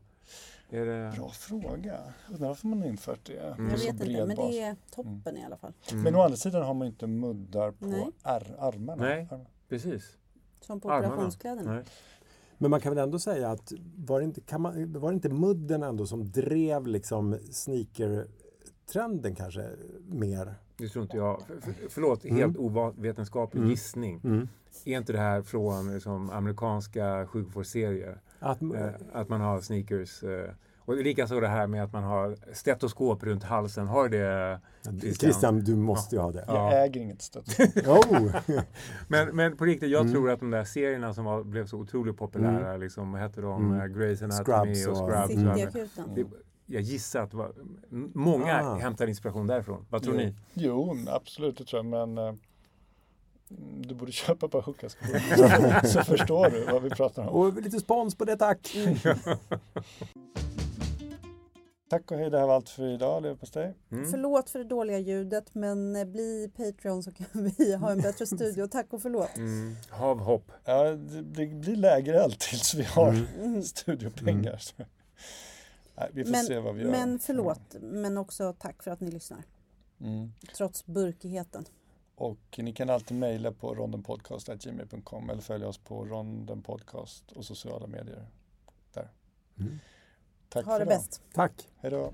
Är 0.71 0.87
det... 0.87 1.13
Bra 1.17 1.29
fråga. 1.29 1.99
Undrar 2.31 2.49
varför 2.49 2.67
man 2.67 2.79
har 2.79 2.87
infört 2.89 3.21
det. 3.27 3.39
Mm. 3.39 3.71
Jag 3.71 3.77
vet 3.79 3.89
inte, 3.89 4.27
men 4.27 4.37
bas. 4.37 4.51
det 4.51 4.61
är 4.61 4.77
toppen 4.91 5.37
i 5.37 5.45
alla 5.45 5.57
fall. 5.57 5.73
Mm. 5.91 6.03
Men 6.05 6.15
å 6.15 6.21
andra 6.23 6.37
sidan 6.37 6.63
har 6.63 6.75
man 6.75 6.87
inte 6.87 7.07
muddar 7.07 7.71
på 7.71 7.87
Nej. 7.87 8.07
ar- 8.23 8.57
armarna. 8.59 9.03
Nej. 9.05 9.27
Armarna. 9.31 9.47
Precis. 9.69 10.17
Som 10.61 10.81
på 10.81 10.91
Armarna. 10.91 11.09
operationskläderna. 11.09 11.83
Men 12.59 12.71
man 12.71 12.81
kan 12.81 12.95
väl 12.95 13.05
ändå 13.05 13.19
säga 13.19 13.51
att 13.51 13.73
var 13.97 14.19
det 14.21 14.25
inte, 14.25 14.41
kan 14.41 14.61
man, 14.61 14.93
var 14.93 15.13
inte 15.13 15.29
mudden 15.29 15.83
ändå 15.83 16.07
som 16.07 16.31
drev 16.31 16.87
liksom 16.87 17.37
sneaker-trenden 17.51 19.35
kanske 19.35 19.71
mer? 20.09 20.55
Det 20.77 20.89
tror 20.89 21.03
inte 21.03 21.17
jag. 21.17 21.43
För, 21.43 21.61
för, 21.61 21.75
förlåt, 21.89 22.25
Mm. 22.25 22.37
helt 22.37 22.57
ovetenskaplig 22.57 23.61
Mm. 23.61 23.71
gissning. 23.71 24.21
Mm. 24.25 24.49
Är 24.85 24.99
inte 24.99 25.13
det 25.13 25.19
här 25.19 25.43
från 25.43 25.93
liksom, 25.95 26.31
amerikanska 26.31 27.27
sjukvårdsserier? 27.27 28.21
Att, 28.39 28.63
Eh, 28.63 28.89
att 29.13 29.29
man 29.29 29.41
har 29.41 29.61
sneakers. 29.61 30.23
Eh, 30.23 30.51
och 30.89 30.97
likaså 30.97 31.41
det 31.41 31.49
här 31.49 31.67
med 31.67 31.85
att 31.85 31.93
man 31.93 32.03
har 32.03 32.37
stetoskop 32.53 33.23
runt 33.25 33.45
halsen. 33.45 33.87
Har 33.87 34.09
det? 34.09 34.61
Christian, 35.21 35.61
du 35.65 35.77
måste 35.77 36.17
ju 36.17 36.23
ha 36.23 36.33
det. 36.33 36.45
Jag 36.47 36.57
Ja. 36.57 36.73
äger 36.73 37.01
inget 37.01 37.23
stöd. 37.23 37.45
Oh. 37.87 38.37
Men, 39.09 39.37
men 39.37 39.57
på 39.57 39.65
riktigt, 39.65 39.91
jag 39.91 40.01
Mm. 40.01 40.13
tror 40.13 40.31
att 40.31 40.41
de 40.41 40.51
där 40.51 40.65
serierna 40.65 41.15
som 41.15 41.25
var, 41.25 41.45
blev 41.45 41.67
så 41.67 41.77
otroligt 41.79 42.17
populära, 42.17 42.77
liksom, 42.77 43.13
vad 43.13 43.21
hette 43.21 43.41
de? 43.41 43.63
Mm. 43.67 43.81
Mm. 43.81 43.97
Grey's 43.99 44.25
Anatomy 44.25 44.75
Scrubs 44.75 44.87
och 44.87 45.05
och- 45.09 45.11
Scrubs. 45.13 45.97
Mm. 45.97 46.09
och 46.25 46.33
jag 46.67 46.83
gissar 46.83 47.23
att 47.23 47.35
var, 47.35 47.53
många 48.13 48.61
Ah. 48.63 48.79
hämtar 48.79 49.07
inspiration 49.07 49.47
därifrån. 49.47 49.87
Vad 49.91 50.03
tror 50.03 50.15
Jo. 50.15 50.21
ni? 50.21 50.35
Jo, 50.55 50.97
absolut 51.09 51.59
det 51.59 51.65
tror 51.65 51.79
jag. 51.85 51.87
Men 52.09 52.19
eh, 52.29 52.35
du 53.81 53.95
borde 53.95 54.13
köpa 54.27 54.47
ett 54.47 54.53
par 54.53 54.63
hookaskor. 54.63 55.87
så 55.87 56.03
förstår 56.03 56.51
du 56.51 56.65
vad 56.73 56.83
vi 56.83 56.91
pratar 56.91 57.23
om. 57.23 57.29
Och 57.29 57.55
lite 57.63 57.81
spons 57.81 58.15
på 58.15 58.25
det 58.25 58.37
tack! 58.37 58.77
Tack 61.89 62.11
och 62.11 62.19
hej, 62.19 62.31
det 62.31 62.39
här 62.39 62.47
var 62.47 62.55
allt 62.55 62.69
för 62.69 62.87
idag. 62.89 63.23
Leverpastej. 63.23 63.75
Mm. 63.91 64.11
Förlåt 64.11 64.51
för 64.51 64.59
det 64.59 64.65
dåliga 64.65 64.99
ljudet 64.99 65.55
men 65.55 65.97
eh, 65.97 66.05
bli 66.05 66.51
Patreon 66.57 67.03
så 67.03 67.13
kan 67.13 67.27
vi 67.59 67.75
ha 67.75 67.91
en 67.93 68.01
bättre 68.01 68.27
studio. 68.27 68.67
Tack 68.67 68.93
och 68.93 69.03
förlåt. 69.03 69.37
Mm. 69.37 69.77
Hav 69.91 70.19
hopp. 70.19 70.53
Ja, 70.65 70.85
det, 70.85 71.23
det 71.23 71.47
blir 71.47 71.77
lägereld 71.77 72.39
tills 72.39 72.75
vi 72.75 72.83
har 72.83 73.09
Mm. 73.09 73.27
Mm. 73.45 73.63
studiopengar. 73.63 74.57
Så. 74.57 74.75
Nej, 75.97 76.11
vi 76.13 76.25
får 76.25 76.31
Men- 76.33 76.45
se 76.45 76.59
vad 76.59 76.75
vi 76.75 76.83
gör. 76.83 76.91
Men 76.91 77.19
förlåt, 77.19 77.61
men 77.81 78.19
också 78.19 78.53
tack 78.59 78.83
för 78.83 78.91
att 78.91 79.01
ni 79.01 79.11
lyssnar. 79.11 79.43
Mm. 80.01 80.33
Trots 80.57 80.87
burkigheten. 80.87 81.65
Och 82.15 82.59
ni 82.59 82.73
kan 82.73 82.91
alltid 82.91 83.17
mejla 83.17 83.53
på 83.53 83.75
rondenpodcast.gmail.com 83.75 85.31
eller 85.31 85.43
följa 85.43 85.69
oss 85.69 85.79
på 85.79 86.05
rondenpodcast 86.05 87.33
och 87.33 87.45
sociala 87.45 87.87
medier. 87.87 88.27
Där. 88.95 89.09
Tack 90.49 90.67
Ha 90.67 90.73
för 90.73 90.79
det 90.79 90.87
bäst. 90.87 91.23
Tack! 91.35 91.53
Hej 91.81 91.91
då. 91.91 92.13